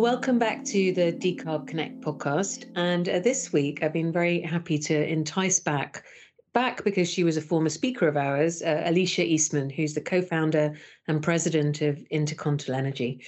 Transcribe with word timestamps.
Welcome 0.00 0.38
back 0.38 0.64
to 0.64 0.92
the 0.94 1.12
Decarb 1.12 1.66
Connect 1.66 2.00
podcast. 2.00 2.64
And 2.74 3.06
uh, 3.06 3.18
this 3.18 3.52
week, 3.52 3.82
I've 3.82 3.92
been 3.92 4.10
very 4.10 4.40
happy 4.40 4.78
to 4.78 5.06
entice 5.06 5.60
back, 5.60 6.04
back 6.54 6.82
because 6.84 7.06
she 7.06 7.22
was 7.22 7.36
a 7.36 7.42
former 7.42 7.68
speaker 7.68 8.08
of 8.08 8.16
ours, 8.16 8.62
uh, 8.62 8.80
Alicia 8.86 9.26
Eastman, 9.26 9.68
who's 9.68 9.92
the 9.92 10.00
co-founder 10.00 10.74
and 11.06 11.22
president 11.22 11.82
of 11.82 12.02
Intercontinental 12.10 12.76
Energy. 12.76 13.22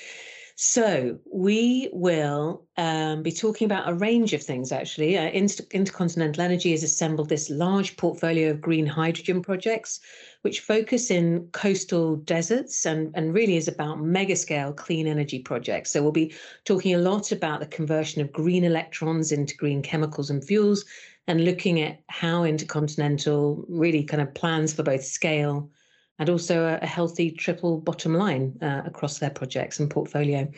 So 0.57 1.19
we 1.31 1.91
will 1.93 2.67
um, 2.79 3.23
be 3.23 3.33
talking 3.33 3.67
about 3.67 3.91
a 3.91 3.95
range 3.95 4.33
of 4.33 4.43
things. 4.43 4.73
Actually, 4.73 5.19
uh, 5.19 5.29
Inter- 5.29 5.65
Intercontinental 5.73 6.43
Energy 6.43 6.71
has 6.71 6.83
assembled 6.83 7.29
this 7.29 7.51
large 7.51 7.99
portfolio 7.99 8.51
of 8.51 8.63
green 8.63 8.87
hydrogen 8.87 9.43
projects, 9.43 10.01
which 10.43 10.61
focus 10.61 11.11
in 11.11 11.49
coastal 11.53 12.17
deserts 12.17 12.85
and, 12.85 13.13
and 13.15 13.35
really 13.35 13.57
is 13.57 13.69
about 13.69 14.01
mega 14.01 14.37
scale 14.37 14.73
clean 14.73 15.07
energy 15.07 15.39
projects. 15.39 15.91
So 15.91 16.03
we'll 16.03 16.13
be 16.13 16.35
talking 16.65 16.95
a 16.95 16.99
lot 16.99 17.33
about 17.33 17.61
the 17.61 17.67
conversion 17.67 18.21
of 18.21 18.33
green 18.33 18.65
electrons 18.65 19.33
into 19.33 19.57
green 19.57 19.83
chemicals 19.83 20.31
and 20.31 20.45
fuels, 20.45 20.85
and 21.29 21.45
looking 21.45 21.81
at 21.81 22.03
how 22.09 22.43
Intercontinental 22.45 23.65
really 23.69 24.03
kind 24.03 24.21
of 24.21 24.35
plans 24.35 24.73
for 24.73 24.83
both 24.83 25.05
scale 25.05 25.71
and 26.19 26.29
also 26.29 26.67
a, 26.67 26.79
a 26.83 26.87
healthy 26.87 27.31
triple 27.31 27.79
bottom 27.81 28.15
line 28.15 28.57
uh, 28.61 28.83
across 28.85 29.19
their 29.19 29.31
projects 29.31 29.81
and 29.81 29.91
portfolio. 29.91 30.49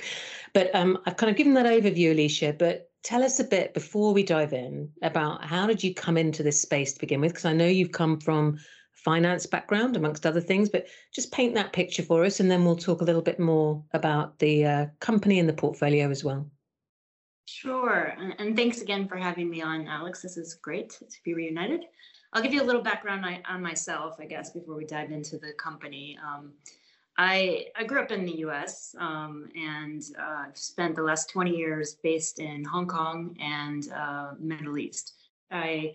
But 0.54 0.74
um, 0.74 0.98
I've 1.06 1.16
kind 1.16 1.30
of 1.30 1.36
given 1.36 1.54
that 1.54 1.66
overview, 1.66 2.12
Alicia, 2.12 2.56
but 2.58 2.90
tell 3.02 3.22
us 3.22 3.38
a 3.38 3.44
bit 3.44 3.74
before 3.74 4.14
we 4.14 4.22
dive 4.22 4.54
in 4.54 4.88
about 5.02 5.44
how 5.44 5.66
did 5.66 5.84
you 5.84 5.94
come 5.94 6.16
into 6.16 6.42
this 6.42 6.60
space 6.60 6.94
to 6.94 7.00
begin 7.00 7.20
with? 7.20 7.32
Because 7.32 7.44
I 7.44 7.52
know 7.52 7.66
you've 7.66 7.92
come 7.92 8.18
from 8.18 8.58
finance 9.04 9.46
background 9.46 9.96
amongst 9.96 10.26
other 10.26 10.40
things 10.40 10.68
but 10.68 10.86
just 11.14 11.32
paint 11.32 11.54
that 11.54 11.72
picture 11.72 12.02
for 12.02 12.24
us 12.24 12.40
and 12.40 12.50
then 12.50 12.64
we'll 12.64 12.76
talk 12.76 13.00
a 13.00 13.04
little 13.04 13.22
bit 13.22 13.38
more 13.38 13.82
about 13.92 14.38
the 14.38 14.64
uh, 14.64 14.86
company 15.00 15.38
and 15.38 15.48
the 15.48 15.52
portfolio 15.52 16.10
as 16.10 16.24
well 16.24 16.50
sure 17.46 18.14
and 18.38 18.56
thanks 18.56 18.80
again 18.80 19.06
for 19.06 19.16
having 19.16 19.50
me 19.50 19.60
on 19.60 19.86
alex 19.86 20.22
this 20.22 20.36
is 20.36 20.54
great 20.54 20.90
to 20.90 21.18
be 21.24 21.34
reunited 21.34 21.84
I'll 22.34 22.42
give 22.42 22.52
you 22.52 22.62
a 22.62 22.64
little 22.64 22.82
background 22.82 23.24
on 23.48 23.62
myself, 23.62 24.16
I 24.18 24.24
guess, 24.24 24.50
before 24.50 24.74
we 24.74 24.84
dive 24.84 25.12
into 25.12 25.38
the 25.38 25.52
company. 25.52 26.18
Um, 26.20 26.52
I, 27.16 27.66
I 27.76 27.84
grew 27.84 28.00
up 28.00 28.10
in 28.10 28.24
the 28.26 28.38
US 28.38 28.92
um, 28.98 29.48
and 29.54 30.02
uh, 30.20 30.46
spent 30.52 30.96
the 30.96 31.02
last 31.02 31.30
20 31.30 31.56
years 31.56 31.96
based 32.02 32.40
in 32.40 32.64
Hong 32.64 32.88
Kong 32.88 33.36
and 33.40 33.88
uh, 33.92 34.32
Middle 34.40 34.78
East. 34.78 35.14
I 35.52 35.94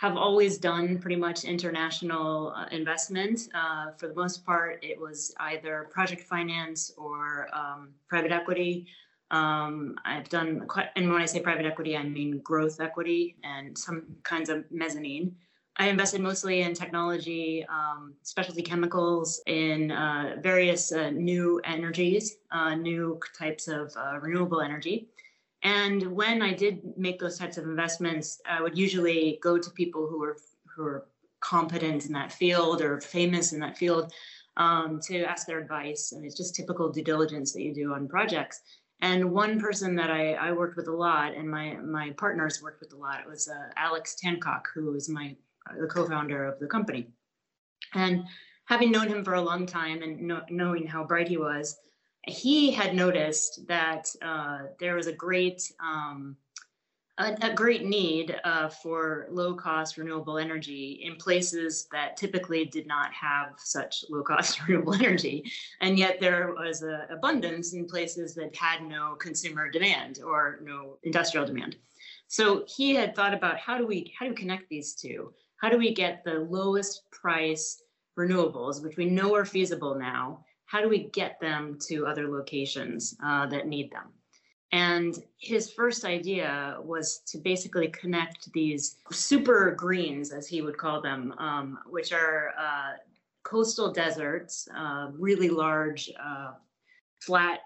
have 0.00 0.16
always 0.16 0.56
done 0.56 0.98
pretty 0.98 1.16
much 1.16 1.44
international 1.44 2.54
uh, 2.56 2.64
investment. 2.72 3.38
Uh, 3.54 3.90
for 3.98 4.08
the 4.08 4.14
most 4.14 4.46
part, 4.46 4.82
it 4.82 4.98
was 4.98 5.34
either 5.40 5.90
project 5.92 6.22
finance 6.22 6.90
or 6.96 7.48
um, 7.52 7.90
private 8.08 8.32
equity. 8.32 8.86
Um, 9.30 9.96
I've 10.06 10.30
done 10.30 10.66
quite, 10.66 10.88
and 10.96 11.12
when 11.12 11.20
I 11.20 11.26
say 11.26 11.40
private 11.40 11.66
equity, 11.66 11.98
I 11.98 12.02
mean 12.02 12.38
growth 12.38 12.80
equity 12.80 13.36
and 13.44 13.76
some 13.76 14.06
kinds 14.22 14.48
of 14.48 14.64
mezzanine. 14.70 15.36
I 15.76 15.88
invested 15.88 16.22
mostly 16.22 16.62
in 16.62 16.72
technology, 16.72 17.66
um, 17.68 18.14
specialty 18.22 18.62
chemicals, 18.62 19.42
in 19.46 19.90
uh, 19.92 20.36
various 20.42 20.92
uh, 20.92 21.10
new 21.10 21.60
energies, 21.64 22.38
uh, 22.52 22.74
new 22.74 23.20
types 23.38 23.68
of 23.68 23.94
uh, 23.98 24.18
renewable 24.18 24.62
energy. 24.62 25.08
And 25.62 26.02
when 26.12 26.40
I 26.42 26.54
did 26.54 26.80
make 26.96 27.18
those 27.18 27.38
types 27.38 27.58
of 27.58 27.64
investments, 27.64 28.40
I 28.48 28.62
would 28.62 28.78
usually 28.78 29.38
go 29.42 29.58
to 29.58 29.70
people 29.70 30.06
who 30.06 30.20
were 30.20 30.36
who 30.74 30.84
are 30.84 31.06
competent 31.40 32.06
in 32.06 32.12
that 32.12 32.32
field 32.32 32.80
or 32.80 33.00
famous 33.00 33.52
in 33.52 33.60
that 33.60 33.76
field 33.76 34.12
um, 34.56 35.00
to 35.00 35.24
ask 35.24 35.46
their 35.46 35.58
advice. 35.58 36.12
And 36.12 36.24
it's 36.24 36.36
just 36.36 36.54
typical 36.54 36.90
due 36.90 37.02
diligence 37.02 37.52
that 37.52 37.62
you 37.62 37.74
do 37.74 37.92
on 37.92 38.08
projects. 38.08 38.60
And 39.02 39.32
one 39.32 39.58
person 39.58 39.94
that 39.96 40.10
I, 40.10 40.34
I 40.34 40.52
worked 40.52 40.76
with 40.76 40.88
a 40.88 40.92
lot, 40.92 41.34
and 41.34 41.50
my 41.50 41.76
my 41.76 42.10
partners 42.18 42.62
worked 42.62 42.80
with 42.80 42.92
a 42.92 42.96
lot, 42.96 43.20
it 43.20 43.28
was 43.28 43.48
uh, 43.48 43.70
Alex 43.76 44.16
Tancock, 44.22 44.68
who 44.74 44.92
was 44.92 45.08
my 45.08 45.36
the 45.78 45.86
co-founder 45.86 46.44
of 46.44 46.58
the 46.58 46.66
company. 46.66 47.08
And 47.94 48.24
having 48.66 48.90
known 48.90 49.08
him 49.08 49.24
for 49.24 49.34
a 49.34 49.40
long 49.40 49.66
time 49.66 50.02
and 50.02 50.20
know, 50.20 50.42
knowing 50.50 50.86
how 50.86 51.04
bright 51.04 51.28
he 51.28 51.36
was, 51.36 51.76
he 52.26 52.70
had 52.70 52.94
noticed 52.94 53.66
that 53.66 54.08
uh, 54.22 54.58
there 54.78 54.94
was 54.94 55.06
a 55.06 55.12
great 55.12 55.72
um, 55.82 56.36
a, 57.18 57.36
a, 57.42 57.54
great 57.54 57.84
need 57.84 58.40
uh, 58.44 58.68
for 58.68 59.26
low 59.30 59.54
cost 59.54 59.98
renewable 59.98 60.38
energy 60.38 61.02
in 61.04 61.16
places 61.16 61.86
that 61.92 62.16
typically 62.16 62.64
did 62.64 62.86
not 62.86 63.12
have 63.12 63.52
such 63.58 64.04
low 64.08 64.22
cost 64.22 64.60
renewable 64.66 64.94
energy. 64.94 65.44
And 65.82 65.98
yet 65.98 66.18
there 66.18 66.54
was 66.54 66.80
an 66.80 67.02
abundance 67.10 67.74
in 67.74 67.84
places 67.84 68.34
that 68.36 68.56
had 68.56 68.84
no 68.84 69.16
consumer 69.16 69.70
demand 69.70 70.20
or 70.24 70.60
no 70.62 70.96
industrial 71.02 71.44
demand. 71.44 71.76
So 72.28 72.64
he 72.66 72.94
had 72.94 73.14
thought 73.14 73.34
about 73.34 73.58
how 73.58 73.76
do 73.76 73.86
we 73.86 74.14
how 74.18 74.24
do 74.24 74.30
we 74.30 74.36
connect 74.36 74.70
these 74.70 74.94
two? 74.94 75.34
how 75.60 75.68
do 75.68 75.76
we 75.76 75.92
get 75.92 76.24
the 76.24 76.46
lowest 76.50 77.10
price 77.10 77.82
renewables, 78.18 78.82
which 78.82 78.96
we 78.96 79.04
know 79.04 79.34
are 79.34 79.44
feasible 79.44 79.94
now, 79.94 80.44
how 80.70 80.80
do 80.80 80.88
we 80.88 81.10
get 81.10 81.40
them 81.40 81.76
to 81.80 82.06
other 82.06 82.28
locations 82.28 83.16
uh, 83.24 83.44
that 83.46 83.66
need 83.66 83.90
them? 83.90 84.04
And 84.70 85.20
his 85.36 85.72
first 85.72 86.04
idea 86.04 86.76
was 86.80 87.22
to 87.26 87.38
basically 87.38 87.88
connect 87.88 88.52
these 88.52 88.98
super 89.10 89.72
greens, 89.72 90.30
as 90.30 90.46
he 90.46 90.62
would 90.62 90.78
call 90.78 91.00
them, 91.00 91.34
um, 91.38 91.80
which 91.88 92.12
are 92.12 92.52
uh, 92.56 92.92
coastal 93.42 93.92
deserts, 93.92 94.68
uh, 94.76 95.08
really 95.12 95.48
large, 95.48 96.08
uh, 96.24 96.52
flat 97.20 97.62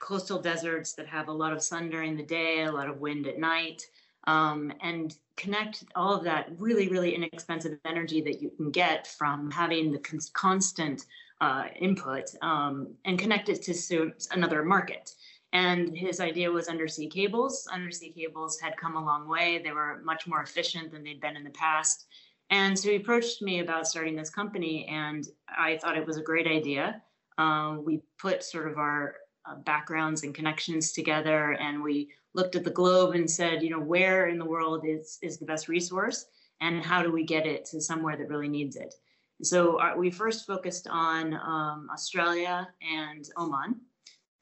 coastal 0.00 0.40
deserts 0.40 0.94
that 0.94 1.06
have 1.06 1.28
a 1.28 1.32
lot 1.32 1.52
of 1.52 1.62
sun 1.62 1.90
during 1.90 2.16
the 2.16 2.22
day, 2.22 2.62
a 2.62 2.72
lot 2.72 2.88
of 2.88 2.98
wind 2.98 3.26
at 3.26 3.38
night, 3.38 3.82
um, 4.26 4.72
and 4.80 5.16
connect 5.36 5.84
all 5.94 6.14
of 6.14 6.24
that 6.24 6.48
really, 6.56 6.88
really 6.88 7.14
inexpensive 7.14 7.78
energy 7.84 8.22
that 8.22 8.40
you 8.40 8.50
can 8.56 8.70
get 8.70 9.06
from 9.06 9.50
having 9.50 9.92
the 9.92 9.98
cons- 9.98 10.30
constant 10.32 11.04
uh, 11.40 11.64
input 11.80 12.24
um, 12.42 12.94
and 13.04 13.18
connect 13.18 13.48
it 13.48 13.62
to 13.62 14.12
another 14.32 14.64
market. 14.64 15.14
And 15.52 15.96
his 15.96 16.20
idea 16.20 16.50
was 16.50 16.68
undersea 16.68 17.08
cables. 17.08 17.66
Undersea 17.72 18.12
cables 18.12 18.60
had 18.60 18.76
come 18.76 18.96
a 18.96 19.04
long 19.04 19.28
way. 19.28 19.60
They 19.62 19.72
were 19.72 20.00
much 20.04 20.26
more 20.26 20.42
efficient 20.42 20.92
than 20.92 21.02
they'd 21.02 21.20
been 21.20 21.36
in 21.36 21.44
the 21.44 21.50
past. 21.50 22.06
And 22.50 22.78
so 22.78 22.90
he 22.90 22.96
approached 22.96 23.42
me 23.42 23.60
about 23.60 23.86
starting 23.86 24.16
this 24.16 24.30
company, 24.30 24.86
and 24.86 25.26
I 25.48 25.76
thought 25.78 25.98
it 25.98 26.06
was 26.06 26.16
a 26.16 26.22
great 26.22 26.46
idea. 26.46 27.02
Uh, 27.36 27.76
we 27.84 28.00
put 28.18 28.42
sort 28.42 28.70
of 28.70 28.78
our 28.78 29.16
uh, 29.46 29.56
backgrounds 29.56 30.22
and 30.22 30.34
connections 30.34 30.92
together, 30.92 31.52
and 31.60 31.82
we 31.82 32.10
looked 32.34 32.56
at 32.56 32.64
the 32.64 32.70
globe 32.70 33.14
and 33.14 33.30
said, 33.30 33.62
you 33.62 33.70
know, 33.70 33.80
where 33.80 34.28
in 34.28 34.38
the 34.38 34.44
world 34.44 34.84
is 34.86 35.18
is 35.22 35.38
the 35.38 35.44
best 35.44 35.68
resource, 35.68 36.26
and 36.60 36.82
how 36.82 37.02
do 37.02 37.12
we 37.12 37.22
get 37.22 37.46
it 37.46 37.66
to 37.66 37.80
somewhere 37.80 38.16
that 38.16 38.28
really 38.28 38.48
needs 38.48 38.76
it? 38.76 38.94
So 39.42 39.78
our, 39.80 39.92
uh, 39.92 39.96
we 39.96 40.10
first 40.10 40.46
focused 40.46 40.88
on 40.88 41.34
um, 41.34 41.88
Australia 41.92 42.68
and 42.82 43.28
Oman. 43.36 43.80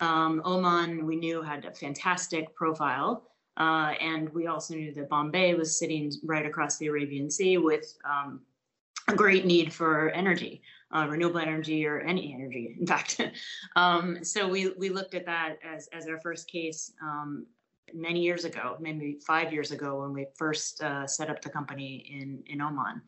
Um, 0.01 0.43
Oman, 0.45 1.07
we 1.07 1.17
knew 1.17 1.43
had 1.43 1.65
a 1.65 1.73
fantastic 1.73 2.55
profile, 2.55 3.31
uh, 3.57 3.95
and 4.01 4.29
we 4.31 4.47
also 4.47 4.75
knew 4.75 4.93
that 4.95 5.09
Bombay 5.09 5.55
was 5.55 5.79
sitting 5.79 6.13
right 6.25 6.45
across 6.45 6.79
the 6.79 6.87
Arabian 6.87 7.31
Sea 7.31 7.59
with 7.59 7.97
um, 8.09 8.41
a 9.09 9.15
great 9.15 9.47
need 9.47 9.73
for 9.73 10.11
energy 10.11 10.63
uh, 10.95 11.07
renewable 11.09 11.41
energy 11.41 11.87
or 11.87 12.01
any 12.01 12.33
energy, 12.33 12.77
in 12.81 12.87
fact. 12.87 13.21
um, 13.77 14.23
so 14.23 14.49
we, 14.49 14.71
we 14.79 14.89
looked 14.89 15.15
at 15.15 15.27
that 15.27 15.57
as, 15.65 15.89
as 15.93 16.07
our 16.07 16.19
first 16.21 16.49
case 16.51 16.93
um, 17.03 17.47
many 17.95 18.21
years 18.21 18.45
ago, 18.45 18.77
maybe 18.81 19.19
five 19.27 19.53
years 19.53 19.71
ago 19.71 20.01
when 20.03 20.13
we 20.13 20.27
first 20.37 20.83
uh, 20.83 21.07
set 21.07 21.31
up 21.31 21.41
the 21.43 21.49
company 21.51 22.07
in, 22.11 22.43
in 22.47 22.61
Oman. 22.61 23.03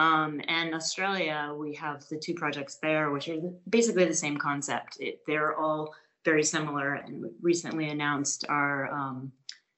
Um, 0.00 0.40
and 0.48 0.74
Australia, 0.74 1.54
we 1.54 1.74
have 1.74 2.08
the 2.08 2.16
two 2.16 2.32
projects 2.32 2.76
there, 2.76 3.10
which 3.10 3.28
are 3.28 3.36
basically 3.68 4.06
the 4.06 4.14
same 4.14 4.38
concept. 4.38 4.96
It, 4.98 5.20
they're 5.26 5.54
all 5.58 5.94
very 6.24 6.42
similar, 6.42 6.94
and 6.94 7.20
we 7.20 7.28
recently 7.42 7.90
announced 7.90 8.46
our 8.48 8.90
um, 8.90 9.30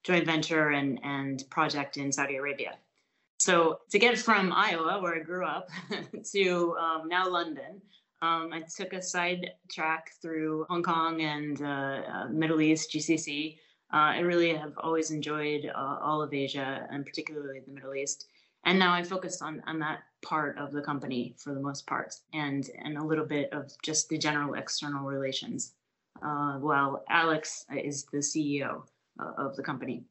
joint 0.04 0.24
venture 0.24 0.68
and, 0.70 1.00
and 1.02 1.42
project 1.50 1.96
in 1.96 2.12
Saudi 2.12 2.36
Arabia. 2.36 2.74
So 3.40 3.80
to 3.90 3.98
get 3.98 4.16
from 4.16 4.52
Iowa, 4.52 5.00
where 5.02 5.16
I 5.16 5.24
grew 5.24 5.44
up, 5.44 5.70
to 6.32 6.76
um, 6.76 7.08
now 7.08 7.28
London, 7.28 7.82
um, 8.22 8.50
I 8.52 8.62
took 8.76 8.92
a 8.92 9.02
side 9.02 9.50
track 9.72 10.12
through 10.22 10.66
Hong 10.68 10.84
Kong 10.84 11.20
and 11.22 11.60
uh, 11.60 12.02
uh, 12.14 12.28
Middle 12.28 12.60
East, 12.60 12.92
GCC. 12.92 13.56
Uh, 13.92 13.96
I 13.96 14.20
really 14.20 14.54
have 14.54 14.74
always 14.78 15.10
enjoyed 15.10 15.68
uh, 15.74 15.98
all 16.00 16.22
of 16.22 16.32
Asia 16.32 16.86
and 16.92 17.04
particularly 17.04 17.58
the 17.66 17.72
Middle 17.72 17.96
East. 17.96 18.26
And 18.64 18.78
now 18.78 18.94
I 18.94 19.02
focus 19.02 19.42
on, 19.42 19.60
on 19.66 19.80
that 19.80 20.04
part 20.22 20.56
of 20.58 20.72
the 20.72 20.80
company 20.80 21.34
for 21.36 21.52
the 21.54 21.60
most 21.60 21.86
part 21.86 22.14
and, 22.32 22.70
and 22.84 22.96
a 22.96 23.04
little 23.04 23.26
bit 23.26 23.52
of 23.52 23.70
just 23.82 24.08
the 24.08 24.18
general 24.18 24.54
external 24.54 25.04
relations. 25.04 25.74
Uh, 26.22 26.58
while 26.58 27.04
Alex 27.08 27.64
is 27.74 28.04
the 28.12 28.18
CEO 28.18 28.82
uh, 29.18 29.32
of 29.38 29.56
the 29.56 29.62
company. 29.62 30.04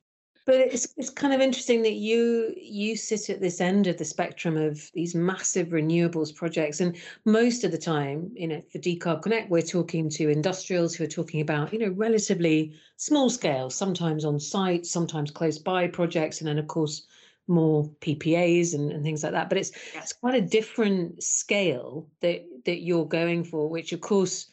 but 0.46 0.56
it's 0.56 0.94
it's 0.98 1.10
kind 1.10 1.34
of 1.34 1.40
interesting 1.40 1.82
that 1.84 1.94
you 1.94 2.54
you 2.58 2.98
sit 2.98 3.30
at 3.30 3.40
this 3.40 3.62
end 3.62 3.88
of 3.88 3.98
the 3.98 4.04
spectrum 4.04 4.58
of 4.58 4.92
these 4.94 5.16
massive 5.16 5.68
renewables 5.68 6.36
projects, 6.36 6.82
and 6.82 6.98
most 7.24 7.64
of 7.64 7.72
the 7.72 7.78
time, 7.78 8.30
you 8.34 8.48
know, 8.48 8.62
for 8.72 8.80
Decarb 8.80 9.22
Connect, 9.22 9.50
we're 9.50 9.62
talking 9.62 10.10
to 10.10 10.28
industrials 10.28 10.96
who 10.96 11.06
are 11.06 11.16
talking 11.20 11.40
about 11.40 11.72
you 11.72 11.80
know 11.80 11.92
relatively 11.92 12.74
small 12.98 13.30
scale, 13.30 13.70
sometimes 13.70 14.26
on 14.26 14.38
site, 14.38 14.86
sometimes 14.86 15.32
close 15.32 15.60
by 15.60 15.88
projects, 15.88 16.42
and 16.42 16.48
then 16.48 16.60
of 16.60 16.68
course 16.68 17.08
more 17.52 17.84
PPAs 18.02 18.74
and, 18.74 18.92
and 18.92 19.04
things 19.04 19.24
like 19.24 19.34
that. 19.34 19.50
But 19.50 19.58
it's 19.58 19.72
yes. 19.94 20.04
it's 20.04 20.14
quite 20.14 20.36
a 20.36 20.42
different 20.42 21.22
scale 21.22 22.08
that 22.22 22.44
that 22.66 22.82
you're 22.82 23.06
going 23.06 23.44
for, 23.44 23.70
which 23.70 23.92
of 23.92 24.02
course 24.02 24.48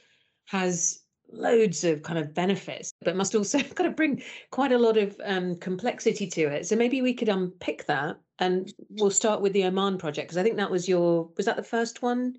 has 0.47 1.01
loads 1.31 1.85
of 1.85 2.03
kind 2.03 2.19
of 2.19 2.35
benefits, 2.35 2.93
but 3.03 3.17
must 3.17 3.35
also 3.35 3.59
kind 3.75 3.89
of 3.89 3.97
bring 3.97 4.23
quite 4.51 4.73
a 4.73 4.79
lot 4.79 4.97
of 4.97 5.19
um, 5.25 5.57
complexity 5.57 6.27
to 6.27 6.43
it. 6.43 6.67
So 6.67 6.77
maybe 6.77 7.03
we 7.03 7.15
could 7.15 7.29
unpick 7.29 7.87
that, 7.87 8.19
and 8.39 8.73
we'll 8.91 9.11
start 9.11 9.41
with 9.41 9.53
the 9.53 9.65
Oman 9.65 9.99
project 9.99 10.29
because 10.29 10.39
I 10.39 10.43
think 10.43 10.57
that 10.57 10.71
was 10.71 10.89
your 10.89 11.31
was 11.37 11.47
that 11.47 11.57
the 11.57 11.63
first 11.63 12.03
one? 12.03 12.37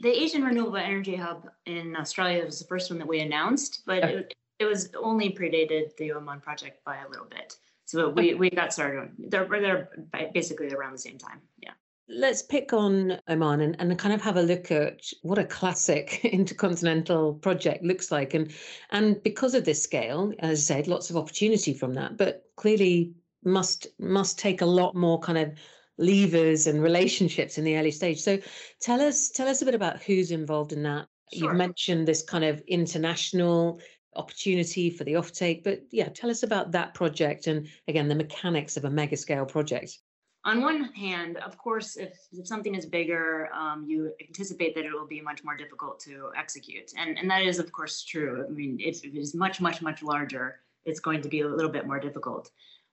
The 0.00 0.10
Asian 0.10 0.42
Renewable 0.42 0.78
Energy 0.78 1.16
Hub 1.16 1.48
in 1.66 1.94
Australia 1.96 2.44
was 2.44 2.58
the 2.58 2.66
first 2.66 2.90
one 2.90 2.98
that 2.98 3.08
we 3.08 3.20
announced, 3.20 3.82
but 3.84 4.02
it, 4.02 4.34
it 4.58 4.64
was 4.64 4.88
only 4.96 5.30
predated 5.30 5.94
the 5.98 6.12
Oman 6.12 6.40
project 6.40 6.82
by 6.84 6.96
a 7.02 7.08
little 7.08 7.26
bit. 7.26 7.56
So 7.84 8.08
we, 8.10 8.34
we 8.34 8.50
got 8.50 8.72
started. 8.72 9.10
They're 9.18 9.46
they're 9.46 9.88
basically 10.32 10.72
around 10.72 10.92
the 10.92 10.98
same 10.98 11.18
time. 11.18 11.40
Yeah. 11.58 11.72
Let's 12.08 12.42
pick 12.42 12.72
on 12.72 13.18
Oman 13.28 13.60
and, 13.60 13.76
and 13.78 13.98
kind 13.98 14.12
of 14.12 14.20
have 14.20 14.36
a 14.36 14.42
look 14.42 14.70
at 14.70 15.02
what 15.22 15.38
a 15.38 15.44
classic 15.44 16.20
intercontinental 16.24 17.34
project 17.34 17.84
looks 17.84 18.10
like. 18.10 18.34
And 18.34 18.52
and 18.90 19.22
because 19.22 19.54
of 19.54 19.64
this 19.64 19.82
scale, 19.82 20.32
as 20.40 20.70
I 20.70 20.74
said, 20.74 20.88
lots 20.88 21.10
of 21.10 21.16
opportunity 21.16 21.74
from 21.74 21.94
that, 21.94 22.16
but 22.16 22.44
clearly 22.56 23.12
must 23.44 23.86
must 23.98 24.38
take 24.38 24.60
a 24.60 24.66
lot 24.66 24.94
more 24.94 25.18
kind 25.18 25.38
of 25.38 25.52
levers 25.98 26.66
and 26.66 26.82
relationships 26.82 27.58
in 27.58 27.64
the 27.64 27.76
early 27.76 27.90
stage. 27.90 28.20
So 28.20 28.38
tell 28.80 29.00
us 29.00 29.30
tell 29.30 29.48
us 29.48 29.62
a 29.62 29.64
bit 29.64 29.74
about 29.74 30.02
who's 30.02 30.30
involved 30.30 30.72
in 30.72 30.82
that. 30.84 31.06
Sure. 31.32 31.48
You've 31.48 31.56
mentioned 31.56 32.06
this 32.06 32.22
kind 32.22 32.44
of 32.44 32.60
international 32.68 33.80
opportunity 34.14 34.90
for 34.90 35.04
the 35.04 35.14
offtake. 35.14 35.64
But 35.64 35.82
yeah, 35.90 36.08
tell 36.08 36.30
us 36.30 36.42
about 36.42 36.72
that 36.72 36.94
project 36.94 37.46
and 37.46 37.68
again 37.88 38.08
the 38.08 38.14
mechanics 38.14 38.76
of 38.76 38.84
a 38.84 38.90
mega 38.90 39.16
scale 39.16 39.46
project. 39.46 39.98
On 40.44 40.60
one 40.60 40.84
hand, 40.94 41.36
of 41.36 41.56
course, 41.56 41.96
if, 41.96 42.18
if 42.32 42.48
something 42.48 42.74
is 42.74 42.84
bigger, 42.84 43.48
um, 43.54 43.84
you 43.86 44.12
anticipate 44.20 44.74
that 44.74 44.84
it 44.84 44.92
will 44.92 45.06
be 45.06 45.20
much 45.20 45.44
more 45.44 45.56
difficult 45.56 46.00
to 46.00 46.30
execute, 46.36 46.92
and 46.96 47.16
and 47.16 47.30
that 47.30 47.42
is 47.42 47.58
of 47.58 47.70
course 47.70 48.02
true. 48.02 48.44
I 48.48 48.50
mean, 48.50 48.78
if 48.80 49.04
it 49.04 49.16
is 49.16 49.34
much 49.34 49.60
much 49.60 49.80
much 49.82 50.02
larger, 50.02 50.60
it's 50.84 51.00
going 51.00 51.22
to 51.22 51.28
be 51.28 51.42
a 51.42 51.48
little 51.48 51.70
bit 51.70 51.86
more 51.86 52.00
difficult. 52.00 52.50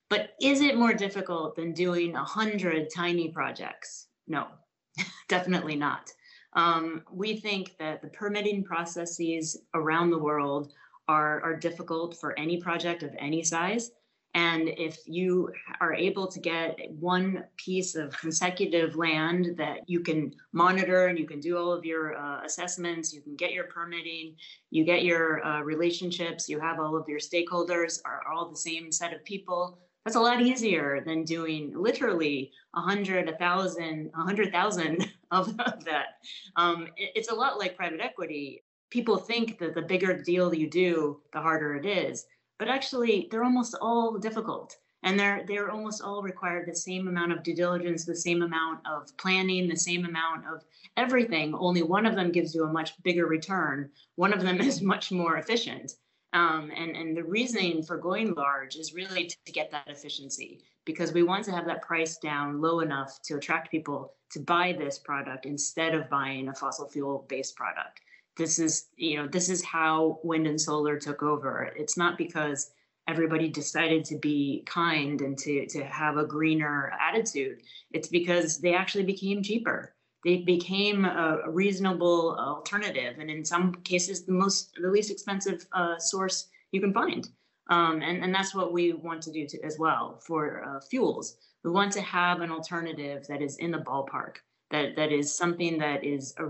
But 0.08 0.30
is 0.40 0.60
it 0.60 0.76
more 0.76 0.92
difficult 0.92 1.56
than 1.56 1.72
doing 1.72 2.14
a 2.14 2.24
hundred 2.24 2.88
tiny 2.94 3.30
projects? 3.30 4.08
No, 4.28 4.46
definitely 5.28 5.76
not. 5.76 6.12
Um, 6.54 7.02
we 7.12 7.36
think 7.36 7.76
that 7.78 8.02
the 8.02 8.08
permitting 8.08 8.64
processes 8.64 9.56
around 9.74 10.10
the 10.10 10.18
world 10.18 10.72
are, 11.10 11.42
are 11.42 11.56
difficult 11.56 12.16
for 12.20 12.38
any 12.38 12.56
project 12.58 13.02
of 13.02 13.12
any 13.18 13.42
size. 13.42 13.90
And 14.34 14.68
if 14.68 14.96
you 15.06 15.50
are 15.80 15.92
able 15.92 16.28
to 16.28 16.38
get 16.38 16.78
one 17.00 17.44
piece 17.56 17.96
of 17.96 18.16
consecutive 18.16 18.94
land 18.94 19.56
that 19.56 19.78
you 19.88 20.00
can 20.08 20.32
monitor 20.52 21.08
and 21.08 21.18
you 21.18 21.26
can 21.26 21.40
do 21.40 21.58
all 21.58 21.72
of 21.72 21.84
your 21.84 22.16
uh, 22.16 22.44
assessments, 22.44 23.12
you 23.12 23.22
can 23.22 23.34
get 23.34 23.52
your 23.52 23.64
permitting, 23.64 24.36
you 24.70 24.84
get 24.84 25.02
your 25.02 25.44
uh, 25.44 25.62
relationships, 25.62 26.48
you 26.48 26.60
have 26.60 26.78
all 26.78 26.96
of 26.96 27.08
your 27.08 27.18
stakeholders 27.18 27.98
are 28.04 28.22
all 28.32 28.48
the 28.48 28.56
same 28.56 28.92
set 28.92 29.12
of 29.12 29.24
people. 29.24 29.78
That's 30.04 30.16
a 30.16 30.20
lot 30.20 30.40
easier 30.40 31.02
than 31.04 31.24
doing 31.24 31.72
literally 31.76 32.52
a 32.76 32.80
hundred, 32.80 33.28
a 33.28 33.36
thousand, 33.36 34.12
a 34.14 34.22
hundred 34.22 34.52
thousand 34.52 35.08
of, 35.32 35.56
that. 35.84 36.06
Um, 36.54 36.86
it, 36.96 37.10
it's 37.16 37.32
a 37.32 37.34
lot 37.34 37.58
like 37.58 37.76
private 37.76 38.00
equity 38.00 38.62
people 38.90 39.16
think 39.16 39.58
that 39.58 39.74
the 39.74 39.82
bigger 39.82 40.20
deal 40.20 40.54
you 40.54 40.68
do, 40.68 41.20
the 41.32 41.40
harder 41.40 41.76
it 41.76 41.86
is. 41.86 42.26
But 42.58 42.68
actually, 42.68 43.28
they're 43.30 43.44
almost 43.44 43.76
all 43.80 44.18
difficult. 44.18 44.76
And 45.02 45.18
they're 45.18 45.44
they're 45.48 45.70
almost 45.70 46.02
all 46.02 46.22
require 46.22 46.62
the 46.62 46.76
same 46.76 47.08
amount 47.08 47.32
of 47.32 47.42
due 47.42 47.54
diligence, 47.54 48.04
the 48.04 48.14
same 48.14 48.42
amount 48.42 48.86
of 48.86 49.16
planning, 49.16 49.66
the 49.66 49.76
same 49.76 50.04
amount 50.04 50.46
of 50.46 50.62
everything. 50.98 51.54
Only 51.54 51.82
one 51.82 52.04
of 52.04 52.16
them 52.16 52.30
gives 52.30 52.54
you 52.54 52.64
a 52.64 52.72
much 52.72 53.02
bigger 53.02 53.24
return. 53.24 53.88
One 54.16 54.34
of 54.34 54.42
them 54.42 54.60
is 54.68 54.82
much 54.82 55.10
more 55.10 55.38
efficient. 55.38 55.94
Um, 56.32 56.70
and, 56.76 56.94
and 56.94 57.16
the 57.16 57.24
reasoning 57.24 57.82
for 57.82 57.96
going 57.96 58.34
large 58.34 58.76
is 58.76 58.94
really 58.94 59.26
to, 59.26 59.36
to 59.46 59.52
get 59.52 59.70
that 59.72 59.88
efficiency 59.88 60.62
because 60.84 61.12
we 61.12 61.24
want 61.24 61.44
to 61.46 61.50
have 61.50 61.66
that 61.66 61.82
price 61.82 62.18
down 62.18 62.60
low 62.60 62.80
enough 62.80 63.20
to 63.22 63.36
attract 63.36 63.70
people 63.70 64.12
to 64.30 64.38
buy 64.38 64.72
this 64.78 64.98
product 64.98 65.44
instead 65.44 65.94
of 65.94 66.08
buying 66.08 66.48
a 66.48 66.54
fossil 66.54 66.88
fuel 66.88 67.26
based 67.28 67.56
product 67.56 68.00
this 68.40 68.58
is 68.58 68.86
you 68.96 69.16
know 69.18 69.28
this 69.28 69.50
is 69.50 69.62
how 69.62 70.18
wind 70.24 70.46
and 70.46 70.60
solar 70.60 70.98
took 70.98 71.22
over. 71.22 71.72
It's 71.76 71.98
not 71.98 72.16
because 72.16 72.70
everybody 73.06 73.48
decided 73.48 74.02
to 74.06 74.16
be 74.16 74.62
kind 74.66 75.20
and 75.20 75.36
to 75.44 75.66
to 75.66 75.84
have 75.84 76.16
a 76.16 76.24
greener 76.24 76.92
attitude. 77.08 77.58
It's 77.92 78.08
because 78.08 78.58
they 78.58 78.74
actually 78.74 79.04
became 79.04 79.42
cheaper. 79.42 79.94
They 80.24 80.38
became 80.38 81.04
a 81.04 81.50
reasonable 81.50 82.36
alternative 82.38 83.18
and 83.20 83.30
in 83.30 83.44
some 83.44 83.74
cases 83.92 84.24
the 84.24 84.32
most 84.32 84.72
the 84.80 84.90
least 84.90 85.10
expensive 85.10 85.66
uh, 85.72 85.98
source 85.98 86.48
you 86.72 86.80
can 86.80 86.94
find. 86.94 87.28
Um, 87.68 88.02
and, 88.02 88.24
and 88.24 88.34
that's 88.34 88.54
what 88.54 88.72
we 88.72 88.94
want 88.94 89.22
to 89.22 89.30
do 89.30 89.46
to, 89.46 89.62
as 89.62 89.78
well 89.78 90.18
for 90.26 90.64
uh, 90.64 90.80
fuels. 90.80 91.36
We 91.62 91.70
want 91.70 91.92
to 91.92 92.00
have 92.00 92.40
an 92.40 92.50
alternative 92.50 93.26
that 93.28 93.42
is 93.42 93.58
in 93.58 93.70
the 93.70 93.78
ballpark 93.78 94.36
that 94.70 94.96
that 94.96 95.12
is 95.12 95.34
something 95.34 95.78
that 95.78 96.04
is 96.04 96.34
a, 96.38 96.46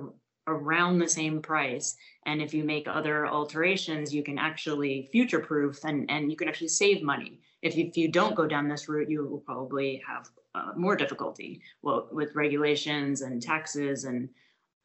around 0.50 0.98
the 0.98 1.08
same 1.08 1.40
price. 1.40 1.96
And 2.26 2.42
if 2.42 2.52
you 2.52 2.64
make 2.64 2.86
other 2.86 3.26
alterations, 3.26 4.14
you 4.14 4.22
can 4.22 4.38
actually 4.38 5.08
future 5.12 5.40
proof 5.40 5.84
and, 5.84 6.10
and 6.10 6.30
you 6.30 6.36
can 6.36 6.48
actually 6.48 6.68
save 6.68 7.02
money. 7.02 7.40
If 7.62 7.76
you, 7.76 7.86
if 7.86 7.96
you 7.96 8.08
don't 8.08 8.34
go 8.34 8.46
down 8.46 8.68
this 8.68 8.88
route, 8.88 9.10
you 9.10 9.24
will 9.26 9.40
probably 9.40 10.02
have 10.06 10.28
uh, 10.54 10.72
more 10.76 10.96
difficulty 10.96 11.62
well, 11.82 12.08
with 12.10 12.34
regulations 12.34 13.22
and 13.22 13.40
taxes 13.40 14.04
and 14.04 14.28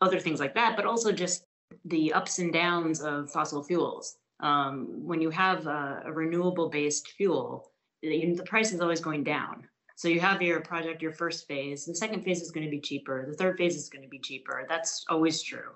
other 0.02 0.20
things 0.20 0.40
like 0.40 0.54
that, 0.56 0.76
but 0.76 0.86
also 0.86 1.12
just 1.12 1.46
the 1.86 2.14
ups 2.14 2.40
and 2.40 2.54
downs 2.54 3.02
of 3.02 3.32
fossil 3.32 3.64
fuels. 3.64 4.18
Um, 4.42 4.88
when 5.06 5.22
you 5.22 5.30
have 5.30 5.66
a, 5.68 6.04
a 6.06 6.12
renewable 6.12 6.70
based 6.70 7.08
fuel, 7.12 7.72
the, 8.02 8.34
the 8.36 8.44
price 8.44 8.74
is 8.74 8.82
always 8.82 9.02
going 9.02 9.24
down. 9.24 9.68
So 9.96 10.10
you 10.10 10.20
have 10.20 10.42
your 10.42 10.60
project, 10.62 11.02
your 11.02 11.14
first 11.14 11.48
phase. 11.48 11.86
The 11.86 11.96
second 11.96 12.24
phase 12.24 12.42
is 12.42 12.52
going 12.52 12.66
to 12.66 12.72
be 12.72 12.82
cheaper. 12.82 13.26
The 13.26 13.36
third 13.36 13.58
phase 13.58 13.78
is 13.78 13.90
going 13.90 14.04
to 14.04 14.10
be 14.10 14.20
cheaper. 14.20 14.66
That's 14.68 15.06
always 15.10 15.42
true. 15.42 15.72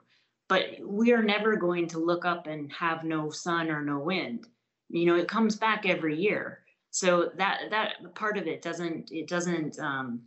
But 0.49 0.65
we 0.83 1.13
are 1.13 1.23
never 1.23 1.55
going 1.55 1.87
to 1.89 1.99
look 1.99 2.25
up 2.25 2.47
and 2.47 2.71
have 2.73 3.03
no 3.03 3.29
sun 3.29 3.69
or 3.69 3.81
no 3.81 3.99
wind. 3.99 4.47
You 4.89 5.05
know, 5.05 5.15
it 5.15 5.27
comes 5.27 5.55
back 5.55 5.85
every 5.85 6.19
year. 6.19 6.59
So 6.91 7.31
that 7.37 7.69
that 7.69 8.15
part 8.15 8.37
of 8.37 8.47
it 8.47 8.61
doesn't 8.61 9.11
it 9.11 9.27
doesn't 9.27 9.79
um, 9.79 10.21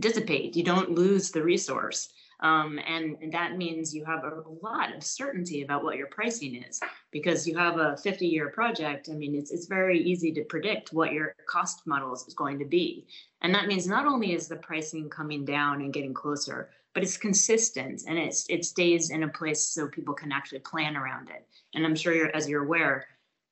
dissipate. 0.00 0.56
You 0.56 0.62
don't 0.62 0.92
lose 0.92 1.30
the 1.30 1.42
resource. 1.42 2.12
Um, 2.42 2.80
and, 2.86 3.16
that 3.32 3.56
means 3.56 3.94
you 3.94 4.04
have 4.04 4.24
a, 4.24 4.42
lot 4.62 4.94
of 4.94 5.02
certainty 5.02 5.62
about 5.62 5.84
what 5.84 5.96
your 5.96 6.08
pricing 6.08 6.56
is 6.56 6.80
because 7.12 7.46
you 7.46 7.56
have 7.56 7.78
a 7.78 7.96
50 7.96 8.26
year 8.26 8.50
project. 8.50 9.08
I 9.10 9.14
mean, 9.14 9.34
it's, 9.34 9.52
it's 9.52 9.66
very 9.66 9.98
easy 10.02 10.32
to 10.32 10.44
predict 10.44 10.92
what 10.92 11.12
your 11.12 11.34
cost 11.48 11.86
models 11.86 12.26
is 12.26 12.34
going 12.34 12.58
to 12.58 12.64
be. 12.64 13.06
And 13.42 13.54
that 13.54 13.68
means 13.68 13.86
not 13.86 14.06
only 14.06 14.34
is 14.34 14.48
the 14.48 14.56
pricing 14.56 15.08
coming 15.08 15.44
down 15.44 15.82
and 15.82 15.92
getting 15.92 16.12
closer, 16.12 16.70
but 16.94 17.02
it's 17.02 17.16
consistent 17.16 18.02
and 18.06 18.18
it's, 18.18 18.44
it 18.50 18.64
stays 18.64 19.10
in 19.10 19.22
a 19.22 19.28
place 19.28 19.64
so 19.64 19.88
people 19.88 20.14
can 20.14 20.32
actually 20.32 20.60
plan 20.60 20.96
around 20.96 21.30
it. 21.30 21.46
And 21.74 21.86
I'm 21.86 21.94
sure 21.94 22.12
you're, 22.12 22.34
as 22.36 22.48
you're 22.48 22.64
aware, 22.64 23.06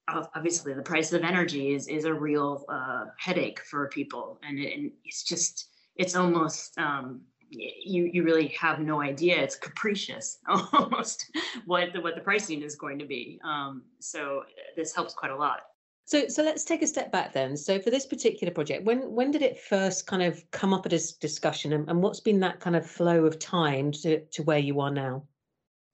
obviously 0.09 0.75
the 0.75 0.82
price 0.82 1.12
of 1.12 1.23
energy 1.23 1.75
is, 1.75 1.87
is 1.87 2.04
a 2.04 2.12
real 2.12 2.64
uh, 2.68 3.06
headache 3.18 3.61
for 3.61 3.88
people. 3.88 4.40
And, 4.42 4.59
it, 4.59 4.76
and 4.76 4.92
it's 5.04 5.23
just, 5.23 5.68
it's 5.97 6.16
almost 6.16 6.76
um, 6.76 7.23
you 7.50 8.11
you 8.12 8.23
really 8.23 8.49
have 8.49 8.80
no 8.80 9.00
idea. 9.00 9.40
It's 9.40 9.57
capricious 9.57 10.38
almost 10.73 11.30
what 11.66 11.92
the, 11.92 12.00
what 12.00 12.14
the 12.14 12.21
pricing 12.21 12.62
is 12.62 12.76
going 12.76 12.99
to 12.99 13.04
be. 13.04 13.40
Um, 13.45 13.83
so 13.99 14.45
this 14.76 14.95
helps 14.95 15.14
quite 15.14 15.30
a 15.30 15.37
lot. 15.37 15.61
So 16.04 16.28
so 16.28 16.42
let's 16.42 16.64
take 16.64 16.83
a 16.83 16.87
step 16.87 17.12
back 17.12 17.33
then. 17.33 17.57
So 17.57 17.78
for 17.78 17.90
this 17.90 18.07
particular 18.07 18.52
project, 18.52 18.85
when 18.85 19.12
when 19.12 19.30
did 19.30 19.42
it 19.42 19.59
first 19.59 20.07
kind 20.07 20.23
of 20.23 20.49
come 20.50 20.73
up 20.73 20.87
at 20.87 20.90
this 20.90 21.12
discussion, 21.12 21.73
and, 21.73 21.88
and 21.88 22.02
what's 22.02 22.21
been 22.21 22.40
that 22.40 22.61
kind 22.61 22.76
of 22.76 22.87
flow 22.87 23.25
of 23.25 23.38
time 23.38 23.92
to 23.92 24.21
to 24.21 24.42
where 24.42 24.59
you 24.59 24.80
are 24.80 24.90
now? 24.90 25.25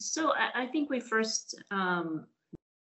So 0.01 0.33
I, 0.33 0.63
I 0.63 0.67
think 0.67 0.91
we 0.91 1.01
first 1.01 1.55
um, 1.71 2.27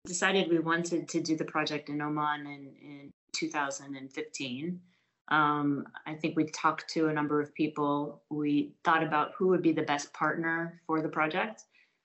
decided 0.06 0.50
we 0.50 0.58
wanted 0.58 1.08
to 1.08 1.20
do 1.20 1.36
the 1.36 1.44
project 1.44 1.88
in 1.88 2.00
Oman 2.00 2.46
in, 2.46 2.72
in 2.82 3.10
2015. 3.32 4.80
Um, 5.30 5.86
I 6.06 6.14
think 6.14 6.36
we 6.36 6.44
talked 6.44 6.88
to 6.90 7.08
a 7.08 7.12
number 7.12 7.40
of 7.40 7.54
people. 7.54 8.22
We 8.30 8.72
thought 8.84 9.02
about 9.02 9.32
who 9.36 9.48
would 9.48 9.62
be 9.62 9.72
the 9.72 9.82
best 9.82 10.12
partner 10.12 10.80
for 10.86 11.02
the 11.02 11.08
project. 11.08 11.64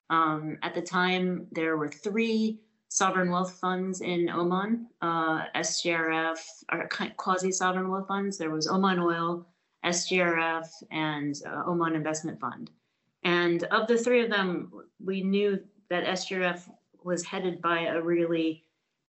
Um, 0.09 0.57
at 0.61 0.75
the 0.75 0.81
time, 0.81 1.47
there 1.51 1.77
were 1.77 1.89
three 1.89 2.59
sovereign 2.89 3.31
wealth 3.31 3.57
funds 3.59 4.01
in 4.01 4.29
Oman, 4.29 4.87
uh, 5.01 5.45
SGRF, 5.55 6.39
or 6.71 6.87
quasi 7.17 7.51
sovereign 7.51 7.89
wealth 7.89 8.07
funds. 8.07 8.37
There 8.37 8.51
was 8.51 8.67
Oman 8.67 8.99
Oil, 8.99 9.47
SGRF, 9.83 10.67
and 10.91 11.35
uh, 11.47 11.63
Oman 11.65 11.95
Investment 11.95 12.39
Fund. 12.39 12.69
And 13.23 13.63
of 13.65 13.87
the 13.87 13.97
three 13.97 14.23
of 14.23 14.29
them, 14.29 14.71
we 15.03 15.23
knew 15.23 15.59
that 15.89 16.05
SGRF 16.05 16.69
was 17.03 17.25
headed 17.25 17.61
by 17.61 17.81
a 17.81 18.01
really 18.01 18.63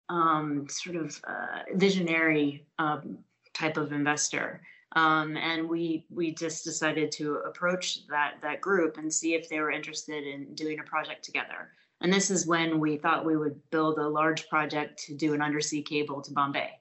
um, 0.10 0.68
sort 0.70 0.96
of 0.96 1.20
uh, 1.28 1.64
visionary 1.76 2.66
um, 2.80 3.20
type 3.54 3.78
of 3.78 3.92
investor. 3.92 4.62
Um, 4.96 5.38
and 5.38 5.70
we 5.70 6.06
we 6.10 6.34
just 6.34 6.64
decided 6.64 7.12
to 7.14 7.36
approach 7.46 8.08
that 8.08 8.36
that 8.42 8.62
group 8.62 8.98
and 8.98 9.14
see 9.14 9.36
if 9.36 9.48
they 9.48 9.60
were 9.60 9.72
interested 9.72 10.26
in 10.26 10.56
doing 10.56 10.80
a 10.80 10.84
project 10.84 11.24
together. 11.24 11.70
And 12.02 12.12
this 12.12 12.32
is 12.32 12.48
when 12.48 12.80
we 12.80 12.98
thought 12.98 13.26
we 13.26 13.38
would 13.38 13.60
build 13.72 14.00
a 14.00 14.08
large 14.08 14.48
project 14.50 15.00
to 15.06 15.14
do 15.14 15.34
an 15.34 15.42
undersea 15.42 15.84
cable 15.84 16.22
to 16.22 16.32
Bombay. 16.32 16.72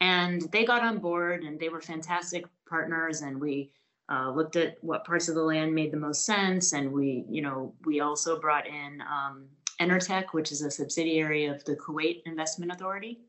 And 0.00 0.42
they 0.52 0.64
got 0.64 0.82
on 0.82 0.98
board, 0.98 1.44
and 1.44 1.60
they 1.60 1.68
were 1.68 1.80
fantastic 1.80 2.46
partners. 2.68 3.20
And 3.20 3.40
we 3.40 3.70
uh, 4.10 4.30
looked 4.30 4.56
at 4.56 4.82
what 4.82 5.04
parts 5.04 5.28
of 5.28 5.34
the 5.34 5.42
land 5.42 5.74
made 5.74 5.92
the 5.92 5.98
most 5.98 6.24
sense, 6.24 6.72
and 6.72 6.90
we 6.90 7.24
you 7.28 7.42
know 7.42 7.74
we 7.84 8.00
also 8.00 8.40
brought 8.40 8.66
in 8.66 9.00
um, 9.02 9.46
Enertech, 9.80 10.32
which 10.32 10.50
is 10.50 10.62
a 10.62 10.70
subsidiary 10.70 11.46
of 11.46 11.64
the 11.64 11.76
Kuwait 11.76 12.22
Investment 12.26 12.72
Authority. 12.72 13.20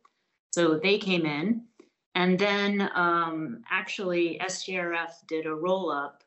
So 0.52 0.80
they 0.80 0.98
came 0.98 1.28
in 1.28 1.66
and 2.20 2.38
then 2.38 2.90
um, 2.96 3.62
actually, 3.72 4.42
SGRF 4.44 5.26
did 5.26 5.46
a 5.46 5.56
roll 5.56 5.90
up 5.90 6.22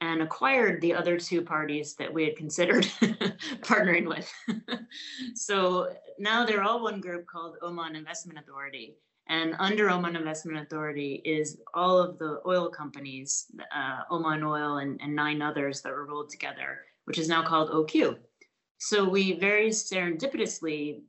and 0.00 0.22
acquired 0.22 0.80
the 0.80 0.94
other 0.94 1.18
two 1.18 1.42
parties 1.42 1.96
that 1.96 2.14
we 2.14 2.22
had 2.22 2.36
considered 2.36 2.84
partnering 3.62 4.06
with. 4.06 4.32
so 5.34 5.96
now 6.20 6.46
they're 6.46 6.62
all 6.62 6.80
one 6.80 7.00
group 7.00 7.26
called 7.26 7.56
Oman 7.60 7.96
Investment 7.96 8.38
Authority. 8.38 8.94
And 9.26 9.56
under 9.58 9.90
Oman 9.90 10.14
Investment 10.14 10.58
Authority 10.58 11.20
is 11.24 11.58
all 11.74 11.98
of 11.98 12.18
the 12.18 12.40
oil 12.46 12.68
companies, 12.68 13.46
uh, 13.74 14.02
Oman 14.12 14.44
Oil 14.44 14.76
and, 14.76 15.00
and 15.02 15.12
nine 15.12 15.42
others 15.42 15.82
that 15.82 15.92
were 15.92 16.06
rolled 16.06 16.30
together, 16.30 16.82
which 17.06 17.18
is 17.18 17.28
now 17.28 17.42
called 17.42 17.70
OQ. 17.70 18.16
So 18.78 19.08
we 19.08 19.40
very 19.40 19.70
serendipitously 19.70 21.00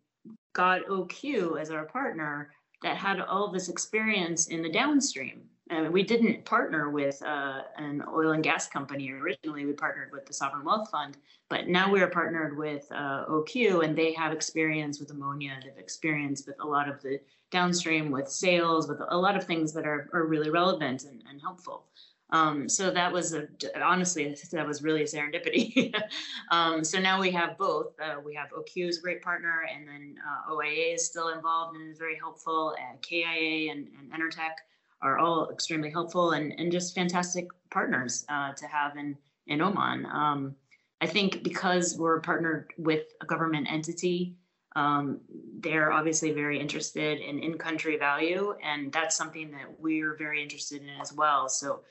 got 0.55 0.87
OQ 0.87 1.61
as 1.61 1.69
our 1.69 1.85
partner 1.85 2.49
that 2.83 2.97
had 2.97 3.19
all 3.19 3.49
this 3.49 3.69
experience 3.69 4.47
in 4.47 4.61
the 4.61 4.69
downstream. 4.69 5.41
And 5.69 5.91
we 5.91 6.03
didn't 6.03 6.45
partner 6.45 6.89
with 6.89 7.21
uh, 7.23 7.61
an 7.77 8.03
oil 8.13 8.31
and 8.31 8.43
gas 8.43 8.67
company 8.67 9.11
originally. 9.11 9.65
We 9.65 9.71
partnered 9.71 10.11
with 10.11 10.25
the 10.25 10.33
Sovereign 10.33 10.65
Wealth 10.65 10.91
Fund, 10.91 11.17
but 11.49 11.67
now 11.67 11.89
we 11.89 12.01
are 12.01 12.09
partnered 12.09 12.57
with 12.57 12.85
uh, 12.91 13.25
OQ, 13.29 13.83
and 13.83 13.97
they 13.97 14.13
have 14.13 14.33
experience 14.33 14.99
with 14.99 15.09
ammonia. 15.11 15.57
They've 15.63 15.77
experience 15.77 16.45
with 16.45 16.57
a 16.59 16.67
lot 16.67 16.89
of 16.89 17.01
the 17.01 17.19
downstream, 17.49 18.11
with 18.11 18.27
sales, 18.27 18.89
with 18.89 18.99
a 19.07 19.17
lot 19.17 19.37
of 19.37 19.45
things 19.45 19.73
that 19.73 19.87
are, 19.87 20.09
are 20.13 20.25
really 20.25 20.49
relevant 20.49 21.05
and, 21.05 21.23
and 21.29 21.39
helpful. 21.41 21.85
Um, 22.33 22.67
so 22.67 22.89
that 22.89 23.13
was 23.13 23.35
a, 23.35 23.47
honestly, 23.79 24.35
that 24.51 24.67
was 24.67 24.81
really 24.81 25.03
a 25.03 25.05
serendipity. 25.05 25.93
um, 26.51 26.83
so 26.83 26.99
now 26.99 27.21
we 27.21 27.29
have 27.29 27.59
both. 27.59 27.93
Uh, 28.03 28.15
we 28.25 28.33
have 28.33 28.49
OQ 28.49 28.89
is 28.89 28.97
a 28.97 29.01
great 29.01 29.21
partner, 29.21 29.65
and 29.73 29.87
then 29.87 30.15
uh, 30.27 30.51
OIA 30.51 30.95
is 30.95 31.05
still 31.05 31.29
involved 31.29 31.77
and 31.77 31.91
is 31.91 31.99
very 31.99 32.17
helpful. 32.17 32.75
And 32.81 32.99
KIA 33.03 33.71
and, 33.71 33.87
and 33.99 34.11
Enertech 34.11 34.55
are 35.03 35.19
all 35.19 35.51
extremely 35.51 35.91
helpful 35.91 36.31
and, 36.31 36.53
and 36.57 36.71
just 36.71 36.95
fantastic 36.95 37.47
partners 37.69 38.25
uh, 38.29 38.53
to 38.53 38.65
have 38.65 38.97
in, 38.97 39.15
in 39.45 39.61
Oman. 39.61 40.07
Um, 40.07 40.55
I 41.01 41.05
think 41.05 41.43
because 41.43 41.97
we're 41.99 42.21
partnered 42.21 42.73
with 42.77 43.03
a 43.21 43.25
government 43.25 43.67
entity, 43.69 44.37
um, 44.75 45.19
they're 45.59 45.91
obviously 45.91 46.31
very 46.31 46.59
interested 46.59 47.19
in 47.19 47.37
in-country 47.39 47.97
value, 47.97 48.55
and 48.63 48.91
that's 48.91 49.15
something 49.15 49.51
that 49.51 49.79
we're 49.79 50.15
very 50.15 50.41
interested 50.41 50.81
in 50.81 50.89
as 50.99 51.13
well. 51.13 51.47
So 51.47 51.81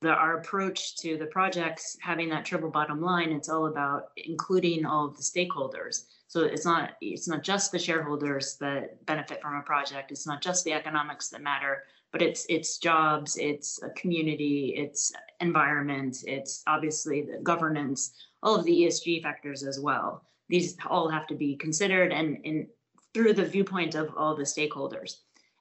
the, 0.00 0.08
our 0.08 0.38
approach 0.38 0.96
to 0.96 1.16
the 1.18 1.26
projects 1.26 1.96
having 2.00 2.28
that 2.30 2.44
triple 2.44 2.70
bottom 2.70 3.00
line 3.00 3.32
it's 3.32 3.48
all 3.48 3.66
about 3.66 4.10
including 4.16 4.86
all 4.86 5.06
of 5.06 5.16
the 5.16 5.22
stakeholders. 5.22 6.04
So 6.26 6.42
it's 6.42 6.64
not 6.64 6.92
it's 7.00 7.28
not 7.28 7.42
just 7.42 7.72
the 7.72 7.78
shareholders 7.78 8.56
that 8.60 9.04
benefit 9.06 9.42
from 9.42 9.56
a 9.56 9.62
project 9.62 10.10
it's 10.10 10.26
not 10.26 10.42
just 10.42 10.64
the 10.64 10.72
economics 10.72 11.28
that 11.28 11.42
matter 11.42 11.84
but 12.12 12.22
it's 12.22 12.46
it's 12.48 12.78
jobs 12.78 13.36
it's 13.36 13.82
a 13.82 13.90
community 13.90 14.74
it's 14.76 15.12
environment 15.40 16.18
it's 16.26 16.62
obviously 16.66 17.22
the 17.22 17.38
governance 17.42 18.12
all 18.42 18.56
of 18.56 18.64
the 18.64 18.82
esg 18.82 19.22
factors 19.22 19.62
as 19.62 19.80
well. 19.80 20.24
These 20.48 20.76
all 20.88 21.08
have 21.08 21.26
to 21.28 21.34
be 21.34 21.56
considered 21.56 22.12
and 22.12 22.38
in 22.44 22.66
through 23.12 23.34
the 23.34 23.44
viewpoint 23.44 23.94
of 23.94 24.12
all 24.16 24.36
the 24.36 24.44
stakeholders. 24.44 25.16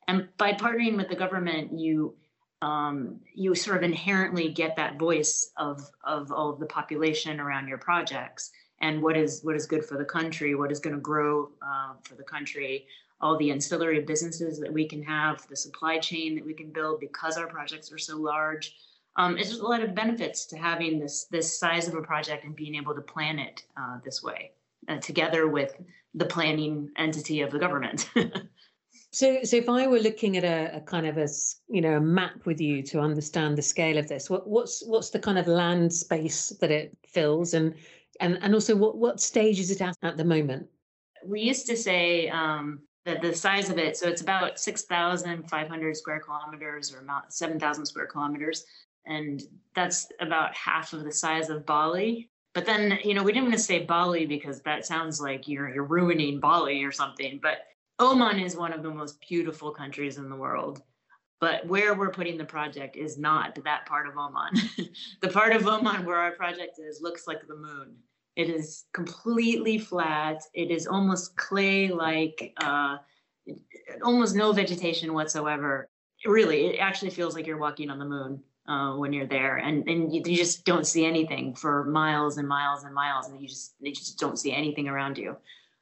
And 0.08 0.28
by 0.38 0.54
partnering 0.54 0.96
with 0.96 1.10
the 1.10 1.16
government 1.16 1.78
you 1.78 2.16
um, 2.62 3.20
you 3.34 3.56
sort 3.56 3.78
of 3.78 3.84
inherently 3.84 4.50
get 4.50 4.76
that 4.76 5.00
voice 5.00 5.52
of 5.58 5.90
of 6.04 6.32
all 6.32 6.50
of 6.50 6.60
the 6.60 6.66
population 6.66 7.40
around 7.40 7.68
your 7.68 7.78
projects 7.78 8.52
and 8.82 9.02
what 9.02 9.18
is 9.18 9.42
what 9.44 9.56
is 9.56 9.66
good 9.66 9.86
for 9.86 9.98
the 9.98 10.06
country, 10.06 10.56
what 10.56 10.72
is 10.72 10.80
going 10.80 10.96
to 10.96 11.02
grow 11.02 11.50
uh, 11.62 11.94
for 12.04 12.16
the 12.16 12.24
country, 12.24 12.86
all 13.22 13.38
the 13.38 13.52
ancillary 13.52 14.02
businesses 14.02 14.60
that 14.60 14.72
we 14.72 14.88
can 14.88 15.02
have, 15.04 15.46
the 15.48 15.56
supply 15.56 16.00
chain 16.00 16.36
that 16.36 16.46
we 16.46 16.54
can 16.54 16.72
build 16.72 17.00
because 17.00 17.38
our 17.38 17.48
projects 17.48 17.92
are 17.92 17.98
so 17.98 18.18
large. 18.18 18.76
Um, 19.16 19.38
it's 19.38 19.50
just 19.50 19.62
a 19.62 19.68
lot 19.68 19.82
of 19.82 19.96
benefits 19.96 20.46
to 20.48 20.58
having 20.58 21.00
this 21.00 21.26
this 21.26 21.58
size 21.58 21.88
of 21.88 21.96
a 21.96 22.02
project 22.02 22.46
and 22.46 22.56
being 22.56 22.76
able 22.76 22.96
to 22.96 23.02
plan 23.02 23.40
it 23.40 23.64
uh, 23.78 23.98
this 24.04 24.22
way, 24.22 24.52
uh, 24.88 24.98
together 24.98 25.48
with 25.48 25.82
the 26.14 26.26
planning 26.26 26.90
entity 26.98 27.42
of 27.42 27.52
the 27.52 27.60
government. 27.60 28.10
So, 29.12 29.44
so 29.44 29.58
if 29.58 29.68
I 29.68 29.88
were 29.88 30.00
looking 30.00 30.38
at 30.38 30.44
a, 30.44 30.78
a, 30.78 30.82
kind 30.82 31.08
of 31.08 31.18
a 31.18 31.28
you 31.68 31.82
know 31.82 31.98
a 31.98 32.02
map 32.02 32.46
with 32.46 32.62
you 32.62 32.84
to 32.84 33.00
understand 33.00 33.58
the 33.58 33.62
scale 33.62 33.98
of 33.98 34.08
this, 34.08 34.30
what, 34.30 34.48
what's 34.48 34.86
what's 34.86 35.10
the 35.10 35.20
kind 35.20 35.40
of 35.40 35.48
land 35.48 35.92
space 35.92 36.50
that 36.62 36.70
it 36.70 36.96
fills, 37.08 37.56
and 37.56 37.74
and 38.20 38.38
and 38.42 38.54
also 38.54 38.76
what 38.76 38.98
what 38.98 39.20
stage 39.20 39.60
is 39.60 39.72
it 39.72 39.82
at 39.82 39.96
at 40.04 40.18
the 40.18 40.26
moment? 40.26 40.68
We 41.26 41.42
used 41.42 41.66
to 41.68 41.76
say 41.76 42.30
um, 42.30 42.82
that 43.06 43.22
the 43.22 43.34
size 43.34 43.70
of 43.72 43.80
it, 43.80 43.98
so 43.98 44.08
it's 44.08 44.22
about 44.22 44.60
six 44.60 44.84
thousand 44.84 45.50
five 45.50 45.68
hundred 45.68 45.98
square 45.98 46.20
kilometers 46.20 46.94
or 46.94 47.00
about 47.00 47.34
seven 47.34 47.60
thousand 47.60 47.88
square 47.88 48.06
kilometers, 48.06 48.64
and 49.08 49.42
that's 49.74 50.08
about 50.20 50.56
half 50.56 50.94
of 50.94 51.04
the 51.04 51.12
size 51.12 51.50
of 51.50 51.66
Bali. 51.66 52.30
But 52.54 52.66
then, 52.66 53.00
you 53.04 53.14
know, 53.14 53.24
we 53.24 53.32
didn't 53.32 53.46
want 53.46 53.58
to 53.58 53.64
say 53.64 53.86
Bali 53.86 54.26
because 54.26 54.62
that 54.62 54.86
sounds 54.86 55.20
like 55.20 55.48
you're 55.48 55.74
you're 55.74 55.84
ruining 55.84 56.40
Bali 56.40 56.84
or 56.84 56.92
something. 56.92 57.40
But 57.42 57.60
Oman 58.00 58.40
is 58.40 58.56
one 58.56 58.72
of 58.72 58.82
the 58.82 58.90
most 58.90 59.20
beautiful 59.28 59.72
countries 59.72 60.18
in 60.18 60.30
the 60.30 60.36
world, 60.36 60.82
but 61.42 61.66
where 61.68 61.94
we're 61.96 62.12
putting 62.12 62.38
the 62.38 62.46
project 62.46 62.96
is 62.96 63.18
not 63.18 63.58
that 63.66 63.86
part 63.86 64.08
of 64.08 64.18
Oman. 64.18 64.54
the 65.22 65.28
part 65.28 65.54
of 65.54 65.68
Oman 65.68 66.06
where 66.06 66.18
our 66.18 66.32
project 66.32 66.80
is 66.80 67.02
looks 67.02 67.28
like 67.28 67.46
the 67.48 67.56
moon. 67.56 67.96
It 68.38 68.50
is 68.50 68.86
completely 68.94 69.78
flat. 69.78 70.42
It 70.54 70.72
is 70.72 70.88
almost 70.88 71.36
clay 71.36 71.90
like, 71.90 72.54
uh, 72.58 72.98
almost 74.02 74.36
no 74.36 74.54
vegetation 74.54 75.14
whatsoever. 75.14 75.90
Really, 76.26 76.68
it 76.68 76.80
actually 76.80 77.12
feels 77.12 77.36
like 77.36 77.46
you're 77.46 77.58
walking 77.58 77.90
on 77.90 78.00
the 78.00 78.06
moon. 78.06 78.44
Uh, 78.68 78.96
when 78.98 79.12
you're 79.12 79.26
there 79.26 79.58
and, 79.58 79.90
and 79.90 80.14
you, 80.14 80.22
you, 80.24 80.38
just 80.38 80.64
don't 80.64 80.86
see 80.86 81.04
anything 81.04 81.56
for 81.56 81.86
miles 81.86 82.38
and 82.38 82.48
miles 82.48 82.84
and 82.84 82.94
miles 82.94 83.28
and 83.28 83.42
you 83.42 83.48
just 83.48 83.74
you 83.80 83.92
just 83.92 84.20
don't 84.20 84.38
see 84.38 84.52
anything 84.52 84.88
around 84.88 85.18
you 85.18 85.36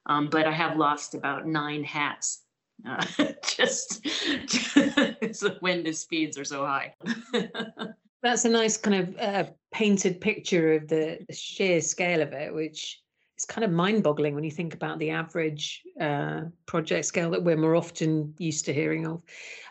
um, 0.08 0.28
but 0.30 0.48
I 0.48 0.52
have 0.52 0.78
lost 0.78 1.14
about 1.14 1.46
nine 1.46 1.84
hats. 1.84 2.44
Uh, 2.88 3.06
just 3.44 4.04
the 4.04 5.58
wind 5.62 5.96
speeds 5.96 6.38
are 6.38 6.46
so 6.46 6.66
high. 6.66 6.94
That's 8.24 8.46
a 8.46 8.50
nice 8.50 8.78
kind 8.78 8.96
of 8.96 9.20
uh, 9.20 9.50
painted 9.72 10.20
picture 10.20 10.74
of 10.74 10.88
the, 10.88 11.20
the, 11.28 11.34
sheer 11.34 11.82
scale 11.82 12.22
of 12.22 12.34
it, 12.34 12.54
which 12.54 13.02
is 13.38 13.46
kind 13.46 13.64
of 13.64 13.72
mind-boggling 13.72 14.34
when 14.34 14.44
you 14.44 14.52
think 14.52 14.74
about 14.74 14.98
the 14.98 15.12
average 15.12 15.84
uh, 16.02 16.42
project 16.66 17.06
scale 17.06 17.30
that 17.30 17.44
we're 17.44 17.58
more 17.58 17.76
often 17.76 18.34
used 18.40 18.66
to 18.66 18.74
hearing 18.74 19.06
of. 19.06 19.22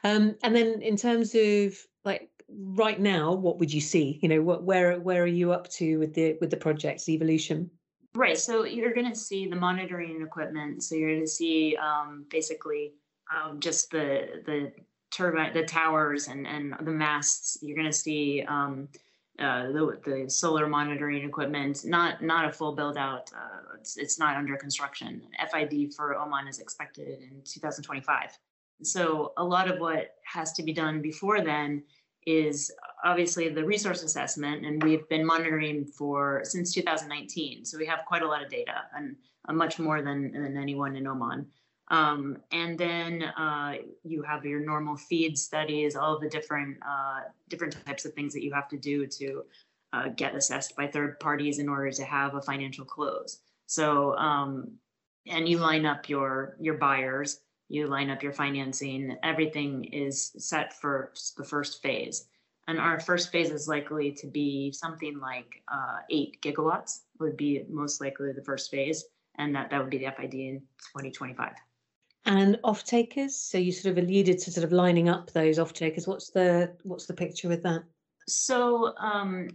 Um, 0.05 0.37
and 0.45 0.55
then 0.55 0.81
in 0.81 0.97
terms 0.97 1.35
of 1.35 1.77
like 2.05 2.31
right 2.49 3.01
now, 3.01 3.33
what 3.33 3.59
would 3.59 3.73
you 3.73 3.81
see? 3.81 4.21
You 4.23 4.29
know, 4.29 4.43
what 4.43 4.63
where 4.63 5.01
where 5.01 5.23
are 5.23 5.27
you 5.27 5.53
up 5.53 5.69
to 5.71 5.99
with 5.99 6.15
the 6.15 6.37
with 6.41 6.51
the 6.51 6.57
project's 6.57 7.09
evolution? 7.09 7.71
Right. 8.17 8.39
So 8.39 8.65
you're 8.65 8.95
going 8.95 9.11
to 9.11 9.19
see 9.19 9.47
the 9.47 9.57
monitoring 9.57 10.23
equipment. 10.23 10.83
So 10.83 10.95
you're 10.95 11.11
going 11.11 11.21
to 11.21 11.31
see 11.31 11.77
um, 11.77 12.25
basically 12.31 12.95
um, 13.31 13.61
just 13.61 13.91
the 13.91 14.43
the 14.47 14.73
turbine, 15.11 15.53
the 15.53 15.65
towers, 15.65 16.29
and 16.29 16.47
and 16.47 16.75
the 16.81 16.93
masts. 16.93 17.59
You're 17.61 17.77
going 17.77 17.91
to 17.91 17.93
see 17.93 18.43
um, 18.49 18.89
uh, 19.39 19.67
the 19.67 20.01
the 20.07 20.31
solar 20.31 20.67
monitoring 20.67 21.29
equipment. 21.29 21.85
Not 21.85 22.23
not 22.23 22.49
a 22.49 22.53
full 22.53 22.75
build 22.75 22.97
out. 22.97 23.31
Uh, 23.37 23.77
it's 23.79 23.99
it's 23.99 24.19
not 24.19 24.37
under 24.39 24.57
construction. 24.57 25.21
FID 25.53 25.93
for 25.95 26.17
Oman 26.17 26.49
is 26.49 26.59
expected 26.59 27.21
in 27.21 27.43
2025. 27.45 28.31
So 28.83 29.35
a 29.37 29.45
lot 29.45 29.71
of 29.71 29.79
what 29.79 30.15
has 30.25 30.55
to 30.55 30.63
be 30.63 30.73
done 30.73 31.03
before 31.03 31.43
then 31.43 31.83
is 32.27 32.73
obviously 33.05 33.49
the 33.49 33.65
resource 33.65 34.03
assessment, 34.03 34.65
and 34.65 34.83
we've 34.83 35.09
been 35.09 35.25
monitoring 35.25 35.85
for 35.85 36.43
since 36.45 36.73
2019. 36.75 37.65
So 37.65 37.79
we 37.79 37.87
have 37.87 38.01
quite 38.07 38.23
a 38.23 38.29
lot 38.29 38.43
of 38.43 38.51
data 38.51 38.83
and 38.97 39.17
uh, 39.49 39.53
much 39.53 39.79
more 39.79 40.03
than, 40.03 40.33
than 40.33 40.57
anyone 40.57 40.97
in 40.97 41.07
Oman. 41.07 41.47
Um, 41.89 42.39
and 42.51 42.77
then 42.77 43.23
uh, 43.23 43.75
you 44.03 44.23
have 44.23 44.45
your 44.45 44.61
normal 44.61 44.97
feed 44.97 45.39
studies, 45.39 45.95
all 45.95 46.19
the 46.19 46.29
different 46.29 46.79
uh, 46.87 47.21
different 47.49 47.77
types 47.87 48.05
of 48.05 48.13
things 48.15 48.33
that 48.35 48.43
you 48.43 48.53
have 48.53 48.69
to 48.69 48.77
do 48.77 49.07
to 49.07 49.45
uh, 49.93 50.09
get 50.09 50.35
assessed 50.35 50.75
by 50.77 50.87
third 50.87 51.21
parties 51.21 51.59
in 51.59 51.69
order 51.69 51.93
to 51.93 52.05
have 52.05 52.35
a 52.35 52.43
financial 52.43 52.85
close. 52.85 53.39
So, 53.67 54.17
um, 54.17 54.73
and 55.27 55.49
you 55.49 55.59
line 55.59 55.87
up 55.87 56.09
your 56.09 56.57
your 56.61 56.75
buyers, 56.75 57.41
you 57.69 57.87
line 57.87 58.11
up 58.11 58.23
your 58.23 58.33
financing. 58.33 59.17
Everything 59.23 59.85
is 59.85 60.33
set 60.39 60.73
for 60.73 61.13
the 61.37 61.45
first 61.45 61.83
phase, 61.83 62.27
and 62.69 62.79
our 62.79 63.01
first 63.01 63.31
phase 63.31 63.51
is 63.51 63.69
likely 63.69 64.13
to 64.13 64.27
be 64.27 64.73
something 64.73 65.19
like 65.19 65.63
uh, 65.73 65.99
eight 66.11 66.41
gigawatts. 66.43 67.01
Would 67.21 67.37
be 67.37 67.65
most 67.69 68.01
likely 68.01 68.33
the 68.33 68.43
first 68.43 68.71
phase, 68.71 69.05
and 69.39 69.55
that 69.55 69.71
that 69.71 69.81
would 69.81 69.91
be 69.91 69.99
the 69.99 70.13
FID 70.17 70.35
in 70.35 70.61
2025 70.97 71.53
and 72.27 72.59
off 72.65 72.85
takers? 72.85 73.37
So 73.37 73.57
you 73.57 73.73
sort 73.73 73.97
of 73.97 74.05
alluded 74.05 74.39
to 74.41 74.51
sort 74.51 74.65
of 74.65 74.73
lining 74.73 75.09
up 75.09 75.31
those 75.33 75.59
off 75.59 75.73
takers. 75.73 76.07
What's 76.07 76.31
the 76.31 76.73
what's 76.83 77.07
the 77.07 77.15
picture 77.15 77.49
with 77.49 77.63
that? 77.63 77.85
So 78.29 78.95
um, 78.99 79.49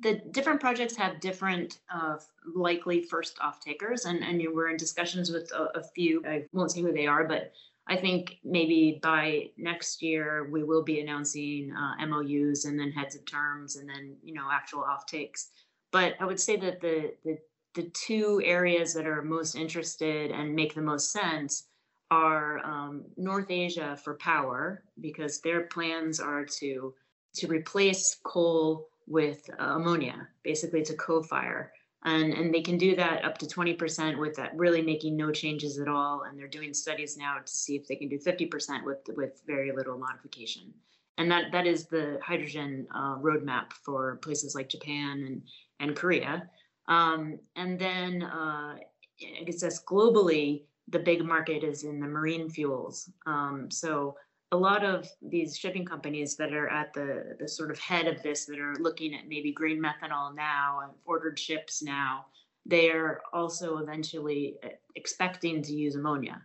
the 0.00 0.20
different 0.32 0.60
projects 0.60 0.96
have 0.96 1.20
different 1.20 1.78
uh, 1.92 2.16
likely 2.54 3.02
first 3.02 3.38
off 3.40 3.60
takers. 3.60 4.04
And 4.04 4.22
and 4.22 4.42
you 4.42 4.54
were 4.54 4.68
in 4.68 4.76
discussions 4.76 5.30
with 5.30 5.50
a, 5.52 5.78
a, 5.78 5.82
few. 5.94 6.22
I 6.26 6.44
won't 6.52 6.72
say 6.72 6.82
who 6.82 6.92
they 6.92 7.06
are 7.06 7.24
but 7.24 7.52
i 7.88 7.96
think 7.96 8.38
maybe 8.44 8.98
by 9.02 9.48
next 9.56 10.02
year 10.02 10.48
we 10.50 10.62
will 10.62 10.82
be 10.82 11.00
announcing 11.00 11.72
uh, 11.72 12.06
mous 12.06 12.64
and 12.64 12.78
then 12.78 12.90
heads 12.90 13.14
of 13.14 13.24
terms 13.24 13.76
and 13.76 13.88
then 13.88 14.16
you 14.22 14.34
know 14.34 14.48
actual 14.52 14.82
off 14.82 15.06
takes 15.06 15.50
but 15.92 16.14
i 16.20 16.24
would 16.24 16.40
say 16.40 16.56
that 16.56 16.80
the 16.80 17.12
the 17.24 17.38
the 17.74 17.90
two 17.90 18.40
areas 18.44 18.94
that 18.94 19.06
are 19.06 19.22
most 19.22 19.54
interested 19.54 20.30
and 20.30 20.54
make 20.54 20.74
the 20.74 20.80
most 20.80 21.12
sense 21.12 21.64
are 22.10 22.64
um, 22.64 23.04
North 23.16 23.50
Asia 23.50 23.98
for 24.02 24.14
power 24.14 24.82
because 25.00 25.40
their 25.40 25.62
plans 25.62 26.18
are 26.18 26.44
to 26.44 26.94
to 27.34 27.46
replace 27.48 28.16
coal 28.24 28.88
with 29.06 29.48
uh, 29.60 29.74
ammonia, 29.74 30.26
basically 30.42 30.82
to 30.82 30.94
co-fire. 30.94 31.70
And, 32.04 32.32
and 32.34 32.54
they 32.54 32.62
can 32.62 32.78
do 32.78 32.94
that 32.96 33.24
up 33.24 33.38
to 33.38 33.46
20% 33.46 34.18
with 34.18 34.36
that 34.36 34.56
really 34.56 34.82
making 34.82 35.16
no 35.16 35.32
changes 35.32 35.78
at 35.78 35.88
all. 35.88 36.22
And 36.22 36.38
they're 36.38 36.46
doing 36.46 36.72
studies 36.72 37.16
now 37.16 37.38
to 37.44 37.52
see 37.52 37.74
if 37.74 37.88
they 37.88 37.96
can 37.96 38.08
do 38.08 38.18
50% 38.18 38.84
with, 38.84 38.98
with 39.16 39.42
very 39.46 39.72
little 39.72 39.98
modification. 39.98 40.72
And 41.18 41.30
that, 41.30 41.50
that 41.52 41.66
is 41.66 41.86
the 41.86 42.18
hydrogen 42.22 42.86
uh, 42.94 43.16
roadmap 43.16 43.72
for 43.72 44.16
places 44.16 44.54
like 44.54 44.68
Japan 44.68 45.24
and, 45.26 45.42
and 45.80 45.96
Korea. 45.96 46.48
Um, 46.88 47.38
and 47.56 47.78
then 47.78 48.22
uh, 48.22 48.76
it 49.18 49.58
says 49.58 49.82
globally, 49.84 50.64
the 50.88 50.98
big 50.98 51.24
market 51.24 51.64
is 51.64 51.82
in 51.82 51.98
the 51.98 52.06
marine 52.06 52.48
fuels. 52.48 53.10
Um, 53.26 53.68
so 53.70 54.16
a 54.52 54.56
lot 54.56 54.84
of 54.84 55.08
these 55.20 55.56
shipping 55.56 55.84
companies 55.84 56.36
that 56.36 56.52
are 56.52 56.68
at 56.68 56.92
the, 56.92 57.36
the 57.40 57.48
sort 57.48 57.70
of 57.70 57.78
head 57.78 58.06
of 58.06 58.22
this 58.22 58.44
that 58.46 58.58
are 58.58 58.76
looking 58.78 59.14
at 59.14 59.28
maybe 59.28 59.52
green 59.52 59.82
methanol 59.82 60.34
now 60.34 60.80
and 60.84 60.92
ordered 61.04 61.38
ships 61.38 61.82
now, 61.82 62.26
they 62.64 62.90
are 62.90 63.20
also 63.32 63.78
eventually 63.78 64.56
uh, 64.64 64.68
expecting 64.94 65.62
to 65.62 65.72
use 65.74 65.96
ammonia. 65.96 66.42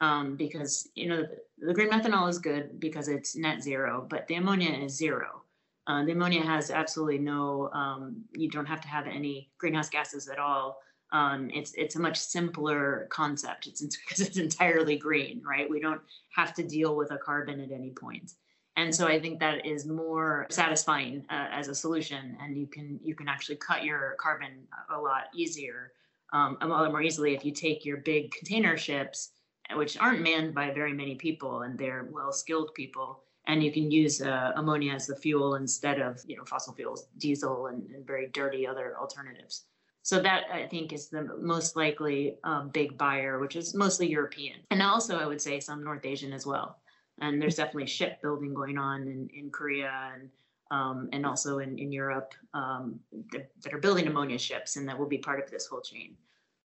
Um, 0.00 0.36
because 0.36 0.88
you 0.94 1.08
know 1.08 1.22
the, 1.22 1.66
the, 1.66 1.74
green 1.74 1.90
methanol 1.90 2.28
is 2.28 2.38
good 2.38 2.78
because 2.78 3.08
it's 3.08 3.34
net 3.34 3.64
zero, 3.64 4.06
but 4.08 4.28
the 4.28 4.36
ammonia 4.36 4.70
is 4.70 4.96
zero. 4.96 5.42
Uh, 5.88 6.04
the 6.04 6.12
ammonia 6.12 6.40
has 6.40 6.70
absolutely 6.70 7.18
no. 7.18 7.68
Um, 7.72 8.22
you 8.32 8.48
don't 8.48 8.66
have 8.66 8.80
to 8.82 8.88
have 8.88 9.08
any 9.08 9.50
greenhouse 9.58 9.88
gases 9.88 10.28
at 10.28 10.38
all 10.38 10.78
um, 11.12 11.50
it's 11.52 11.72
it's 11.74 11.96
a 11.96 12.00
much 12.00 12.18
simpler 12.18 13.06
concept. 13.10 13.66
It's 13.66 13.80
because 13.96 14.20
it's 14.26 14.36
entirely 14.36 14.96
green, 14.96 15.42
right? 15.48 15.68
We 15.68 15.80
don't 15.80 16.00
have 16.34 16.54
to 16.54 16.62
deal 16.62 16.96
with 16.96 17.10
a 17.10 17.18
carbon 17.18 17.60
at 17.60 17.72
any 17.72 17.90
point, 17.90 18.32
and 18.76 18.94
so 18.94 19.06
I 19.06 19.18
think 19.18 19.40
that 19.40 19.64
is 19.64 19.86
more 19.86 20.46
satisfying 20.50 21.24
uh, 21.30 21.48
as 21.50 21.68
a 21.68 21.74
solution. 21.74 22.36
And 22.40 22.56
you 22.56 22.66
can 22.66 23.00
you 23.02 23.14
can 23.14 23.28
actually 23.28 23.56
cut 23.56 23.84
your 23.84 24.16
carbon 24.20 24.66
a 24.90 24.98
lot 24.98 25.24
easier, 25.34 25.92
um, 26.32 26.58
a 26.60 26.66
lot 26.66 26.90
more 26.90 27.02
easily 27.02 27.34
if 27.34 27.44
you 27.44 27.52
take 27.52 27.84
your 27.84 27.98
big 27.98 28.30
container 28.32 28.76
ships, 28.76 29.30
which 29.74 29.98
aren't 29.98 30.20
manned 30.20 30.54
by 30.54 30.70
very 30.70 30.92
many 30.92 31.14
people 31.14 31.62
and 31.62 31.78
they're 31.78 32.08
well 32.12 32.32
skilled 32.32 32.74
people, 32.74 33.22
and 33.46 33.64
you 33.64 33.72
can 33.72 33.90
use 33.90 34.20
uh, 34.20 34.52
ammonia 34.56 34.92
as 34.92 35.06
the 35.06 35.16
fuel 35.16 35.54
instead 35.54 36.00
of 36.00 36.22
you 36.26 36.36
know 36.36 36.44
fossil 36.44 36.74
fuels, 36.74 37.08
diesel, 37.16 37.68
and, 37.68 37.88
and 37.90 38.06
very 38.06 38.26
dirty 38.28 38.66
other 38.66 38.94
alternatives. 39.00 39.64
So 40.02 40.20
that 40.22 40.44
I 40.52 40.66
think 40.66 40.92
is 40.92 41.08
the 41.08 41.24
most 41.38 41.76
likely 41.76 42.36
um, 42.44 42.70
big 42.70 42.96
buyer, 42.96 43.38
which 43.38 43.56
is 43.56 43.74
mostly 43.74 44.08
European, 44.08 44.56
and 44.70 44.80
also 44.80 45.18
I 45.18 45.26
would 45.26 45.40
say 45.40 45.60
some 45.60 45.84
North 45.84 46.06
Asian 46.06 46.32
as 46.32 46.46
well. 46.46 46.78
And 47.20 47.42
there's 47.42 47.56
definitely 47.56 47.86
shipbuilding 47.86 48.54
going 48.54 48.78
on 48.78 49.02
in, 49.02 49.28
in 49.34 49.50
Korea 49.50 50.12
and 50.14 50.30
um, 50.70 51.08
and 51.12 51.24
also 51.24 51.58
in, 51.58 51.78
in 51.78 51.90
Europe 51.92 52.34
um, 52.54 53.00
that, 53.32 53.50
that, 53.62 53.72
are 53.72 53.78
building 53.78 54.06
ammonia 54.06 54.38
ships 54.38 54.76
and 54.76 54.86
that 54.88 54.98
will 54.98 55.06
be 55.06 55.18
part 55.18 55.42
of 55.42 55.50
this 55.50 55.66
whole 55.66 55.80
chain. 55.80 56.14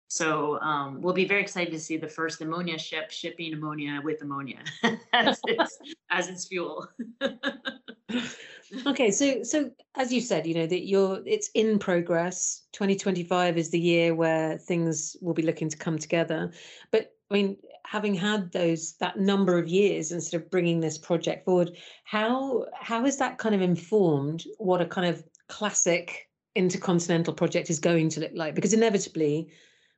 So 0.09 0.61
um, 0.61 1.01
we'll 1.01 1.15
be 1.15 1.25
very 1.25 1.41
excited 1.41 1.73
to 1.73 1.81
see 1.81 1.97
the 1.97 2.09
first 2.09 2.41
ammonia 2.41 2.79
ship 2.79 3.11
shipping 3.11 3.55
ammonia 3.55 4.01
with 4.05 4.21
ammonia 4.23 4.59
as, 5.13 5.41
its, 5.47 5.79
as 6.11 6.29
its 6.29 6.47
fuel. 6.47 6.87
okay 8.87 9.11
so 9.11 9.43
so 9.43 9.71
as 9.97 10.13
you 10.13 10.21
said 10.21 10.47
you 10.47 10.55
know 10.55 10.67
that 10.67 10.87
you're 10.87 11.21
it's 11.25 11.51
in 11.55 11.79
progress. 11.79 12.63
2025 12.73 13.57
is 13.57 13.71
the 13.71 13.81
year 13.81 14.15
where 14.15 14.59
things 14.59 15.17
will 15.23 15.35
be 15.35 15.43
looking 15.43 15.69
to 15.69 15.77
come 15.77 15.99
together. 15.99 16.53
But 16.91 17.15
i 17.31 17.35
mean 17.35 17.57
having 17.87 18.15
had 18.15 18.53
those 18.53 18.95
that 18.99 19.19
number 19.19 19.59
of 19.59 19.67
years 19.69 20.13
instead 20.13 20.41
of 20.41 20.51
bringing 20.51 20.81
this 20.81 20.99
project 20.99 21.45
forward 21.45 21.77
how 22.05 22.67
how 22.75 23.05
is 23.05 23.17
that 23.19 23.39
kind 23.39 23.55
of 23.55 23.61
informed 23.61 24.45
what 24.59 24.81
a 24.81 24.87
kind 24.87 25.09
of 25.09 25.25
classic 25.49 26.29
intercontinental 26.55 27.35
project 27.35 27.71
is 27.71 27.79
going 27.79 28.09
to 28.11 28.21
look 28.21 28.33
like? 28.35 28.55
Because 28.55 28.73
inevitably 28.73 29.49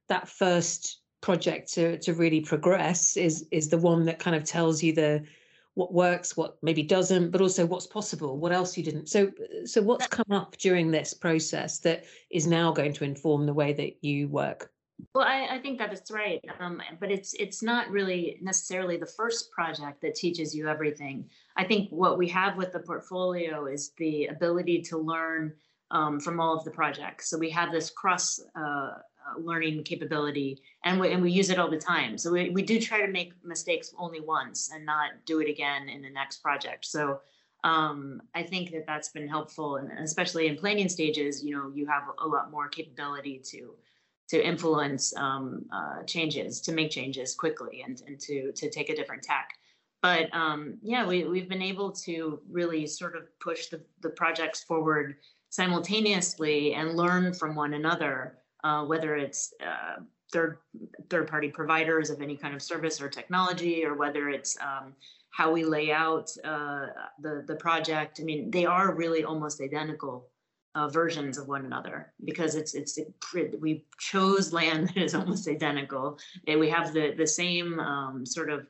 that 0.09 0.29
first 0.29 1.01
project 1.21 1.73
to 1.73 1.99
to 1.99 2.12
really 2.12 2.40
progress 2.40 3.17
is 3.17 3.47
is 3.51 3.69
the 3.69 3.79
one 3.79 4.05
that 4.05 4.19
kind 4.19 4.37
of 4.37 4.45
tells 4.45 4.83
you 4.83 4.93
the 4.93 5.25
what 5.75 5.93
works, 5.93 6.37
what 6.37 6.57
maybe 6.62 6.83
doesn't, 6.83 7.31
but 7.31 7.40
also 7.40 7.67
what's 7.67 7.87
possible, 7.87 8.38
what 8.38 8.53
else 8.53 8.77
you 8.77 8.85
didn't. 8.85 9.09
So, 9.09 9.33
so 9.64 9.83
what's 9.83 10.07
come 10.07 10.31
up 10.31 10.57
during 10.57 10.90
this 10.90 11.12
process 11.12 11.81
that 11.81 12.05
is 12.31 12.47
now 12.47 12.73
going 12.73 12.93
to 12.95 13.05
inform 13.05 13.45
the 13.45 13.55
way 13.55 13.73
that 13.73 14.05
you 14.05 14.29
work? 14.29 14.71
Well, 15.12 15.27
I, 15.27 15.57
I 15.57 15.59
think 15.59 15.79
that 15.79 15.93
is 15.93 16.03
right, 16.12 16.40
um, 16.61 16.81
but 17.01 17.11
it's 17.11 17.35
it's 17.35 17.64
not 17.64 17.90
really 17.90 18.38
necessarily 18.40 18.97
the 18.97 19.07
first 19.07 19.51
project 19.51 20.01
that 20.03 20.14
teaches 20.14 20.55
you 20.55 20.69
everything. 20.69 21.29
I 21.57 21.64
think 21.64 21.90
what 21.90 22.17
we 22.17 22.29
have 22.29 22.57
with 22.57 22.73
the 22.73 22.79
portfolio 22.79 23.67
is 23.67 23.90
the 23.99 24.27
ability 24.27 24.83
to 24.83 24.99
learn 24.99 25.53
um, 25.90 26.21
from 26.21 26.38
all 26.38 26.57
of 26.57 26.64
the 26.64 26.71
projects. 26.71 27.29
So 27.29 27.37
we 27.37 27.51
have 27.51 27.73
this 27.73 27.90
cross 27.90 28.40
uh, 28.55 28.90
learning 29.39 29.83
capability 29.85 30.61
and 30.85 31.01
we, 31.01 31.13
and 31.13 31.23
we 31.23 31.31
use 31.31 31.51
it 31.51 31.59
all 31.59 31.71
the 31.71 31.79
time. 31.79 32.19
So 32.19 32.31
we, 32.31 32.51
we 32.51 32.63
do 32.63 32.81
try 32.81 33.05
to 33.05 33.11
make 33.11 33.33
mistakes 33.45 33.95
only 33.99 34.21
once 34.21 34.71
and 34.73 34.85
not 34.85 35.11
do 35.27 35.41
it 35.41 35.49
again 35.49 35.89
in 35.89 36.03
the 36.03 36.11
next 36.11 36.39
project. 36.39 36.85
So 36.85 37.21
um, 37.65 38.21
i 38.35 38.43
think 38.43 38.71
that 38.71 38.87
that's 38.87 39.09
been 39.09 39.27
helpful 39.27 39.77
and 39.77 39.91
especially 39.99 40.47
in 40.47 40.57
planning 40.57 40.89
stages 40.89 41.43
you 41.43 41.57
know 41.57 41.73
you 41.75 41.87
have 41.87 42.05
a 42.23 42.27
lot 42.27 42.51
more 42.51 42.69
capability 42.69 43.41
to 43.43 43.75
to 44.29 44.47
influence 44.47 45.15
um, 45.17 45.65
uh, 45.73 46.03
changes 46.05 46.61
to 46.63 46.73
make 46.73 46.91
changes 46.91 47.35
quickly 47.35 47.83
and, 47.87 48.03
and 48.07 48.19
to 48.21 48.53
to 48.53 48.71
take 48.71 48.89
a 48.89 48.97
different 48.97 49.23
tack. 49.23 49.51
But 50.03 50.35
um, 50.35 50.79
yeah 50.83 51.07
we, 51.07 51.25
we've 51.25 51.49
been 51.49 51.63
able 51.63 51.93
to 51.93 52.41
really 52.51 52.87
sort 52.87 53.17
of 53.17 53.23
push 53.41 53.67
the, 53.67 53.81
the 54.01 54.11
projects 54.11 54.63
forward 54.63 55.17
simultaneously 55.51 56.75
and 56.75 56.97
learn 56.97 57.33
from 57.33 57.55
one 57.55 57.75
another 57.75 58.39
uh, 58.64 58.85
whether 58.85 59.14
it's 59.14 59.53
uh, 59.64 60.00
third 60.33 60.59
third 61.11 61.29
party 61.29 61.48
providers 61.48 62.11
of 62.11 62.20
any 62.20 62.37
kind 62.37 62.55
of 62.55 62.62
service 62.62 63.00
or 63.00 63.09
technology, 63.09 63.85
or 63.85 63.94
whether 63.94 64.31
it's 64.31 64.57
um, 64.61 64.94
how 65.31 65.53
we 65.53 65.64
lay 65.64 65.92
out 65.92 66.31
uh, 66.44 66.87
the 67.20 67.44
the 67.46 67.57
project. 67.57 68.18
I 68.20 68.24
mean, 68.24 68.50
they 68.50 68.66
are 68.66 68.94
really 68.94 69.22
almost 69.24 69.61
identical 69.61 70.29
uh, 70.74 70.88
versions 70.88 71.38
of 71.38 71.46
one 71.46 71.64
another 71.64 72.12
because 72.24 72.55
it's 72.55 72.74
it's 72.74 72.98
it, 72.98 73.61
we 73.61 73.85
chose 73.98 74.53
land 74.53 74.88
that 74.88 74.96
is 74.96 75.14
almost 75.14 75.48
identical. 75.48 76.18
And 76.46 76.59
we 76.59 76.70
have 76.70 76.92
the 76.92 77.14
the 77.16 77.27
same 77.27 77.79
um, 77.81 78.27
sort 78.27 78.50
of 78.50 78.66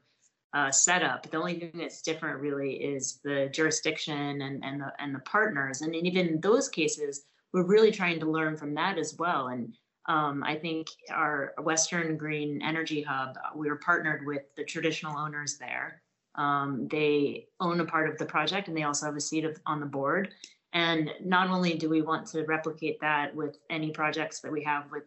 uh, 0.55 0.71
setup. 0.71 1.31
The 1.31 1.37
only 1.37 1.59
thing 1.59 1.73
that's 1.75 2.03
different 2.03 2.41
really 2.41 2.75
is 2.75 3.21
the 3.25 3.49
jurisdiction 3.53 4.43
and 4.43 4.65
and 4.65 4.81
the 4.81 4.93
and 4.99 5.15
the 5.15 5.21
partners. 5.21 5.83
And 5.83 5.95
even 5.95 6.29
in 6.29 6.41
those 6.41 6.69
cases, 6.69 7.25
we're 7.53 7.67
really 7.67 7.91
trying 7.91 8.21
to 8.21 8.31
learn 8.31 8.57
from 8.57 8.75
that 8.75 8.99
as 8.99 9.15
well. 9.19 9.49
And 9.49 9.75
um, 10.07 10.43
I 10.45 10.57
think 10.57 10.89
our 11.11 11.55
Western 11.63 12.17
Green 12.17 12.61
Energy 12.63 13.03
Hub, 13.03 13.37
we 13.55 13.69
were 13.69 13.77
partnered 13.77 14.27
with 14.27 14.43
the 14.57 14.65
traditional 14.65 15.17
owners 15.17 15.57
there. 15.59 16.03
Um, 16.35 16.89
they 16.91 17.47
own 17.61 17.81
a 17.81 17.85
part 17.85 18.11
of 18.11 18.19
the 18.19 18.27
project 18.27 18.69
and 18.69 18.77
they 18.77 18.83
also 18.83 19.07
have 19.07 19.17
a 19.17 19.21
seat 19.21 19.45
of, 19.45 19.57
on 19.67 19.81
the 19.81 19.87
board. 19.87 20.35
And 20.73 21.11
not 21.25 21.49
only 21.49 21.75
do 21.75 21.89
we 21.89 22.03
want 22.03 22.27
to 22.29 22.45
replicate 22.45 23.01
that 23.01 23.35
with 23.35 23.59
any 23.71 23.93
projects 23.93 24.41
that 24.41 24.51
we 24.51 24.63
have 24.65 24.91
with 24.91 25.05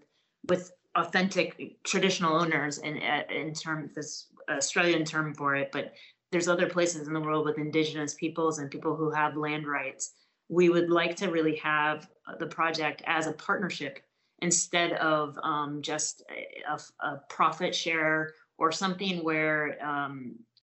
with 0.48 0.72
authentic 0.96 1.76
traditional 1.84 2.34
owners 2.34 2.78
and 2.80 2.98
in 3.30 3.54
term 3.54 3.92
this 3.94 4.28
Australian 4.50 5.04
term 5.04 5.34
for 5.34 5.56
it, 5.56 5.70
but 5.74 5.94
there's 6.32 6.48
other 6.48 6.68
places 6.68 7.08
in 7.08 7.14
the 7.14 7.20
world 7.20 7.46
with 7.46 7.58
indigenous 7.58 8.14
peoples 8.14 8.60
and 8.60 8.72
people 8.72 8.96
who 8.96 9.12
have 9.12 9.36
land 9.36 9.68
rights. 9.68 10.14
We 10.50 10.70
would 10.70 10.90
like 10.90 11.16
to 11.18 11.28
really 11.28 11.58
have 11.58 12.08
the 12.40 12.48
project 12.48 13.04
as 13.06 13.28
a 13.28 13.34
partnership 13.34 14.00
instead 14.39 14.93
of 14.93 15.38
um, 15.43 15.82
just 15.82 16.23
a, 16.69 16.80
a, 17.06 17.17
profit 17.30 17.73
share 17.73 18.34
or 18.58 18.71
something 18.71 19.23
where 19.23 19.78
um, 19.86 20.36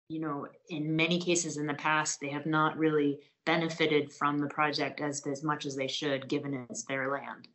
you 0.07 0.19
know 0.19 0.47
in 0.69 0.95
many 0.95 1.19
cases 1.19 1.57
in 1.57 1.65
the 1.65 1.73
past 1.73 2.19
they 2.19 2.29
have 2.29 2.45
not 2.45 2.77
really 2.77 3.19
benefited 3.45 4.11
from 4.13 4.37
the 4.37 4.47
project 4.47 5.01
as 5.01 5.25
as 5.27 5.43
much 5.43 5.65
as 5.65 5.75
they 5.75 5.87
should 5.87 6.27
given 6.27 6.65
it's 6.69 6.83
their 6.85 7.11
land. 7.11 7.47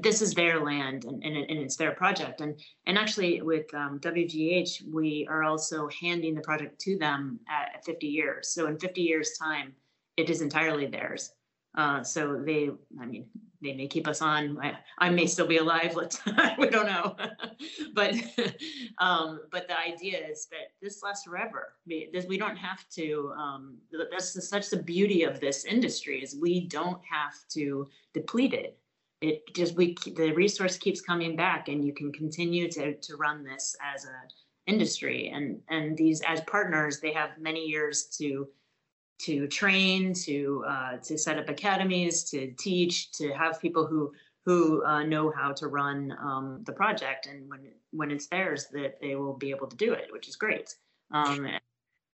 This 0.00 0.22
is 0.22 0.32
their 0.32 0.58
land 0.58 1.04
and, 1.04 1.22
and, 1.22 1.36
and, 1.36 1.58
it's 1.58 1.76
their 1.76 1.92
project. 1.92 2.40
And 2.40 2.58
and 2.86 2.96
actually 2.96 3.42
with 3.42 3.72
um, 3.74 4.00
wgh 4.00 4.82
we 4.90 5.26
are 5.28 5.42
also 5.42 5.88
handing 6.00 6.34
the 6.34 6.40
project 6.40 6.80
to 6.82 6.96
them 6.96 7.40
at 7.48 7.84
50 7.84 8.06
years. 8.06 8.48
So 8.48 8.66
in 8.66 8.78
50 8.78 9.02
years 9.02 9.32
time 9.38 9.74
it 10.16 10.30
is 10.30 10.40
entirely 10.40 10.86
theirs 10.86 11.32
uh, 11.76 12.02
so 12.02 12.42
they 12.44 12.70
i 13.00 13.06
mean 13.06 13.26
they 13.62 13.72
may 13.72 13.86
keep 13.86 14.08
us 14.08 14.20
on. 14.20 14.58
I, 14.60 14.76
I 14.98 15.10
may 15.10 15.26
still 15.26 15.46
be 15.46 15.58
alive. 15.58 15.94
Let's 15.94 16.20
we 16.58 16.68
don't 16.68 16.86
know, 16.86 17.16
but 17.94 18.14
um, 18.98 19.40
but 19.50 19.68
the 19.68 19.78
idea 19.78 20.18
is 20.18 20.46
that 20.46 20.72
this 20.82 21.02
lasts 21.02 21.24
forever. 21.24 21.74
We, 21.86 22.10
this, 22.12 22.26
we 22.26 22.38
don't 22.38 22.56
have 22.56 22.88
to. 22.90 23.32
Um, 23.38 23.78
that's 24.10 24.32
the, 24.32 24.42
such 24.42 24.68
the 24.70 24.82
beauty 24.82 25.22
of 25.22 25.40
this 25.40 25.64
industry 25.64 26.22
is 26.22 26.36
we 26.40 26.66
don't 26.66 27.00
have 27.08 27.34
to 27.50 27.88
deplete 28.12 28.52
it. 28.52 28.78
It 29.20 29.42
just 29.54 29.76
we 29.76 29.96
the 30.16 30.32
resource 30.32 30.76
keeps 30.76 31.00
coming 31.00 31.36
back, 31.36 31.68
and 31.68 31.84
you 31.84 31.94
can 31.94 32.12
continue 32.12 32.70
to 32.72 32.94
to 32.94 33.16
run 33.16 33.44
this 33.44 33.76
as 33.94 34.04
a 34.04 34.70
industry. 34.70 35.30
And 35.32 35.60
and 35.68 35.96
these 35.96 36.20
as 36.22 36.40
partners, 36.42 36.98
they 37.00 37.12
have 37.12 37.30
many 37.38 37.64
years 37.64 38.06
to 38.18 38.48
to 39.20 39.46
train, 39.46 40.14
to 40.14 40.64
uh, 40.66 40.96
to 40.98 41.16
set 41.16 41.38
up 41.38 41.48
academies, 41.48 42.24
to 42.30 42.52
teach, 42.58 43.12
to 43.12 43.32
have 43.32 43.60
people 43.60 43.86
who 43.86 44.12
who 44.44 44.84
uh, 44.84 45.04
know 45.04 45.30
how 45.30 45.52
to 45.52 45.68
run 45.68 46.16
um, 46.20 46.62
the 46.64 46.72
project, 46.72 47.26
and 47.26 47.48
when 47.48 47.60
when 47.92 48.10
it's 48.10 48.26
theirs, 48.26 48.66
that 48.72 49.00
they 49.00 49.14
will 49.14 49.34
be 49.34 49.50
able 49.50 49.68
to 49.68 49.76
do 49.76 49.92
it, 49.92 50.08
which 50.10 50.28
is 50.28 50.36
great. 50.36 50.74
Um, 51.12 51.46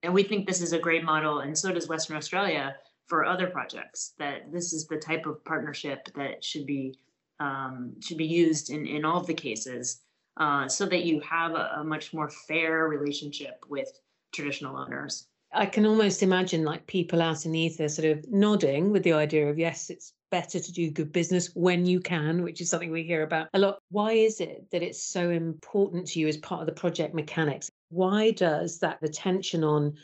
and 0.03 0.15
we 0.15 0.23
think 0.23 0.47
this 0.47 0.63
is 0.63 0.73
a 0.73 0.79
great 0.79 1.05
model, 1.05 1.41
and 1.41 1.57
so 1.57 1.73
does 1.73 1.89
Western 1.89 2.17
Australia 2.17 2.77
for 3.07 3.25
other 3.25 3.49
projects. 3.49 4.15
That 4.19 4.53
this 4.53 4.73
is 4.73 4.87
the 4.87 4.97
type 4.97 5.27
of 5.27 5.45
partnership 5.45 6.09
that 6.15 6.43
should 6.43 6.67
be 6.67 6.99
um, 7.41 7.95
should 8.01 8.19
be 8.19 8.27
used 8.27 8.71
in 8.71 8.87
in 8.87 9.05
all 9.05 9.21
of 9.21 9.27
the 9.27 9.35
cases, 9.35 10.01
uh, 10.39 10.69
so 10.69 10.87
that 10.87 11.05
you 11.05 11.21
have 11.21 11.53
a, 11.53 11.77
a 11.79 11.85
much 11.85 12.15
more 12.15 12.31
fair 12.31 12.89
relationship 12.89 13.65
with 13.69 13.89
traditional 14.33 14.77
owners. 14.77 15.27
I 15.55 15.67
can 15.67 15.87
almost 15.87 16.23
imagine 16.23 16.65
like 16.65 16.87
people 16.87 17.23
out 17.23 17.47
in 17.47 17.53
the 17.53 17.61
ether 17.61 17.89
sort 17.89 18.09
of 18.09 18.31
nodding 18.31 18.91
with 18.91 19.03
the 19.05 19.13
idea 19.13 19.49
of 19.49 19.59
yes, 19.59 19.89
it's 19.89 20.13
better 20.31 20.59
to 20.59 20.73
do 20.73 20.91
good 20.91 21.13
business 21.13 21.51
when 21.55 21.87
you 21.87 22.01
can, 22.01 22.43
which 22.43 22.61
is 22.61 22.69
something 22.69 22.91
we 22.91 23.05
hear 23.05 23.23
about 23.23 23.49
a 23.55 23.59
lot. 23.59 23.79
Why 23.91 24.13
is 24.13 24.41
it 24.41 24.71
that 24.73 24.83
it's 24.83 25.03
so 25.03 25.31
important 25.31 26.09
to 26.09 26.21
you 26.21 26.27
as 26.27 26.37
part 26.39 26.61
of 26.61 26.67
the 26.67 26.73
project 26.73 27.15
mechanics? 27.15 27.71
Why 27.91 28.33
does 28.33 28.81
that 28.81 28.99
attention 29.03 29.63
on 29.63 29.95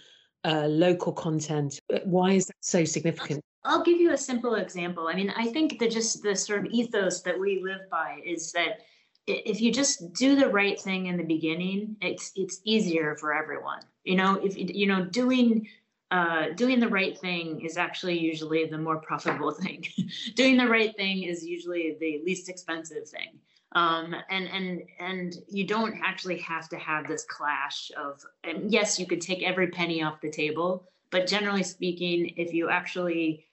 uh, 0.45 0.67
local 0.67 1.13
content, 1.13 1.81
uh, 1.93 1.99
why 2.05 2.33
is 2.33 2.47
that 2.47 2.57
so 2.61 2.85
significant? 2.85 3.43
I'll 3.65 3.83
give 3.83 4.01
you 4.01 4.13
a 4.13 4.17
simple 4.17 4.55
example. 4.55 5.09
I 5.09 5.15
mean, 5.15 5.33
I 5.37 5.47
think 5.49 5.79
that 5.81 5.91
just 5.91 6.23
the 6.23 6.35
sort 6.35 6.61
of 6.61 6.73
ethos 6.73 7.21
that 7.23 7.39
we 7.39 7.63
live 7.63 7.91
by 7.91 8.21
is 8.25 8.53
that 8.53 8.81
if 9.31 9.61
you 9.61 9.73
just 9.73 10.13
do 10.15 10.37
the 10.37 10.49
right 10.49 10.81
thing 10.81 11.07
in 11.07 11.17
the 11.17 11.25
beginning, 11.25 11.97
it's 12.01 12.33
it's 12.37 12.61
easier 12.65 13.17
for 13.17 13.35
everyone. 13.35 13.81
You 14.05 14.17
know, 14.17 14.41
if 14.43 14.57
you 14.57 14.87
know 14.87 15.05
doing 15.05 15.67
uh, 16.11 16.49
doing 16.57 16.81
the 16.81 16.89
right 16.89 17.17
thing 17.19 17.61
is 17.61 17.77
actually 17.77 18.19
usually 18.19 18.67
the 18.67 18.79
more 18.79 18.99
profitable 18.99 19.51
thing. 19.63 19.87
doing 20.35 20.57
the 20.57 20.69
right 20.69 20.95
thing 20.97 21.23
is 21.23 21.45
usually 21.45 21.97
the 22.01 22.21
least 22.25 22.49
expensive 22.49 23.09
thing. 23.09 23.39
Um, 23.73 24.17
and 24.31 24.49
and 24.49 24.83
and 24.99 25.37
you 25.49 25.65
don't 25.65 25.95
actually 26.03 26.39
have 26.39 26.69
to 26.71 26.77
have 26.79 27.07
this 27.07 27.25
clash 27.25 27.93
of. 27.97 28.25
And 28.43 28.73
yes, 28.73 28.99
you 28.99 29.07
could 29.07 29.21
take 29.21 29.43
every 29.43 29.69
penny 29.69 30.03
off 30.03 30.21
the 30.21 30.31
table, 30.31 30.89
but 31.11 31.29
generally 31.29 31.63
speaking, 31.63 32.35
if 32.37 32.53
you 32.53 32.69
actually 32.69 33.47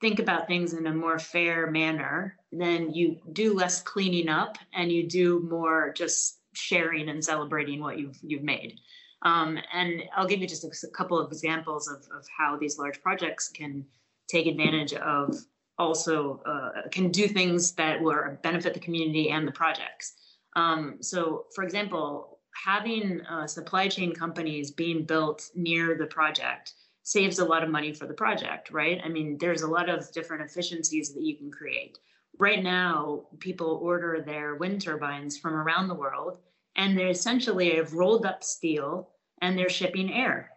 think 0.00 0.18
about 0.18 0.46
things 0.46 0.72
in 0.72 0.86
a 0.86 0.94
more 0.94 1.18
fair 1.18 1.70
manner, 1.70 2.36
then 2.52 2.92
you 2.92 3.20
do 3.32 3.54
less 3.54 3.82
cleaning 3.82 4.28
up 4.28 4.56
and 4.74 4.90
you 4.90 5.06
do 5.06 5.40
more 5.40 5.92
just 5.94 6.38
sharing 6.54 7.08
and 7.08 7.24
celebrating 7.24 7.80
what 7.80 7.98
you've 7.98 8.18
you've 8.22 8.42
made. 8.42 8.78
Um, 9.22 9.58
and 9.72 10.02
I'll 10.16 10.26
give 10.26 10.40
you 10.40 10.48
just 10.48 10.64
a, 10.64 10.88
a 10.88 10.90
couple 10.90 11.18
of 11.18 11.30
examples 11.30 11.88
of, 11.88 11.98
of 12.16 12.26
how 12.36 12.56
these 12.56 12.78
large 12.78 13.02
projects 13.02 13.48
can 13.48 13.84
take 14.28 14.46
advantage 14.46 14.94
of 14.94 15.36
also 15.78 16.42
uh, 16.46 16.88
can 16.90 17.10
do 17.10 17.26
things 17.26 17.72
that 17.72 18.00
will 18.00 18.38
benefit 18.42 18.74
the 18.74 18.80
community 18.80 19.30
and 19.30 19.46
the 19.46 19.52
projects. 19.52 20.14
Um, 20.56 20.98
so, 21.00 21.44
for 21.54 21.64
example, 21.64 22.40
having 22.64 23.20
uh, 23.22 23.46
supply 23.46 23.88
chain 23.88 24.12
companies 24.12 24.70
being 24.70 25.04
built 25.04 25.48
near 25.54 25.96
the 25.96 26.06
project 26.06 26.74
saves 27.02 27.38
a 27.38 27.44
lot 27.44 27.62
of 27.62 27.70
money 27.70 27.92
for 27.92 28.06
the 28.06 28.14
project, 28.14 28.70
right? 28.70 29.00
I 29.04 29.08
mean, 29.08 29.38
there's 29.38 29.62
a 29.62 29.70
lot 29.70 29.88
of 29.88 30.12
different 30.12 30.42
efficiencies 30.42 31.12
that 31.14 31.22
you 31.22 31.36
can 31.36 31.50
create. 31.50 31.98
Right 32.38 32.62
now, 32.62 33.26
people 33.38 33.80
order 33.82 34.22
their 34.24 34.54
wind 34.54 34.82
turbines 34.82 35.38
from 35.38 35.54
around 35.54 35.88
the 35.88 35.94
world, 35.94 36.38
and 36.76 36.96
they 36.96 37.10
essentially 37.10 37.76
have 37.76 37.92
rolled 37.92 38.24
up 38.24 38.44
steel 38.44 39.10
and 39.42 39.58
they're 39.58 39.68
shipping 39.68 40.12
air. 40.12 40.50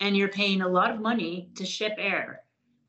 And 0.00 0.16
you're 0.16 0.28
paying 0.28 0.62
a 0.62 0.68
lot 0.68 0.90
of 0.90 1.00
money 1.00 1.50
to 1.56 1.64
ship 1.64 1.92
air. 1.98 2.40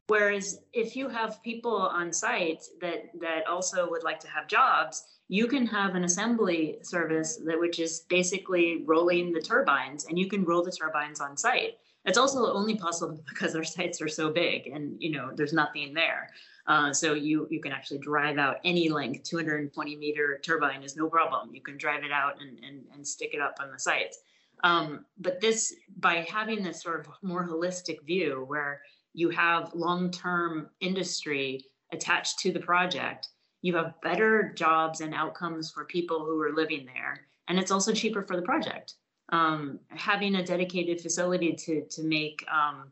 Whereas 0.08 0.60
if 0.74 0.96
you 0.96 1.10
have 1.10 1.42
people 1.44 1.76
on 1.76 2.14
site 2.14 2.64
that 2.82 3.06
that 3.20 3.48
also 3.48 3.90
would 3.90 4.04
like 4.04 4.20
to 4.22 4.28
have 4.28 4.48
jobs, 4.48 5.04
you 5.28 5.48
can 5.48 5.66
have 5.66 5.96
an 5.96 6.04
assembly 6.04 6.78
service 6.84 7.38
that 7.46 7.60
which 7.60 7.80
is 7.80 8.02
basically 8.10 8.84
rolling 8.86 9.32
the 9.32 9.42
turbines 9.42 10.06
and 10.06 10.20
you 10.20 10.28
can 10.28 10.46
roll 10.46 10.64
the 10.64 10.72
turbines 10.72 11.20
on 11.20 11.36
site 11.36 11.78
it's 12.06 12.18
also 12.18 12.54
only 12.54 12.76
possible 12.76 13.20
because 13.30 13.56
our 13.56 13.64
sites 13.64 14.02
are 14.02 14.08
so 14.08 14.32
big 14.32 14.68
and 14.68 14.96
you 15.00 15.12
know 15.12 15.32
there's 15.34 15.54
nothing 15.54 15.94
there. 15.94 16.30
Uh, 16.68 16.92
so 16.92 17.14
you 17.14 17.48
you 17.52 17.62
can 17.62 17.72
actually 17.72 18.00
drive 18.00 18.38
out 18.38 18.58
any 18.64 18.90
length, 18.90 19.24
220 19.24 19.96
meter 19.98 20.40
turbine 20.44 20.84
is 20.84 20.96
no 20.96 21.08
problem. 21.08 21.54
You 21.54 21.62
can 21.62 21.78
drive 21.78 22.04
it 22.04 22.12
out 22.12 22.42
and 22.42 22.60
and, 22.64 22.84
and 22.94 23.08
stick 23.08 23.34
it 23.34 23.42
up 23.42 23.58
on 23.62 23.72
the 23.72 23.80
site. 23.80 24.16
Um, 24.64 25.06
but 25.20 25.42
this 25.42 25.76
by 25.98 26.26
having 26.30 26.64
this 26.64 26.82
sort 26.82 27.02
of 27.02 27.08
more 27.22 27.48
holistic 27.48 28.04
view 28.04 28.46
where 28.48 28.82
you 29.14 29.30
have 29.30 29.74
long-term 29.74 30.70
industry 30.82 31.64
attached 31.94 32.40
to 32.40 32.52
the 32.52 32.60
project, 32.60 33.30
you 33.62 33.76
have 33.76 33.94
better 34.02 34.52
jobs 34.56 35.02
and 35.02 35.14
outcomes 35.14 35.72
for 35.72 35.86
people 35.86 36.20
who 36.20 36.42
are 36.42 36.54
living 36.54 36.86
there, 36.86 37.28
and 37.48 37.60
it's 37.60 37.72
also 37.72 37.94
cheaper 37.94 38.24
for 38.24 38.36
the 38.36 38.42
project 38.42 38.96
um, 39.30 39.80
having 39.90 40.36
a 40.36 40.46
dedicated 40.46 41.02
facility 41.02 41.54
to 41.54 41.86
to 41.90 42.04
make 42.04 42.46
um, 42.52 42.92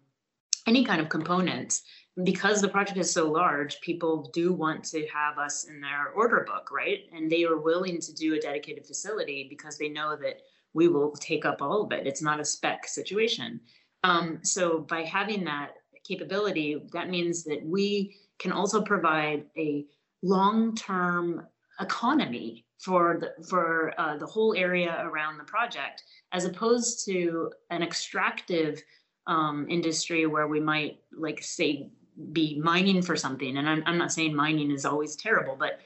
any 0.67 0.83
kind 0.83 1.01
of 1.01 1.09
components. 1.09 1.83
Because 2.23 2.61
the 2.61 2.69
project 2.69 2.99
is 2.99 3.11
so 3.11 3.31
large 3.31 3.81
people 3.81 4.29
do 4.35 4.53
want 4.53 4.83
to 4.85 5.07
have 5.07 5.39
us 5.39 5.63
in 5.63 5.81
their 5.81 6.09
order 6.09 6.45
book 6.47 6.69
right? 6.71 6.99
And 7.11 7.31
they 7.31 7.43
are 7.43 7.57
willing 7.57 7.99
to 8.01 8.13
do 8.13 8.35
a 8.35 8.39
dedicated 8.39 8.85
facility 8.85 9.47
because 9.49 9.79
they 9.79 9.89
know 9.89 10.15
that 10.17 10.41
we 10.75 10.87
will 10.87 11.11
take 11.13 11.43
up 11.43 11.61
all 11.61 11.81
of 11.81 11.91
it. 11.91 12.05
It's 12.05 12.21
not 12.21 12.39
a 12.39 12.45
spec 12.45 12.87
situation. 12.87 13.59
Um, 14.03 14.39
so 14.43 14.79
by 14.79 15.01
having 15.01 15.43
that 15.45 15.71
capability 16.03 16.83
that 16.91 17.09
means 17.09 17.43
that 17.45 17.65
we 17.65 18.15
can 18.37 18.51
also 18.51 18.81
provide 18.81 19.45
a 19.57 19.85
long-term 20.21 21.45
economy 21.79 22.65
for 22.83 23.17
the 23.19 23.45
for 23.45 23.93
uh, 23.97 24.17
the 24.17 24.25
whole 24.25 24.53
area 24.55 25.01
around 25.07 25.37
the 25.37 25.43
project, 25.43 26.03
as 26.33 26.45
opposed 26.45 27.05
to 27.05 27.51
an 27.69 27.81
extractive 27.81 28.81
um, 29.25 29.65
industry 29.69 30.25
where 30.25 30.47
we 30.47 30.59
might 30.59 30.99
like 31.17 31.41
say 31.41 31.89
be 32.31 32.59
mining 32.59 33.01
for 33.01 33.15
something. 33.15 33.57
And 33.57 33.69
I'm 33.69 33.83
I'm 33.85 33.97
not 33.97 34.11
saying 34.11 34.35
mining 34.35 34.69
is 34.71 34.85
always 34.85 35.15
terrible, 35.15 35.55
but 35.57 35.79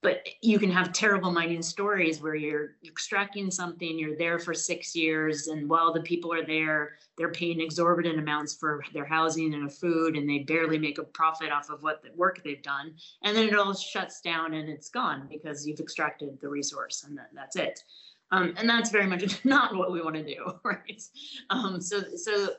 but 0.00 0.26
you 0.42 0.58
can 0.58 0.70
have 0.70 0.92
terrible 0.92 1.32
mining 1.32 1.62
stories 1.62 2.20
where 2.20 2.34
you're 2.34 2.76
extracting 2.84 3.50
something 3.50 3.98
you're 3.98 4.16
there 4.16 4.38
for 4.38 4.54
six 4.54 4.94
years 4.94 5.48
and 5.48 5.68
while 5.68 5.92
the 5.92 6.00
people 6.00 6.32
are 6.32 6.44
there 6.44 6.92
they're 7.18 7.32
paying 7.32 7.60
exorbitant 7.60 8.18
amounts 8.18 8.54
for 8.54 8.82
their 8.94 9.04
housing 9.04 9.52
and 9.52 9.72
food 9.72 10.16
and 10.16 10.30
they 10.30 10.38
barely 10.38 10.78
make 10.78 10.98
a 10.98 11.02
profit 11.02 11.50
off 11.50 11.68
of 11.68 11.82
what 11.82 12.00
the 12.02 12.10
work 12.14 12.40
they've 12.44 12.62
done. 12.62 12.94
And 13.24 13.36
then 13.36 13.48
it 13.48 13.56
all 13.56 13.74
shuts 13.74 14.20
down 14.20 14.54
and 14.54 14.68
it's 14.68 14.88
gone 14.88 15.26
because 15.28 15.66
you've 15.66 15.80
extracted 15.80 16.38
the 16.40 16.48
resource 16.48 17.04
and 17.04 17.18
that, 17.18 17.30
that's 17.34 17.56
it. 17.56 17.82
Um, 18.30 18.54
and 18.56 18.68
that's 18.68 18.90
very 18.90 19.06
much 19.06 19.24
not 19.44 19.74
what 19.74 19.90
we 19.90 20.00
want 20.00 20.14
to 20.14 20.24
do 20.24 20.52
right? 20.64 21.02
Um, 21.50 21.80
so 21.80 22.02
so 22.16 22.50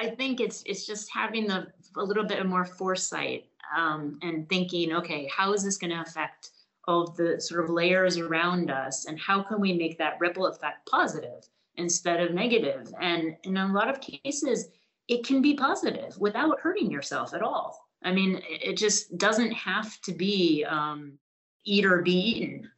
i 0.00 0.08
think 0.08 0.38
it's 0.38 0.62
it's 0.66 0.86
just 0.86 1.10
having 1.12 1.48
the 1.48 1.66
a 1.96 2.02
little 2.02 2.22
bit 2.22 2.46
more 2.46 2.64
foresight 2.64 3.49
um, 3.76 4.18
and 4.22 4.48
thinking, 4.48 4.92
okay, 4.92 5.30
how 5.34 5.52
is 5.52 5.62
this 5.62 5.76
going 5.76 5.90
to 5.90 6.00
affect 6.00 6.50
all 6.86 7.02
of 7.02 7.16
the 7.16 7.40
sort 7.40 7.62
of 7.62 7.70
layers 7.70 8.16
around 8.16 8.70
us, 8.70 9.06
and 9.06 9.18
how 9.18 9.42
can 9.42 9.60
we 9.60 9.72
make 9.72 9.98
that 9.98 10.18
ripple 10.20 10.46
effect 10.46 10.88
positive 10.88 11.48
instead 11.76 12.20
of 12.20 12.34
negative? 12.34 12.92
And 13.00 13.36
in 13.44 13.56
a 13.56 13.72
lot 13.72 13.88
of 13.88 14.00
cases, 14.00 14.68
it 15.08 15.24
can 15.24 15.42
be 15.42 15.54
positive 15.54 16.16
without 16.18 16.60
hurting 16.60 16.90
yourself 16.90 17.34
at 17.34 17.42
all. 17.42 17.86
I 18.02 18.12
mean, 18.12 18.40
it 18.48 18.76
just 18.76 19.18
doesn't 19.18 19.52
have 19.52 20.00
to 20.02 20.12
be 20.12 20.64
um, 20.64 21.18
eat 21.64 21.84
or 21.84 22.00
be 22.02 22.14
eaten. 22.16 22.70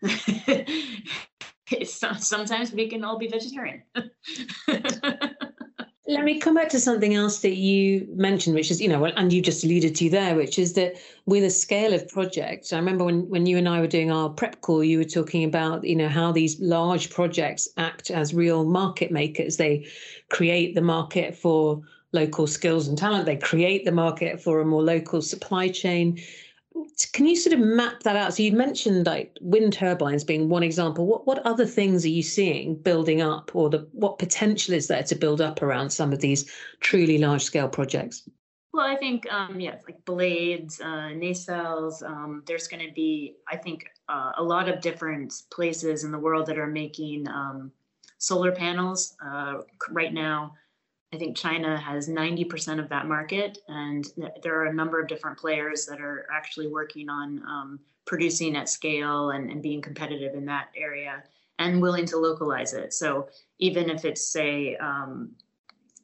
sometimes 1.85 2.73
we 2.73 2.89
can 2.89 3.05
all 3.05 3.19
be 3.19 3.29
vegetarian. 3.29 3.83
Let 6.13 6.25
me 6.25 6.39
come 6.39 6.55
back 6.55 6.69
to 6.69 6.79
something 6.79 7.15
else 7.15 7.41
that 7.41 7.57
you 7.57 8.07
mentioned, 8.13 8.55
which 8.55 8.71
is, 8.71 8.83
you 8.83 8.89
know, 8.89 9.03
and 9.07 9.33
you 9.33 9.41
just 9.41 9.65
alluded 9.65 9.95
to 9.97 10.11
there, 10.11 10.37
which 10.37 10.59
is 10.59 10.75
that 10.75 10.97
with 11.25 11.43
a 11.43 11.49
scale 11.49 11.95
of 11.95 12.07
projects, 12.07 12.71
I 12.71 12.77
remember 12.77 13.05
when, 13.05 13.27
when 13.31 13.47
you 13.47 13.57
and 13.57 13.67
I 13.67 13.81
were 13.81 13.87
doing 13.87 14.11
our 14.11 14.29
prep 14.29 14.61
call, 14.61 14.85
you 14.85 14.99
were 14.99 15.05
talking 15.05 15.43
about, 15.43 15.85
you 15.85 15.97
know, 15.97 16.09
how 16.09 16.31
these 16.31 16.61
large 16.61 17.09
projects 17.09 17.67
act 17.79 18.11
as 18.11 18.35
real 18.35 18.63
market 18.63 19.11
makers. 19.11 19.57
They 19.57 19.87
create 20.29 20.75
the 20.75 20.83
market 20.83 21.35
for 21.35 21.81
local 22.13 22.47
skills 22.47 22.89
and 22.89 22.99
talent, 22.99 23.25
they 23.25 23.37
create 23.37 23.87
the 23.87 23.93
market 23.93 24.39
for 24.39 24.61
a 24.61 24.67
more 24.67 24.83
local 24.83 25.23
supply 25.23 25.69
chain 25.69 26.21
can 27.13 27.27
you 27.27 27.37
sort 27.37 27.55
of 27.55 27.61
map 27.61 28.03
that 28.03 28.17
out? 28.17 28.35
So 28.35 28.43
you 28.43 28.53
mentioned 28.53 29.07
like 29.07 29.37
wind 29.41 29.73
turbines 29.73 30.25
being 30.25 30.49
one 30.49 30.63
example. 30.63 31.07
What 31.07 31.27
what 31.27 31.39
other 31.47 31.67
things 31.67 32.05
are 32.05 32.11
you 32.11 32.23
seeing 32.23 32.77
building 32.77 33.23
up, 33.23 33.55
or 33.55 33.71
the 33.71 33.89
what 33.93 34.19
potential 34.19 34.75
is 34.75 34.89
there 34.89 35.03
to 35.03 35.15
build 35.15 35.41
up 35.41 35.63
around 35.63 35.91
some 35.91 36.13
of 36.13 36.21
these 36.21 36.51
truly 36.81 37.19
large 37.19 37.43
scale 37.43 37.69
projects? 37.69 38.29
Well, 38.73 38.87
I 38.87 38.97
think 38.97 39.31
um, 39.31 39.61
yeah, 39.61 39.77
like 39.87 40.03
blades, 40.07 40.81
uh, 40.81 41.13
nacelles. 41.13 42.03
Um, 42.03 42.43
there's 42.47 42.69
going 42.69 42.87
to 42.87 42.93
be, 42.95 43.37
I 43.47 43.57
think, 43.57 43.87
uh, 44.09 44.33
a 44.39 44.43
lot 44.43 44.69
of 44.69 44.81
different 44.81 45.35
places 45.53 46.05
in 46.05 46.11
the 46.11 46.19
world 46.19 46.47
that 46.47 46.59
are 46.59 46.67
making 46.67 47.29
um, 47.29 47.71
solar 48.17 48.53
panels. 48.53 49.15
Uh, 49.25 49.59
right 49.91 50.15
now, 50.15 50.55
I 51.13 51.19
think 51.19 51.37
China 51.37 51.79
has 51.79 52.09
90% 52.09 52.79
of 52.79 52.89
that 52.89 53.07
market, 53.07 53.59
and 53.69 54.07
there 54.43 54.59
are 54.59 54.67
a 54.67 54.73
number 54.73 54.99
of 54.99 55.09
different 55.09 55.39
players 55.39 55.85
that 55.87 56.01
are 56.01 56.27
actually 56.33 56.69
working 56.69 57.11
on 57.11 57.43
um, 57.47 57.81
producing 58.07 58.57
at 58.57 58.69
scale 58.69 59.31
and, 59.31 59.51
and, 59.51 59.63
being 59.63 59.83
competitive 59.83 60.35
in 60.35 60.47
that 60.47 60.69
area 60.75 61.23
and 61.59 61.81
willing 61.81 62.07
to 62.07 62.17
localize 62.17 62.73
it. 62.73 62.93
So 62.95 63.29
even 63.59 63.91
if 63.91 64.05
it's 64.05 64.27
say, 64.27 64.75
um, 64.77 65.33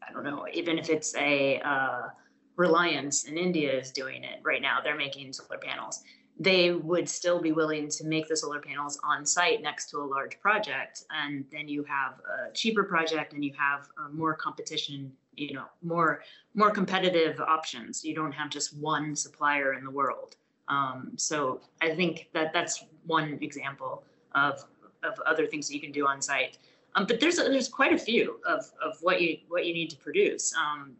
I 0.06 0.12
don't 0.12 0.24
know, 0.24 0.46
even 0.52 0.78
if 0.78 0.90
it's 0.90 1.16
a 1.16 1.58
uh, 1.60 2.08
Reliance 2.56 3.24
in 3.24 3.38
India 3.38 3.72
is 3.72 3.92
doing 3.92 4.24
it 4.24 4.40
right 4.42 4.60
now, 4.60 4.78
they're 4.82 4.96
making 4.96 5.32
solar 5.32 5.58
panels 5.58 6.02
they 6.38 6.72
would 6.72 7.08
still 7.08 7.40
be 7.40 7.52
willing 7.52 7.88
to 7.88 8.04
make 8.04 8.28
the 8.28 8.36
solar 8.36 8.60
panels 8.60 8.98
on 9.02 9.26
site 9.26 9.60
next 9.60 9.90
to 9.90 9.98
a 9.98 10.06
large 10.06 10.38
project. 10.40 11.04
And 11.10 11.44
then 11.50 11.68
you 11.68 11.82
have 11.84 12.20
a 12.20 12.52
cheaper 12.52 12.84
project 12.84 13.32
and 13.32 13.44
you 13.44 13.52
have 13.58 13.88
uh, 13.98 14.08
more 14.10 14.34
competition 14.34 15.12
you 15.38 15.54
know 15.54 15.66
more 15.82 16.22
more 16.54 16.70
competitive 16.70 17.40
options. 17.40 18.04
You 18.04 18.14
don't 18.14 18.32
have 18.32 18.50
just 18.50 18.76
one 18.76 19.14
supplier 19.14 19.74
in 19.74 19.84
the 19.84 19.90
world. 19.90 20.36
Um, 20.68 21.12
so 21.16 21.62
i 21.80 21.94
think 21.94 22.28
that 22.34 22.52
that's 22.52 22.84
one 23.06 23.38
example 23.40 24.02
of 24.34 24.64
of 25.02 25.18
other 25.20 25.46
things 25.46 25.66
that 25.68 25.74
you 25.74 25.80
can 25.80 25.92
do 25.92 26.06
on 26.06 26.20
site. 26.20 26.58
Um, 26.94 27.06
but 27.06 27.20
there's 27.20 27.36
there's 27.36 27.68
quite 27.68 27.92
a 27.92 27.98
few 27.98 28.40
of 28.46 28.70
of 28.82 28.96
what 29.00 29.22
you 29.22 29.38
what 29.48 29.64
you 29.64 29.72
need 29.72 29.90
to 29.90 29.96
produce. 29.96 30.52
Um, 30.54 30.96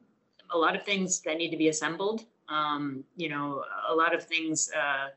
a 0.50 0.56
lot 0.56 0.74
of 0.74 0.82
things 0.84 1.20
that 1.22 1.36
need 1.36 1.50
to 1.50 1.56
be 1.56 1.68
assembled. 1.68 2.24
Um, 2.48 3.04
you 3.16 3.28
know 3.28 3.64
a 3.88 3.94
lot 3.94 4.14
of 4.14 4.24
things 4.24 4.70
uh, 4.74 4.78
uh, 4.78 5.08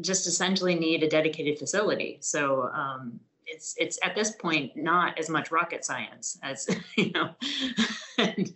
just 0.00 0.26
essentially 0.26 0.74
need 0.74 1.02
a 1.02 1.08
dedicated 1.08 1.58
facility. 1.58 2.18
So 2.20 2.70
um, 2.74 3.20
it's 3.46 3.74
it's 3.78 3.98
at 4.02 4.14
this 4.14 4.32
point 4.32 4.76
not 4.76 5.18
as 5.18 5.28
much 5.28 5.50
rocket 5.50 5.84
science 5.84 6.38
as 6.42 6.68
you 6.96 7.10
know, 7.12 7.30
and 8.18 8.52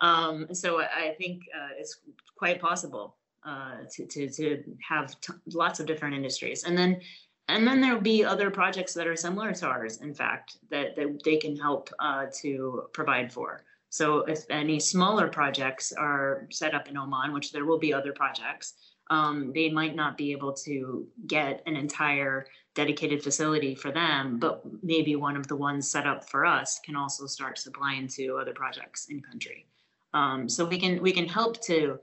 um, 0.00 0.46
so 0.52 0.80
I 0.80 1.14
think 1.18 1.42
uh, 1.54 1.70
it's 1.78 2.00
quite 2.36 2.60
possible 2.60 3.16
uh, 3.44 3.78
to, 3.92 4.06
to 4.06 4.28
to 4.30 4.62
have 4.86 5.18
t- 5.20 5.32
lots 5.52 5.80
of 5.80 5.86
different 5.86 6.14
industries, 6.14 6.64
and 6.64 6.76
then 6.76 7.00
and 7.48 7.66
then 7.66 7.80
there'll 7.80 8.00
be 8.00 8.24
other 8.24 8.50
projects 8.50 8.94
that 8.94 9.06
are 9.06 9.16
similar 9.16 9.52
to 9.52 9.66
ours. 9.66 10.00
In 10.00 10.14
fact, 10.14 10.58
that 10.70 10.96
that 10.96 11.22
they 11.24 11.36
can 11.36 11.56
help 11.56 11.90
uh, 11.98 12.26
to 12.40 12.84
provide 12.92 13.32
for. 13.32 13.64
So 13.88 14.18
if 14.22 14.44
any 14.50 14.80
smaller 14.80 15.28
projects 15.28 15.92
are 15.92 16.48
set 16.50 16.74
up 16.74 16.88
in 16.88 16.96
Oman, 16.96 17.32
which 17.32 17.52
there 17.52 17.64
will 17.64 17.78
be 17.78 17.94
other 17.94 18.12
projects, 18.12 18.74
um, 19.10 19.52
they 19.54 19.70
might 19.70 19.94
not 19.94 20.16
be 20.16 20.32
able 20.32 20.52
to 20.52 21.06
get 21.26 21.62
an 21.66 21.76
entire 21.76 22.46
dedicated 22.74 23.22
facility 23.22 23.74
for 23.74 23.92
them, 23.92 24.38
but 24.38 24.62
maybe 24.82 25.14
one 25.16 25.36
of 25.36 25.46
the 25.46 25.56
ones 25.56 25.88
set 25.88 26.06
up 26.06 26.28
for 26.28 26.44
us 26.44 26.80
can 26.84 26.96
also 26.96 27.26
start 27.26 27.58
supplying 27.58 28.08
to 28.08 28.36
other 28.36 28.52
projects 28.52 29.06
in 29.10 29.20
country. 29.20 29.66
Um, 30.14 30.48
so 30.48 30.64
we 30.64 30.78
can 30.78 31.02
we 31.02 31.12
can 31.12 31.26
help 31.26 31.60
to 31.64 31.98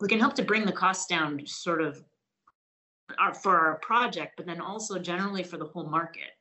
we 0.00 0.08
can 0.08 0.18
help 0.18 0.34
to 0.34 0.42
bring 0.42 0.66
the 0.66 0.72
costs 0.72 1.06
down, 1.06 1.46
sort 1.46 1.80
of, 1.80 2.02
our, 3.18 3.32
for 3.32 3.56
our 3.56 3.76
project, 3.76 4.32
but 4.36 4.46
then 4.46 4.60
also 4.60 4.98
generally 4.98 5.44
for 5.44 5.56
the 5.56 5.66
whole 5.66 5.84
market. 5.84 6.32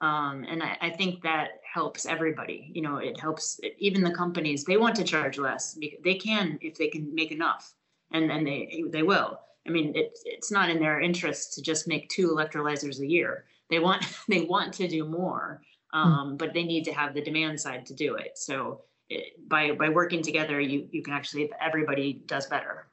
Um, 0.00 0.44
and 0.48 0.62
I, 0.62 0.76
I, 0.80 0.90
think 0.90 1.22
that 1.22 1.60
helps 1.72 2.06
everybody. 2.06 2.70
You 2.72 2.82
know, 2.82 2.98
it 2.98 3.18
helps 3.18 3.58
even 3.78 4.02
the 4.04 4.12
companies. 4.12 4.62
They 4.62 4.76
want 4.76 4.94
to 4.96 5.04
charge 5.04 5.38
less. 5.38 5.76
They 6.04 6.14
can 6.14 6.58
if 6.60 6.76
they 6.76 6.86
can 6.86 7.12
make 7.12 7.32
enough, 7.32 7.74
and 8.12 8.30
and 8.30 8.46
they 8.46 8.84
they 8.92 9.02
will. 9.02 9.40
I 9.66 9.70
mean, 9.70 9.92
it's 9.94 10.22
it's 10.24 10.50
not 10.50 10.70
in 10.70 10.78
their 10.78 11.00
interest 11.00 11.54
to 11.54 11.62
just 11.62 11.88
make 11.88 12.08
two 12.08 12.28
electrolyzers 12.28 13.00
a 13.00 13.06
year. 13.06 13.44
They 13.70 13.78
want 13.78 14.04
they 14.28 14.42
want 14.42 14.74
to 14.74 14.88
do 14.88 15.04
more, 15.04 15.62
hmm. 15.92 15.98
um, 15.98 16.36
but 16.36 16.54
they 16.54 16.64
need 16.64 16.84
to 16.84 16.92
have 16.92 17.14
the 17.14 17.22
demand 17.22 17.60
side 17.60 17.86
to 17.86 17.94
do 17.94 18.14
it. 18.16 18.38
So 18.38 18.82
it, 19.08 19.48
by 19.48 19.72
by 19.72 19.88
working 19.88 20.22
together, 20.22 20.60
you 20.60 20.88
you 20.90 21.02
can 21.02 21.14
actually 21.14 21.50
everybody 21.60 22.22
does 22.26 22.46
better. 22.46 22.88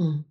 Mm. 0.00 0.24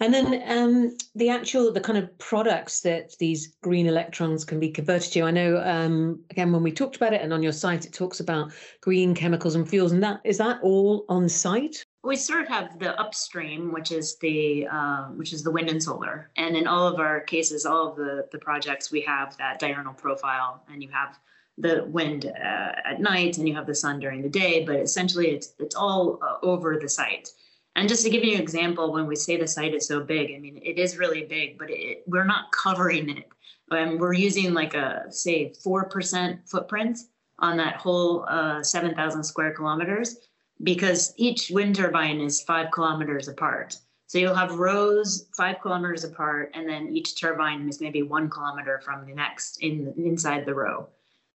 And 0.00 0.12
then 0.12 0.42
um, 0.46 0.96
the 1.14 1.30
actual 1.30 1.72
the 1.72 1.80
kind 1.80 1.98
of 1.98 2.18
products 2.18 2.80
that 2.82 3.16
these 3.18 3.56
green 3.62 3.86
electrons 3.86 4.44
can 4.44 4.60
be 4.60 4.70
converted 4.70 5.12
to. 5.12 5.22
I 5.22 5.30
know 5.30 5.62
um, 5.64 6.22
again 6.30 6.52
when 6.52 6.62
we 6.62 6.70
talked 6.70 6.96
about 6.96 7.14
it, 7.14 7.22
and 7.22 7.32
on 7.32 7.42
your 7.42 7.52
site 7.52 7.86
it 7.86 7.92
talks 7.92 8.20
about 8.20 8.52
green 8.80 9.14
chemicals 9.14 9.54
and 9.54 9.68
fuels, 9.68 9.92
and 9.92 10.02
that 10.02 10.20
is 10.24 10.38
that 10.38 10.60
all 10.62 11.04
on 11.08 11.28
site? 11.28 11.82
We 12.08 12.16
sort 12.16 12.40
of 12.40 12.48
have 12.48 12.78
the 12.78 12.98
upstream, 12.98 13.70
which 13.70 13.92
is 13.92 14.16
the 14.16 14.66
uh, 14.66 15.04
which 15.08 15.34
is 15.34 15.42
the 15.42 15.50
wind 15.50 15.68
and 15.68 15.82
solar, 15.82 16.30
and 16.36 16.56
in 16.56 16.66
all 16.66 16.86
of 16.86 16.98
our 16.98 17.20
cases, 17.20 17.66
all 17.66 17.90
of 17.90 17.96
the 17.96 18.26
the 18.32 18.38
projects, 18.38 18.90
we 18.90 19.02
have 19.02 19.36
that 19.36 19.58
diurnal 19.58 19.92
profile, 19.92 20.64
and 20.72 20.82
you 20.82 20.88
have 20.88 21.18
the 21.58 21.84
wind 21.84 22.24
uh, 22.24 22.72
at 22.90 23.02
night, 23.02 23.36
and 23.36 23.46
you 23.46 23.54
have 23.54 23.66
the 23.66 23.74
sun 23.74 24.00
during 24.00 24.22
the 24.22 24.28
day. 24.30 24.64
But 24.64 24.76
essentially, 24.76 25.28
it's 25.28 25.52
it's 25.58 25.76
all 25.76 26.18
uh, 26.22 26.38
over 26.42 26.78
the 26.78 26.88
site. 26.88 27.28
And 27.76 27.90
just 27.90 28.04
to 28.04 28.10
give 28.10 28.24
you 28.24 28.36
an 28.36 28.40
example, 28.40 28.90
when 28.90 29.06
we 29.06 29.14
say 29.14 29.36
the 29.36 29.46
site 29.46 29.74
is 29.74 29.86
so 29.86 30.00
big, 30.00 30.34
I 30.34 30.38
mean 30.38 30.56
it 30.64 30.78
is 30.78 30.96
really 30.96 31.24
big, 31.24 31.58
but 31.58 31.68
it, 31.68 32.04
we're 32.06 32.24
not 32.24 32.50
covering 32.52 33.18
it. 33.18 33.28
Um, 33.70 33.98
we're 33.98 34.14
using 34.14 34.54
like 34.54 34.72
a 34.72 35.04
say 35.10 35.52
four 35.62 35.84
percent 35.84 36.48
footprint 36.48 37.00
on 37.38 37.58
that 37.58 37.76
whole 37.76 38.24
uh, 38.30 38.62
seven 38.62 38.94
thousand 38.94 39.24
square 39.24 39.52
kilometers 39.52 40.16
because 40.62 41.14
each 41.16 41.50
wind 41.50 41.76
turbine 41.76 42.20
is 42.20 42.42
five 42.42 42.70
kilometers 42.72 43.28
apart. 43.28 43.76
So 44.06 44.18
you'll 44.18 44.34
have 44.34 44.58
rows 44.58 45.28
five 45.36 45.60
kilometers 45.60 46.04
apart, 46.04 46.52
and 46.54 46.68
then 46.68 46.88
each 46.88 47.20
turbine 47.20 47.68
is 47.68 47.80
maybe 47.80 48.02
one 48.02 48.30
kilometer 48.30 48.80
from 48.82 49.06
the 49.06 49.14
next 49.14 49.62
in 49.62 49.92
inside 49.98 50.46
the 50.46 50.54
row. 50.54 50.88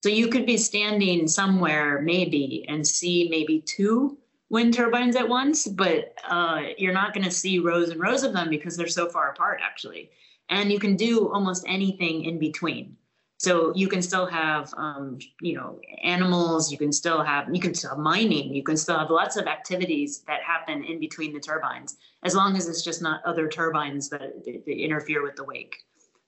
So 0.03 0.09
you 0.09 0.27
could 0.27 0.45
be 0.45 0.55
standing 0.55 1.27
somewhere 1.27 2.01
maybe 2.01 2.65
and 2.69 2.87
see 2.87 3.27
maybe 3.29 3.61
two 3.61 4.17
wind 4.49 4.73
turbines 4.73 5.15
at 5.15 5.27
once, 5.27 5.67
but 5.67 6.13
uh, 6.27 6.61
you're 6.77 6.93
not 6.93 7.13
going 7.13 7.25
to 7.25 7.31
see 7.31 7.59
rows 7.59 7.89
and 7.89 7.99
rows 7.99 8.23
of 8.23 8.33
them 8.33 8.49
because 8.49 8.77
they're 8.77 8.87
so 8.87 9.09
far 9.09 9.31
apart 9.31 9.59
actually. 9.63 10.09
And 10.49 10.71
you 10.71 10.79
can 10.79 10.95
do 10.95 11.29
almost 11.29 11.65
anything 11.67 12.23
in 12.23 12.39
between. 12.39 12.95
So 13.39 13.73
you 13.73 13.87
can 13.87 14.01
still 14.01 14.25
have, 14.25 14.73
um, 14.75 15.17
you 15.41 15.55
know, 15.55 15.79
animals. 16.03 16.73
You 16.73 16.77
can 16.77 16.91
still 16.91 17.23
have, 17.23 17.47
you 17.55 17.61
can 17.61 17.73
still 17.73 17.91
have 17.91 17.99
mining. 17.99 18.53
You 18.53 18.63
can 18.63 18.75
still 18.75 18.99
have 18.99 19.09
lots 19.09 19.37
of 19.37 19.47
activities 19.47 20.23
that 20.27 20.43
happen 20.43 20.83
in 20.83 20.99
between 20.99 21.33
the 21.33 21.39
turbines, 21.39 21.95
as 22.23 22.35
long 22.35 22.57
as 22.57 22.67
it's 22.67 22.83
just 22.83 23.01
not 23.01 23.23
other 23.23 23.47
turbines 23.47 24.09
that, 24.09 24.43
that, 24.43 24.65
that 24.65 24.83
interfere 24.83 25.23
with 25.23 25.37
the 25.37 25.45
wake. 25.45 25.77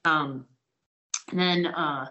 Um, 0.06 0.46
and 1.32 1.40
then, 1.40 1.66
uh, 1.68 2.08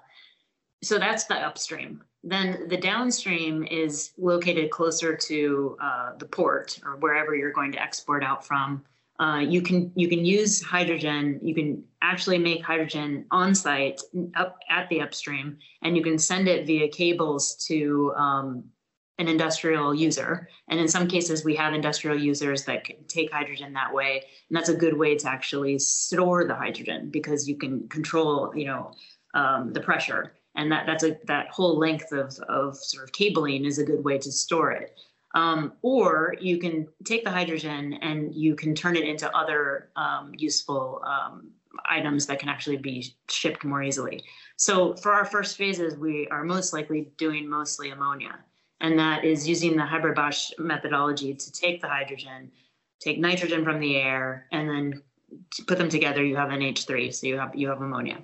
so 0.82 0.98
that's 0.98 1.24
the 1.24 1.36
upstream. 1.36 2.04
Then 2.22 2.68
the 2.68 2.76
downstream 2.76 3.64
is 3.70 4.12
located 4.18 4.70
closer 4.70 5.16
to 5.16 5.78
uh, 5.82 6.12
the 6.18 6.26
port 6.26 6.78
or 6.84 6.96
wherever 6.98 7.34
you're 7.34 7.52
going 7.52 7.72
to 7.72 7.82
export 7.82 8.22
out 8.22 8.46
from. 8.46 8.84
Uh, 9.20 9.40
you 9.40 9.60
can 9.60 9.92
you 9.94 10.08
can 10.08 10.24
use 10.24 10.62
hydrogen. 10.62 11.38
You 11.42 11.54
can 11.54 11.84
actually 12.00 12.38
make 12.38 12.64
hydrogen 12.64 13.26
on 13.30 13.54
site 13.54 14.00
up 14.34 14.58
at 14.70 14.88
the 14.88 15.02
upstream, 15.02 15.58
and 15.82 15.94
you 15.94 16.02
can 16.02 16.18
send 16.18 16.48
it 16.48 16.66
via 16.66 16.88
cables 16.88 17.54
to 17.68 18.14
um, 18.16 18.64
an 19.18 19.28
industrial 19.28 19.94
user. 19.94 20.48
And 20.68 20.80
in 20.80 20.88
some 20.88 21.06
cases, 21.06 21.44
we 21.44 21.54
have 21.56 21.74
industrial 21.74 22.18
users 22.18 22.64
that 22.64 22.84
can 22.84 23.04
take 23.06 23.30
hydrogen 23.30 23.74
that 23.74 23.92
way. 23.92 24.24
And 24.48 24.56
that's 24.56 24.70
a 24.70 24.74
good 24.74 24.96
way 24.96 25.14
to 25.16 25.28
actually 25.28 25.78
store 25.78 26.46
the 26.46 26.54
hydrogen 26.54 27.10
because 27.10 27.46
you 27.46 27.58
can 27.58 27.86
control, 27.88 28.50
you 28.56 28.64
know, 28.64 28.92
um, 29.34 29.74
the 29.74 29.80
pressure. 29.82 30.32
And 30.56 30.72
that, 30.72 30.86
that's 30.86 31.04
a, 31.04 31.18
that 31.26 31.48
whole 31.50 31.78
length 31.78 32.12
of, 32.12 32.34
of 32.48 32.78
sort 32.78 33.04
of 33.04 33.12
cabling 33.12 33.66
is 33.66 33.78
a 33.78 33.84
good 33.84 34.02
way 34.02 34.16
to 34.16 34.32
store 34.32 34.72
it. 34.72 34.98
Um, 35.34 35.74
or 35.82 36.34
you 36.40 36.58
can 36.58 36.88
take 37.04 37.24
the 37.24 37.30
hydrogen 37.30 37.94
and 38.02 38.34
you 38.34 38.56
can 38.56 38.74
turn 38.74 38.96
it 38.96 39.04
into 39.04 39.34
other 39.36 39.90
um, 39.94 40.32
useful 40.36 41.02
um, 41.06 41.52
items 41.88 42.26
that 42.26 42.40
can 42.40 42.48
actually 42.48 42.78
be 42.78 43.14
shipped 43.28 43.64
more 43.64 43.82
easily. 43.82 44.24
So 44.56 44.94
for 44.96 45.12
our 45.12 45.24
first 45.24 45.56
phases, 45.56 45.96
we 45.96 46.26
are 46.30 46.42
most 46.42 46.72
likely 46.72 47.12
doing 47.16 47.48
mostly 47.48 47.90
ammonia. 47.90 48.38
And 48.80 48.98
that 48.98 49.24
is 49.24 49.48
using 49.48 49.76
the 49.76 49.86
Haber-Bosch 49.86 50.50
methodology 50.58 51.34
to 51.34 51.52
take 51.52 51.80
the 51.80 51.88
hydrogen, 51.88 52.50
take 52.98 53.18
nitrogen 53.18 53.64
from 53.64 53.78
the 53.78 53.96
air, 53.96 54.46
and 54.52 54.68
then 54.68 55.02
put 55.66 55.78
them 55.78 55.88
together, 55.88 56.24
you 56.24 56.36
have 56.36 56.48
NH3, 56.48 57.12
so 57.14 57.26
you 57.26 57.38
have 57.38 57.54
you 57.54 57.68
have 57.68 57.80
ammonia. 57.80 58.18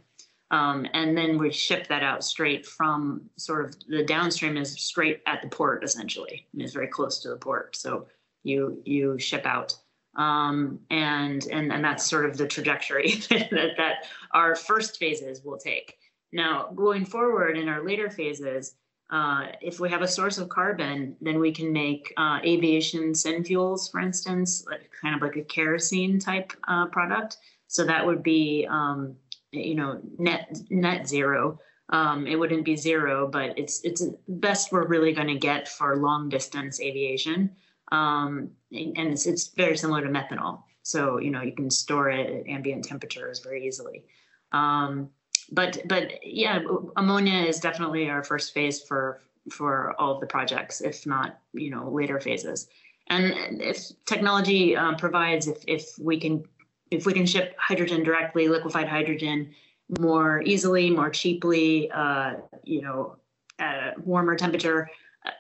Um, 0.51 0.87
and 0.95 1.17
then 1.17 1.39
we 1.39 1.51
ship 1.51 1.89
that 1.89 2.03
out 2.03 2.23
straight 2.23 2.65
from 2.65 3.23
sort 3.37 3.65
of 3.65 3.77
the 3.89 4.05
downstream 4.05 4.57
is 4.57 4.73
straight 4.73 5.23
at 5.27 5.43
the 5.43 5.49
port 5.49 5.83
essentially, 5.83 6.47
and 6.53 6.63
is 6.63 6.73
very 6.73 6.87
close 6.87 7.19
to 7.21 7.31
the 7.31 7.37
port. 7.37 7.77
So 7.77 8.07
you 8.45 8.81
you 8.85 9.19
ship 9.19 9.45
out 9.45 9.77
um, 10.17 10.79
and 10.91 11.47
and 11.51 11.73
and 11.73 11.85
that's 11.85 12.07
sort 12.09 12.27
of 12.27 12.37
the 12.37 12.47
trajectory 12.47 13.13
that, 13.31 13.73
that 13.77 14.07
our 14.33 14.55
first 14.55 14.99
phases 14.99 15.43
will 15.45 15.59
take. 15.59 15.99
Now, 16.33 16.71
going 16.75 17.05
forward 17.05 17.57
in 17.57 17.69
our 17.69 17.85
later 17.85 18.11
phases, 18.11 18.75
uh, 19.11 19.47
if 19.61 19.79
we 19.79 19.89
have 19.91 20.03
a 20.03 20.09
source 20.09 20.39
of 20.39 20.49
carbon, 20.49 21.17
then 21.21 21.39
we 21.39 21.53
can 21.53 21.73
make 21.73 22.13
uh, 22.17 22.41
aviation 22.45 23.13
synfuels, 23.13 23.91
for 23.91 24.01
instance, 24.01 24.65
like, 24.69 24.91
kind 25.01 25.15
of 25.15 25.23
like 25.23 25.37
a 25.37 25.43
kerosene 25.43 26.19
type 26.19 26.53
uh, 26.67 26.87
product. 26.87 27.37
So 27.69 27.85
that 27.85 28.05
would 28.05 28.23
be, 28.23 28.67
um, 28.69 29.15
you 29.53 29.75
know, 29.75 30.01
net 30.19 30.59
net 30.71 31.09
zero. 31.09 31.59
Um, 31.91 32.27
it 32.27 32.37
wouldn't 32.37 32.65
be 32.65 32.77
zero, 32.77 33.29
but 33.29 33.59
it's 33.59 33.81
it's 33.85 34.03
best 34.29 34.73
we're 34.73 34.87
really 34.87 35.13
going 35.13 35.29
to 35.29 35.39
get 35.39 35.69
for 35.69 35.97
long 35.97 36.29
distance 36.29 36.81
aviation 36.81 37.55
um, 37.93 38.51
and 38.73 39.13
it's, 39.13 39.27
it's 39.27 39.49
very 39.49 39.77
similar 39.77 40.03
to 40.03 40.09
methanol. 40.09 40.63
So 40.83 41.19
you 41.19 41.31
know 41.31 41.43
you 41.43 41.53
can 41.53 41.71
store 41.71 42.11
it 42.11 42.31
at 42.31 42.49
ambient 42.49 42.85
temperatures 42.85 43.41
very 43.41 43.67
easily. 43.67 44.05
Um, 44.53 45.11
but 45.51 45.83
but 45.87 46.25
yeah, 46.25 46.61
ammonia 46.97 47.45
is 47.45 47.61
definitely 47.61 48.09
our 48.09 48.23
first 48.23 48.55
phase 48.55 48.83
for 48.83 49.23
for 49.51 49.95
all 50.01 50.15
of 50.15 50.21
the 50.21 50.27
projects, 50.27 50.81
if 50.81 51.07
not 51.07 51.41
you 51.53 51.71
know 51.71 51.91
later 51.91 52.21
phases. 52.21 52.69
And 53.09 53.63
if 53.63 53.79
technology 54.05 54.77
um, 54.77 54.97
provides, 54.97 55.49
if 55.49 55.65
if 55.67 55.99
we 56.01 56.19
can 56.21 56.45
if 56.91 57.07
we 57.07 57.13
can 57.13 57.27
ship 57.27 57.57
hydrogen 57.59 58.03
directly, 58.03 58.49
liquefied 58.49 58.89
hydrogen 58.89 59.53
more 60.01 60.43
easily, 60.43 60.91
more 60.91 61.11
cheaply, 61.11 61.91
uh, 61.91 62.35
you 62.65 62.83
know, 62.83 63.17
at 63.59 63.75
a 63.97 64.01
warmer 64.01 64.37
temperature, 64.37 64.89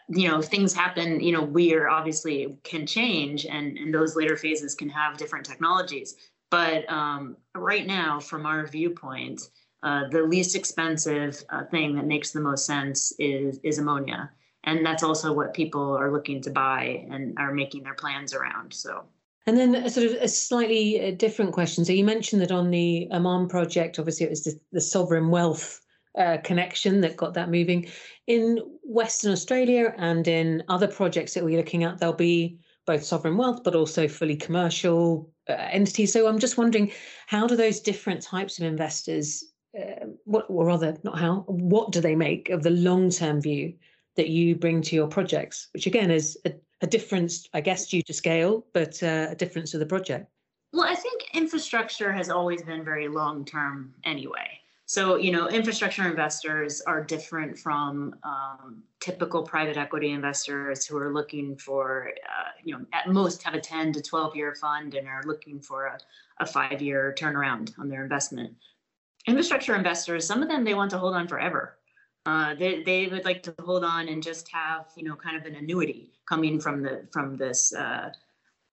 you 0.08 0.28
know 0.28 0.40
things 0.40 0.72
happen 0.72 1.20
you 1.20 1.32
know 1.32 1.42
we 1.42 1.74
are 1.74 1.88
obviously 1.88 2.56
can 2.64 2.86
change 2.86 3.46
and 3.46 3.76
and 3.78 3.92
those 3.92 4.16
later 4.16 4.36
phases 4.36 4.74
can 4.74 4.88
have 4.88 5.16
different 5.16 5.44
technologies. 5.44 6.16
But 6.50 6.90
um, 6.90 7.36
right 7.54 7.86
now 7.86 8.20
from 8.20 8.46
our 8.46 8.66
viewpoint 8.66 9.42
uh, 9.82 10.08
the 10.08 10.22
least 10.22 10.56
expensive 10.56 11.42
uh, 11.50 11.64
thing 11.64 11.94
that 11.96 12.06
makes 12.06 12.30
the 12.30 12.40
most 12.40 12.66
sense 12.66 13.12
is 13.18 13.58
is 13.62 13.78
ammonia. 13.78 14.30
And 14.64 14.84
that's 14.84 15.04
also 15.04 15.32
what 15.32 15.54
people 15.54 15.96
are 15.96 16.10
looking 16.10 16.40
to 16.42 16.50
buy 16.50 17.06
and 17.08 17.38
are 17.38 17.52
making 17.52 17.84
their 17.84 17.94
plans 17.94 18.34
around 18.34 18.74
so 18.74 19.04
and 19.46 19.56
then 19.56 19.74
a 19.74 19.90
sort 19.90 20.06
of 20.06 20.12
a 20.14 20.28
slightly 20.28 21.08
uh, 21.08 21.14
different 21.16 21.52
question 21.52 21.84
so 21.84 21.92
you 21.92 22.04
mentioned 22.04 22.42
that 22.42 22.52
on 22.52 22.70
the 22.70 23.08
Oman 23.12 23.48
project 23.48 23.98
obviously 23.98 24.26
it 24.26 24.30
was 24.30 24.44
the, 24.44 24.58
the 24.72 24.80
sovereign 24.80 25.30
wealth 25.30 25.80
uh, 26.16 26.38
connection 26.42 27.00
that 27.02 27.16
got 27.16 27.34
that 27.34 27.50
moving. 27.50 27.86
In 28.26 28.58
Western 28.82 29.32
Australia 29.32 29.94
and 29.98 30.26
in 30.26 30.62
other 30.68 30.88
projects 30.88 31.34
that 31.34 31.44
we're 31.44 31.58
looking 31.58 31.84
at, 31.84 31.98
there'll 31.98 32.14
be 32.14 32.58
both 32.86 33.04
sovereign 33.04 33.36
wealth 33.36 33.62
but 33.64 33.74
also 33.74 34.08
fully 34.08 34.36
commercial 34.36 35.30
uh, 35.48 35.52
entities. 35.52 36.12
So 36.12 36.26
I'm 36.26 36.38
just 36.38 36.56
wondering, 36.56 36.90
how 37.26 37.46
do 37.46 37.56
those 37.56 37.80
different 37.80 38.22
types 38.22 38.58
of 38.58 38.64
investors, 38.64 39.44
uh, 39.78 40.06
what 40.24 40.46
or 40.48 40.66
rather 40.66 40.96
not 41.02 41.18
how, 41.18 41.44
what 41.48 41.92
do 41.92 42.00
they 42.00 42.16
make 42.16 42.48
of 42.48 42.62
the 42.62 42.70
long-term 42.70 43.42
view 43.42 43.74
that 44.16 44.28
you 44.28 44.54
bring 44.54 44.80
to 44.82 44.96
your 44.96 45.08
projects? 45.08 45.68
Which 45.74 45.86
again 45.86 46.10
is 46.10 46.38
a, 46.46 46.54
a 46.82 46.86
difference, 46.86 47.48
I 47.54 47.60
guess, 47.60 47.86
due 47.86 48.02
to 48.02 48.12
scale, 48.12 48.66
but 48.72 49.02
uh, 49.02 49.28
a 49.30 49.34
difference 49.34 49.70
to 49.72 49.78
the 49.78 49.86
project. 49.86 50.30
Well, 50.72 50.84
I 50.84 50.94
think 50.94 51.30
infrastructure 51.32 52.12
has 52.12 52.28
always 52.28 52.62
been 52.62 52.84
very 52.84 53.08
long-term 53.08 53.94
anyway. 54.04 54.60
So, 54.88 55.16
you 55.16 55.32
know, 55.32 55.48
infrastructure 55.48 56.08
investors 56.08 56.80
are 56.82 57.02
different 57.02 57.58
from 57.58 58.14
um, 58.22 58.84
typical 59.00 59.42
private 59.42 59.76
equity 59.76 60.12
investors 60.12 60.86
who 60.86 60.96
are 60.96 61.12
looking 61.12 61.56
for, 61.56 62.12
uh, 62.24 62.50
you 62.62 62.72
know, 62.72 62.84
at 62.92 63.08
most 63.08 63.42
have 63.42 63.54
a 63.54 63.60
10 63.60 63.92
to 63.94 64.02
12 64.02 64.36
year 64.36 64.54
fund 64.54 64.94
and 64.94 65.08
are 65.08 65.24
looking 65.24 65.60
for 65.60 65.86
a, 65.86 65.98
a 66.38 66.46
five 66.46 66.80
year 66.80 67.12
turnaround 67.18 67.76
on 67.80 67.88
their 67.88 68.04
investment. 68.04 68.54
Infrastructure 69.26 69.74
investors, 69.74 70.24
some 70.24 70.40
of 70.40 70.48
them 70.48 70.62
they 70.62 70.74
want 70.74 70.92
to 70.92 70.98
hold 70.98 71.14
on 71.14 71.26
forever. 71.26 71.78
Uh, 72.26 72.54
they, 72.56 72.82
they 72.82 73.06
would 73.06 73.24
like 73.24 73.42
to 73.44 73.54
hold 73.64 73.84
on 73.84 74.08
and 74.08 74.20
just 74.22 74.50
have, 74.52 74.86
you 74.96 75.04
know, 75.04 75.14
kind 75.14 75.36
of 75.36 75.44
an 75.44 75.54
annuity 75.54 76.10
coming 76.28 76.60
from 76.60 76.82
the 76.82 77.06
from 77.12 77.36
this 77.36 77.72
uh, 77.72 78.10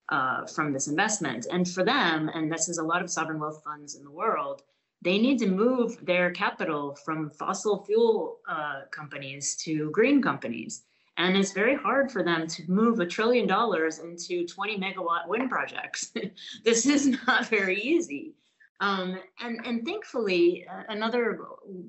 uh, 0.09 0.45
from 0.47 0.73
this 0.73 0.87
investment. 0.87 1.45
And 1.51 1.69
for 1.69 1.83
them, 1.83 2.29
and 2.33 2.51
this 2.51 2.67
is 2.67 2.79
a 2.79 2.83
lot 2.83 3.01
of 3.01 3.11
sovereign 3.11 3.39
wealth 3.39 3.61
funds 3.63 3.95
in 3.95 4.03
the 4.03 4.11
world, 4.11 4.63
they 5.01 5.19
need 5.19 5.37
to 5.39 5.47
move 5.47 6.03
their 6.03 6.31
capital 6.31 6.95
from 7.05 7.29
fossil 7.29 7.83
fuel 7.85 8.39
uh, 8.47 8.81
companies 8.91 9.55
to 9.57 9.91
green 9.91 10.21
companies. 10.21 10.83
And 11.17 11.37
it's 11.37 11.51
very 11.51 11.75
hard 11.75 12.11
for 12.11 12.23
them 12.23 12.47
to 12.47 12.63
move 12.67 12.99
a 12.99 13.05
trillion 13.05 13.45
dollars 13.45 13.99
into 13.99 14.47
20 14.47 14.79
megawatt 14.79 15.27
wind 15.27 15.49
projects. 15.49 16.11
this 16.63 16.87
is 16.87 17.05
not 17.27 17.47
very 17.47 17.79
easy. 17.79 18.33
Um, 18.79 19.19
and, 19.39 19.65
and 19.65 19.85
thankfully, 19.85 20.65
uh, 20.67 20.83
another 20.89 21.39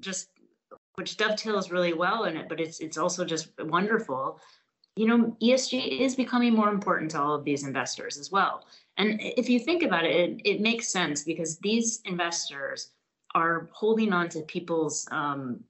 just 0.00 0.28
which 0.96 1.16
dovetails 1.16 1.70
really 1.70 1.92
well 1.92 2.24
in 2.24 2.36
it, 2.36 2.48
but 2.48 2.60
it's 2.60 2.80
it's 2.80 2.98
also 2.98 3.24
just 3.24 3.48
wonderful. 3.58 4.40
You 4.96 5.08
know, 5.08 5.36
ESG 5.42 6.00
is 6.00 6.14
becoming 6.14 6.54
more 6.54 6.68
important 6.68 7.10
to 7.12 7.20
all 7.20 7.34
of 7.34 7.44
these 7.44 7.64
investors 7.66 8.16
as 8.16 8.30
well. 8.30 8.64
And 8.96 9.20
if 9.20 9.48
you 9.48 9.58
think 9.58 9.82
about 9.82 10.04
it, 10.04 10.14
it, 10.14 10.40
it 10.44 10.60
makes 10.60 10.88
sense 10.88 11.24
because 11.24 11.58
these 11.58 12.00
investors 12.04 12.90
are 13.34 13.68
holding 13.72 14.12
on 14.12 14.28
to 14.28 14.42
people's 14.42 15.08
um, 15.10 15.64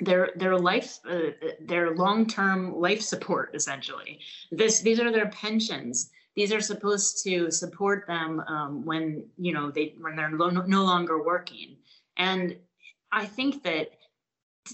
their 0.00 0.30
their 0.36 0.58
life 0.58 0.98
uh, 1.08 1.30
their 1.60 1.94
long-term 1.94 2.74
life 2.74 3.00
support 3.00 3.50
essentially 3.54 4.20
this 4.50 4.80
these 4.80 5.00
are 5.00 5.10
their 5.10 5.28
pensions 5.28 6.10
these 6.34 6.52
are 6.52 6.60
supposed 6.60 7.22
to 7.24 7.50
support 7.50 8.06
them 8.06 8.40
um, 8.46 8.84
when 8.84 9.24
you 9.38 9.54
know 9.54 9.70
they 9.70 9.94
when 10.00 10.14
they're 10.14 10.32
lo- 10.32 10.50
no 10.50 10.84
longer 10.84 11.22
working 11.22 11.76
and 12.18 12.56
i 13.10 13.24
think 13.24 13.62
that 13.62 13.92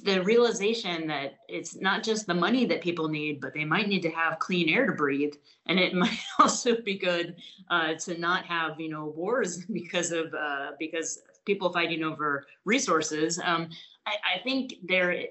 the 0.01 0.23
realization 0.23 1.07
that 1.07 1.35
it's 1.49 1.77
not 1.81 2.03
just 2.03 2.27
the 2.27 2.35
money 2.35 2.65
that 2.67 2.83
people 2.83 3.09
need 3.09 3.41
but 3.41 3.53
they 3.55 3.65
might 3.65 3.89
need 3.89 4.03
to 4.03 4.11
have 4.11 4.39
clean 4.39 4.69
air 4.69 4.87
to 4.87 4.93
breathe 4.93 5.35
and 5.67 5.79
it 5.79 5.95
might 6.03 6.19
also 6.39 6.81
be 6.83 6.97
good 6.97 7.37
uh, 7.71 7.95
to 7.95 8.19
not 8.19 8.45
have 8.45 8.81
you 8.81 8.89
know 8.89 9.07
wars 9.07 9.65
because 9.73 10.13
of 10.13 10.33
uh, 10.35 10.73
because 10.79 11.23
people 11.45 11.73
fighting 11.73 12.03
over 12.03 12.47
resources. 12.65 13.41
Um, 13.43 13.69
I, 14.07 14.15
I, 14.37 14.39
think 14.43 14.75
there 14.85 15.25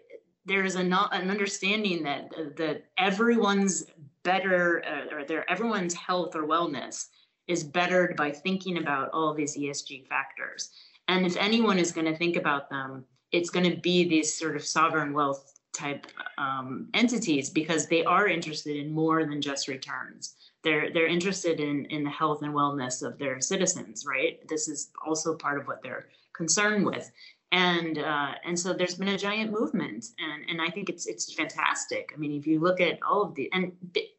there 0.45 0.65
is 0.65 0.75
a 0.75 0.83
not, 0.83 1.13
an 1.13 1.29
understanding 1.29 2.03
that 2.03 2.31
that 2.57 2.85
everyone's 2.97 3.85
better 4.23 4.83
uh, 4.85 5.15
or 5.15 5.25
their 5.25 5.49
everyone's 5.49 5.93
health 5.93 6.35
or 6.35 6.43
wellness 6.43 7.07
is 7.47 7.63
bettered 7.63 8.15
by 8.15 8.31
thinking 8.31 8.77
about 8.77 9.09
all 9.13 9.33
these 9.33 9.57
ESG 9.57 10.07
factors. 10.07 10.71
And 11.07 11.25
if 11.25 11.35
anyone 11.37 11.79
is 11.79 11.91
going 11.91 12.05
to 12.05 12.15
think 12.15 12.35
about 12.37 12.69
them, 12.69 13.03
it's 13.31 13.49
going 13.49 13.69
to 13.69 13.77
be 13.77 14.07
these 14.07 14.33
sort 14.37 14.55
of 14.55 14.63
sovereign 14.63 15.13
wealth 15.13 15.59
type 15.73 16.07
um, 16.37 16.87
entities 16.93 17.49
because 17.49 17.87
they 17.87 18.03
are 18.03 18.27
interested 18.27 18.75
in 18.75 18.91
more 18.91 19.25
than 19.25 19.41
just 19.41 19.67
returns. 19.67 20.35
They're 20.63 20.91
they're 20.93 21.07
interested 21.07 21.59
in 21.59 21.85
in 21.85 22.03
the 22.03 22.09
health 22.09 22.43
and 22.43 22.53
wellness 22.53 23.01
of 23.05 23.17
their 23.17 23.41
citizens 23.41 24.05
right? 24.05 24.45
This 24.47 24.67
is 24.67 24.91
also 25.05 25.35
part 25.35 25.59
of 25.59 25.67
what 25.67 25.81
they're 25.81 26.07
concerned 26.33 26.85
with. 26.85 27.11
And 27.51 27.97
uh, 27.97 28.33
and 28.45 28.57
so 28.59 28.73
there's 28.73 28.95
been 28.95 29.09
a 29.09 29.17
giant 29.17 29.51
movement 29.51 30.05
and 30.19 30.49
and 30.49 30.61
i 30.61 30.69
think 30.69 30.89
it's 30.89 31.07
it's 31.07 31.33
fantastic. 31.33 32.11
I 32.13 32.17
mean 32.17 32.33
if 32.33 32.45
you 32.45 32.59
look 32.59 32.79
at 32.81 32.99
all 33.01 33.23
of 33.23 33.33
the 33.35 33.49
and 33.53 33.71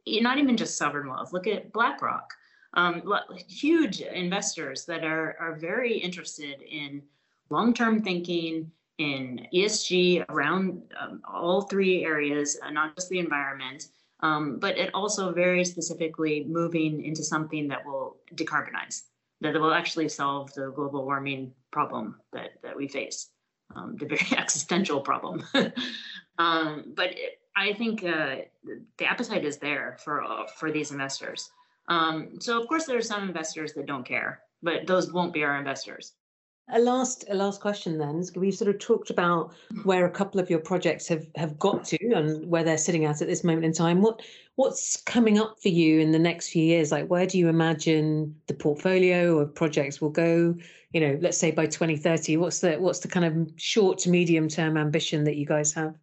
not 0.06 0.38
even 0.38 0.56
just 0.56 0.76
sovereign 0.76 1.08
wealth 1.08 1.32
look 1.32 1.46
at 1.46 1.72
blackrock. 1.72 2.32
Um, 2.74 3.02
huge 3.48 4.00
investors 4.00 4.86
that 4.86 5.04
are 5.04 5.36
are 5.38 5.54
very 5.56 5.94
interested 5.94 6.62
in 6.62 7.02
long-term 7.50 8.02
thinking 8.02 8.72
in 9.10 9.22
esg 9.60 9.90
around 10.28 10.64
um, 11.00 11.20
all 11.38 11.62
three 11.62 12.04
areas 12.04 12.48
uh, 12.62 12.70
not 12.70 12.94
just 12.96 13.08
the 13.08 13.18
environment 13.18 13.80
Um, 14.22 14.58
but 14.60 14.78
it 14.78 14.90
also 14.94 15.32
very 15.32 15.64
specifically 15.64 16.44
moving 16.48 17.04
into 17.04 17.24
something 17.24 17.66
that 17.68 17.84
will 17.84 18.18
decarbonize, 18.34 19.02
that 19.40 19.54
will 19.60 19.74
actually 19.74 20.08
solve 20.08 20.54
the 20.54 20.70
global 20.70 21.04
warming 21.04 21.52
problem 21.72 22.20
that, 22.32 22.50
that 22.62 22.76
we 22.76 22.86
face, 22.86 23.30
um, 23.74 23.96
the 23.96 24.06
very 24.06 24.26
existential 24.38 25.00
problem. 25.00 25.42
um, 26.38 26.92
but 26.94 27.10
it, 27.18 27.40
I 27.56 27.72
think 27.72 28.04
uh, 28.04 28.36
the 28.98 29.04
appetite 29.04 29.44
is 29.44 29.58
there 29.58 29.98
for 30.02 30.22
uh, 30.22 30.46
for 30.46 30.70
these 30.70 30.90
investors. 30.90 31.50
Um, 31.88 32.40
so 32.40 32.60
of 32.60 32.68
course 32.68 32.86
there 32.86 32.96
are 32.96 33.02
some 33.02 33.24
investors 33.24 33.74
that 33.74 33.86
don't 33.86 34.06
care, 34.06 34.40
but 34.62 34.86
those 34.86 35.12
won't 35.12 35.34
be 35.34 35.42
our 35.42 35.58
investors. 35.58 36.14
A 36.68 36.78
last, 36.78 37.24
a 37.28 37.34
last 37.34 37.60
question 37.60 37.98
then. 37.98 38.24
We've 38.36 38.54
sort 38.54 38.74
of 38.74 38.78
talked 38.78 39.10
about 39.10 39.52
where 39.82 40.06
a 40.06 40.10
couple 40.10 40.40
of 40.40 40.48
your 40.48 40.60
projects 40.60 41.08
have 41.08 41.26
have 41.34 41.58
got 41.58 41.84
to 41.86 41.98
and 42.14 42.48
where 42.48 42.62
they're 42.64 42.78
sitting 42.78 43.04
at 43.04 43.20
at 43.20 43.28
this 43.28 43.44
moment 43.44 43.64
in 43.64 43.72
time. 43.72 44.00
What 44.00 44.22
what's 44.54 44.96
coming 45.02 45.38
up 45.38 45.60
for 45.60 45.68
you 45.68 45.98
in 46.00 46.12
the 46.12 46.18
next 46.18 46.48
few 46.48 46.62
years? 46.62 46.92
Like, 46.92 47.08
where 47.08 47.26
do 47.26 47.36
you 47.36 47.48
imagine 47.48 48.34
the 48.46 48.54
portfolio 48.54 49.38
of 49.38 49.54
projects 49.54 50.00
will 50.00 50.10
go? 50.10 50.56
You 50.92 51.00
know, 51.00 51.18
let's 51.20 51.36
say 51.36 51.50
by 51.50 51.66
2030. 51.66 52.36
What's 52.36 52.60
the 52.60 52.76
what's 52.76 53.00
the 53.00 53.08
kind 53.08 53.26
of 53.26 53.52
short 53.56 53.98
to 53.98 54.10
medium 54.10 54.48
term 54.48 54.76
ambition 54.76 55.24
that 55.24 55.36
you 55.36 55.46
guys 55.46 55.72
have? 55.72 55.96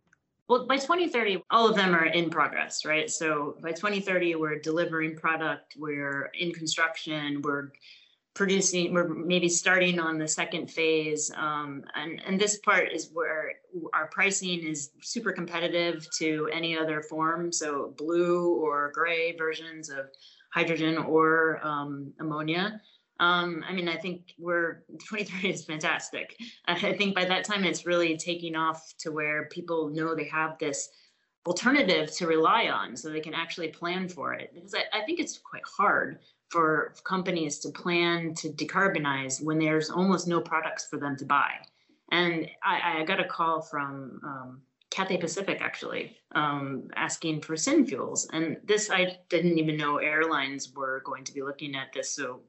Well, 0.49 0.66
by 0.66 0.78
2030, 0.78 1.43
all 1.51 1.70
of 1.70 1.76
them 1.76 1.93
are 1.93 2.05
in 2.05 2.32
progress, 2.32 2.84
right? 2.84 3.10
So 3.10 3.55
by 3.62 3.72
2030, 3.72 4.34
we're 4.34 4.57
delivering 4.57 5.16
product, 5.16 5.76
we're 5.78 6.32
in 6.39 6.51
construction, 6.51 7.43
we're 7.43 7.70
producing 8.40 8.94
we're 8.94 9.10
maybe 9.10 9.50
starting 9.50 10.00
on 10.00 10.18
the 10.18 10.26
second 10.26 10.72
phase 10.72 11.30
um, 11.36 11.84
and 11.96 12.22
and 12.26 12.40
this 12.40 12.58
part 12.60 12.90
is 12.90 13.10
where 13.12 13.52
our 13.94 14.08
pricing 14.08 14.64
is 14.64 14.92
super 15.02 15.34
competitive 15.34 16.08
to 16.18 16.50
any 16.54 16.78
other 16.78 17.02
form. 17.02 17.52
So 17.52 17.94
blue 17.98 18.56
or 18.64 18.94
gray 18.94 19.36
versions 19.36 19.90
of 19.90 20.06
hydrogen 20.54 20.98
or 20.98 21.60
um, 21.68 22.14
ammonia. 22.22 22.80
Um, 23.20 23.66
i 23.68 23.74
mean 23.74 23.90
i 23.90 23.98
think 23.98 24.22
we're 24.38 24.84
2030 25.10 25.50
is 25.50 25.66
fantastic. 25.66 26.38
I 26.66 26.94
think 26.94 27.16
by 27.16 27.26
that 27.26 27.44
time 27.44 27.66
it's 27.66 27.86
really 27.86 28.16
taking 28.16 28.56
off 28.56 28.82
to 29.00 29.12
where 29.12 29.50
people 29.50 29.90
know 29.90 30.16
they 30.16 30.30
have 30.30 30.58
this 30.60 30.88
alternative 31.46 32.16
to 32.16 32.28
rely 32.28 32.70
on 32.70 32.96
so 32.96 33.10
they 33.10 33.20
can 33.20 33.34
actually 33.34 33.70
plan 33.70 34.08
for 34.08 34.34
it. 34.34 34.52
Because 34.54 34.74
I, 34.74 34.84
I 34.98 35.02
think 35.06 35.20
it's 35.20 35.38
quite 35.40 35.64
hard 35.78 36.20
for 36.50 36.93
companies 37.04 37.60
to 37.60 37.70
plan 37.70 38.34
to 38.36 38.50
decarbonize 38.50 39.43
when 39.43 39.60
there's 39.60 39.89
almost 39.89 40.28
no 40.28 40.41
products 40.41 40.88
for 40.88 40.97
them 40.97 41.16
to 41.18 41.26
buy. 41.26 41.52
And 42.12 42.47
I, 42.64 43.00
I 43.00 43.04
got 43.04 43.20
a 43.20 43.26
call 43.26 43.62
from 43.62 44.20
um, 44.24 44.62
Cathay 44.89 45.18
Pacific 45.18 45.60
actually 45.62 46.18
um, 46.34 46.89
asking 46.95 47.41
for 47.41 47.56
syn 47.56 47.86
fuels, 47.86 48.28
and 48.34 48.58
this 48.64 48.89
I 48.89 49.20
didn't 49.30 49.60
even 49.60 49.78
know 49.78 49.97
airlines 49.97 50.74
were 50.74 51.04
going 51.06 51.24
to 51.26 51.34
be 51.34 51.43
looking 51.43 51.76
at 51.76 51.93
this 51.93 52.12
so 52.12 52.41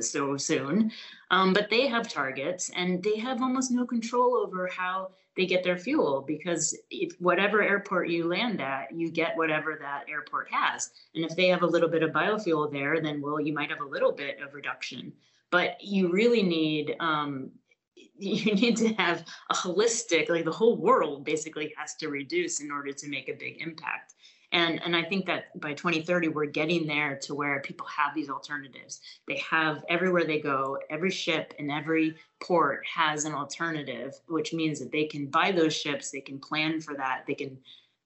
so 0.00 0.36
soon. 0.36 0.92
Um, 1.30 1.52
but 1.52 1.68
they 1.68 1.86
have 1.86 2.08
targets, 2.08 2.70
and 2.74 3.02
they 3.02 3.18
have 3.18 3.42
almost 3.42 3.70
no 3.70 3.84
control 3.84 4.36
over 4.36 4.68
how 4.68 5.10
they 5.36 5.46
get 5.46 5.64
their 5.64 5.78
fuel 5.78 6.22
because 6.26 6.76
if 6.90 7.18
whatever 7.18 7.62
airport 7.62 8.08
you 8.10 8.24
land 8.24 8.60
at, 8.60 8.92
you 8.94 9.10
get 9.10 9.36
whatever 9.36 9.78
that 9.80 10.04
airport 10.08 10.50
has. 10.50 10.90
And 11.14 11.24
if 11.24 11.34
they 11.34 11.48
have 11.48 11.62
a 11.62 11.66
little 11.66 11.88
bit 11.88 12.02
of 12.02 12.10
biofuel 12.10 12.70
there, 12.70 13.00
then 13.00 13.22
well, 13.22 13.40
you 13.40 13.54
might 13.54 13.70
have 13.70 13.80
a 13.80 13.86
little 13.86 14.12
bit 14.12 14.40
of 14.42 14.52
reduction. 14.52 15.12
But 15.50 15.82
you 15.82 16.12
really 16.12 16.42
need 16.42 16.96
um, 17.00 17.50
you 18.18 18.54
need 18.54 18.76
to 18.76 18.92
have 18.94 19.24
a 19.50 19.54
holistic, 19.54 20.28
like 20.28 20.44
the 20.44 20.52
whole 20.52 20.76
world 20.76 21.24
basically 21.24 21.74
has 21.76 21.94
to 21.96 22.08
reduce 22.08 22.60
in 22.60 22.70
order 22.70 22.92
to 22.92 23.08
make 23.08 23.28
a 23.28 23.34
big 23.34 23.60
impact. 23.60 24.14
And, 24.52 24.82
and 24.84 24.94
I 24.94 25.02
think 25.02 25.24
that 25.26 25.58
by 25.60 25.72
2030, 25.72 26.28
we're 26.28 26.44
getting 26.44 26.86
there 26.86 27.16
to 27.22 27.34
where 27.34 27.60
people 27.60 27.86
have 27.86 28.14
these 28.14 28.28
alternatives. 28.28 29.00
They 29.26 29.38
have 29.50 29.82
everywhere 29.88 30.24
they 30.24 30.40
go, 30.40 30.78
every 30.90 31.10
ship 31.10 31.54
in 31.58 31.70
every 31.70 32.16
port 32.42 32.84
has 32.86 33.24
an 33.24 33.32
alternative, 33.32 34.14
which 34.28 34.52
means 34.52 34.78
that 34.78 34.92
they 34.92 35.04
can 35.06 35.26
buy 35.26 35.52
those 35.52 35.74
ships, 35.74 36.10
they 36.10 36.20
can 36.20 36.38
plan 36.38 36.80
for 36.80 36.94
that, 36.94 37.24
they 37.26 37.34
can 37.34 37.58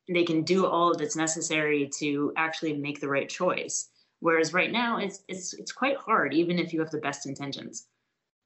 they 0.09 0.23
can 0.23 0.43
do 0.43 0.67
all 0.67 0.95
that's 0.95 1.17
necessary 1.17 1.91
to 1.99 2.33
actually 2.37 2.73
make 2.73 3.01
the 3.01 3.09
right 3.09 3.29
choice. 3.29 3.89
Whereas 4.21 4.53
right 4.53 4.71
now, 4.71 4.99
it's 4.99 5.25
it's 5.29 5.53
it's 5.55 5.73
quite 5.73 5.97
hard, 5.97 6.33
even 6.33 6.59
if 6.59 6.73
you 6.73 6.81
have 6.81 6.91
the 6.91 6.99
best 6.99 7.27
intentions. 7.27 7.89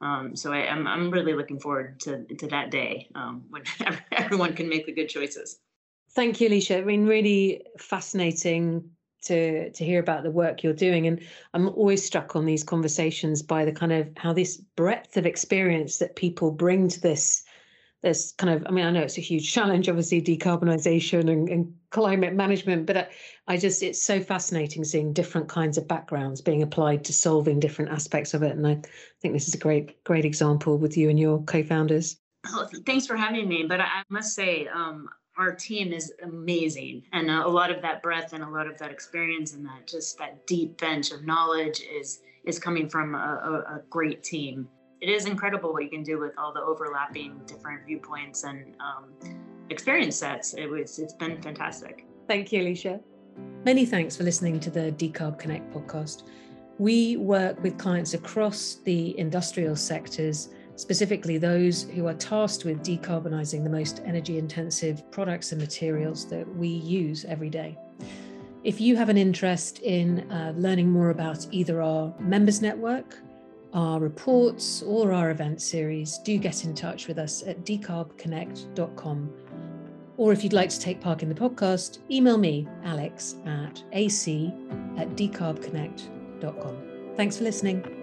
Um, 0.00 0.34
so 0.34 0.52
I, 0.52 0.60
am 0.60 0.86
I'm, 0.86 1.04
I'm 1.04 1.10
really 1.10 1.34
looking 1.34 1.60
forward 1.60 2.00
to 2.00 2.24
to 2.24 2.46
that 2.48 2.70
day 2.70 3.08
um, 3.14 3.44
when 3.50 3.62
everyone 4.12 4.54
can 4.54 4.68
make 4.68 4.86
the 4.86 4.92
good 4.92 5.08
choices. 5.08 5.58
Thank 6.12 6.40
you, 6.40 6.48
Alicia. 6.48 6.78
I 6.78 6.84
mean, 6.84 7.06
really 7.06 7.64
fascinating 7.78 8.90
to 9.22 9.70
to 9.70 9.84
hear 9.84 10.00
about 10.00 10.22
the 10.22 10.30
work 10.30 10.62
you're 10.62 10.72
doing, 10.72 11.06
and 11.06 11.20
I'm 11.54 11.68
always 11.68 12.04
struck 12.04 12.34
on 12.34 12.46
these 12.46 12.64
conversations 12.64 13.42
by 13.42 13.64
the 13.64 13.72
kind 13.72 13.92
of 13.92 14.08
how 14.16 14.32
this 14.32 14.56
breadth 14.56 15.16
of 15.16 15.26
experience 15.26 15.98
that 15.98 16.16
people 16.16 16.50
bring 16.50 16.88
to 16.88 17.00
this. 17.00 17.44
This 18.02 18.32
kind 18.38 18.50
of, 18.50 18.66
I 18.66 18.70
mean, 18.70 18.86
I 18.86 18.90
know 18.90 19.02
it's 19.02 19.18
a 19.18 19.20
huge 19.20 19.52
challenge, 19.52 19.86
obviously, 19.86 20.22
decarbonisation 20.22 21.30
and, 21.30 21.50
and, 21.50 21.74
climate 21.90 22.32
management, 22.32 22.86
but 22.86 22.96
I, 22.96 23.08
I 23.46 23.56
just, 23.58 23.82
it's 23.82 24.00
so 24.00 24.20
fascinating 24.20 24.84
seeing 24.84 25.12
different 25.12 25.48
kinds 25.48 25.76
of 25.76 25.86
backgrounds 25.86 26.40
being 26.40 26.62
applied 26.62 27.04
to 27.04 27.12
solving 27.12 27.60
different 27.60 27.90
aspects 27.90 28.32
of 28.32 28.42
it. 28.42 28.56
And 28.56 28.66
I 28.66 28.80
think 29.20 29.34
this 29.34 29.48
is 29.48 29.54
a 29.54 29.58
great, 29.58 30.02
great 30.04 30.24
example 30.24 30.78
with 30.78 30.96
you 30.96 31.10
and 31.10 31.20
your 31.20 31.42
co-founders. 31.42 32.16
Oh, 32.46 32.66
thanks 32.86 33.06
for 33.06 33.16
having 33.16 33.46
me. 33.48 33.66
But 33.68 33.82
I 33.82 34.02
must 34.08 34.34
say, 34.34 34.66
um, 34.68 35.10
our 35.38 35.54
team 35.54 35.92
is 35.92 36.12
amazing. 36.22 37.02
And 37.12 37.30
a 37.30 37.48
lot 37.48 37.70
of 37.70 37.82
that 37.82 38.02
breadth 38.02 38.32
and 38.32 38.42
a 38.42 38.48
lot 38.48 38.66
of 38.66 38.78
that 38.78 38.90
experience 38.90 39.54
and 39.54 39.64
that 39.66 39.86
just 39.86 40.18
that 40.18 40.46
deep 40.46 40.78
bench 40.78 41.12
of 41.12 41.24
knowledge 41.24 41.80
is 41.80 42.20
is 42.44 42.58
coming 42.58 42.88
from 42.88 43.14
a, 43.14 43.18
a, 43.18 43.76
a 43.76 43.82
great 43.90 44.22
team. 44.22 44.66
It 45.00 45.08
is 45.08 45.26
incredible 45.26 45.72
what 45.72 45.84
you 45.84 45.90
can 45.90 46.02
do 46.02 46.18
with 46.18 46.32
all 46.38 46.52
the 46.52 46.60
overlapping 46.60 47.40
different 47.46 47.86
viewpoints 47.86 48.44
and 48.44 48.74
um, 48.80 49.10
experience 49.70 50.16
sets. 50.16 50.54
It 50.54 50.66
was 50.66 50.98
it's 50.98 51.14
been 51.14 51.40
fantastic. 51.40 52.06
Thank 52.28 52.52
you 52.52 52.62
alicia. 52.62 53.00
Many 53.64 53.86
thanks 53.86 54.16
for 54.16 54.24
listening 54.24 54.60
to 54.60 54.70
the 54.70 54.92
decarb 54.92 55.38
connect 55.38 55.72
podcast. 55.72 56.24
We 56.78 57.16
work 57.16 57.62
with 57.62 57.76
clients 57.78 58.14
across 58.14 58.76
the 58.84 59.18
industrial 59.18 59.76
sectors 59.76 60.48
specifically 60.80 61.38
those 61.38 61.82
who 61.82 62.06
are 62.06 62.14
tasked 62.14 62.64
with 62.64 62.82
decarbonising 62.82 63.62
the 63.62 63.70
most 63.70 64.00
energy 64.04 64.38
intensive 64.38 65.08
products 65.10 65.52
and 65.52 65.60
materials 65.60 66.28
that 66.28 66.48
we 66.56 66.68
use 66.68 67.24
every 67.26 67.50
day. 67.50 67.78
If 68.64 68.80
you 68.80 68.96
have 68.96 69.08
an 69.08 69.16
interest 69.16 69.78
in 69.80 70.30
uh, 70.30 70.52
learning 70.56 70.90
more 70.90 71.10
about 71.10 71.46
either 71.50 71.82
our 71.82 72.14
members 72.18 72.60
network, 72.60 73.16
our 73.72 74.00
reports, 74.00 74.82
or 74.82 75.12
our 75.12 75.30
event 75.30 75.62
series, 75.62 76.18
do 76.18 76.36
get 76.38 76.64
in 76.64 76.74
touch 76.74 77.06
with 77.06 77.18
us 77.18 77.42
at 77.46 77.64
decarbconnect.com. 77.64 79.32
Or 80.16 80.32
if 80.32 80.44
you'd 80.44 80.52
like 80.52 80.68
to 80.70 80.80
take 80.80 81.00
part 81.00 81.22
in 81.22 81.28
the 81.28 81.34
podcast, 81.34 81.98
email 82.10 82.36
me, 82.36 82.68
alex 82.84 83.36
at 83.46 83.82
ac 83.92 84.52
at 84.98 85.08
decarbconnect.com. 85.16 86.76
Thanks 87.16 87.38
for 87.38 87.44
listening. 87.44 87.99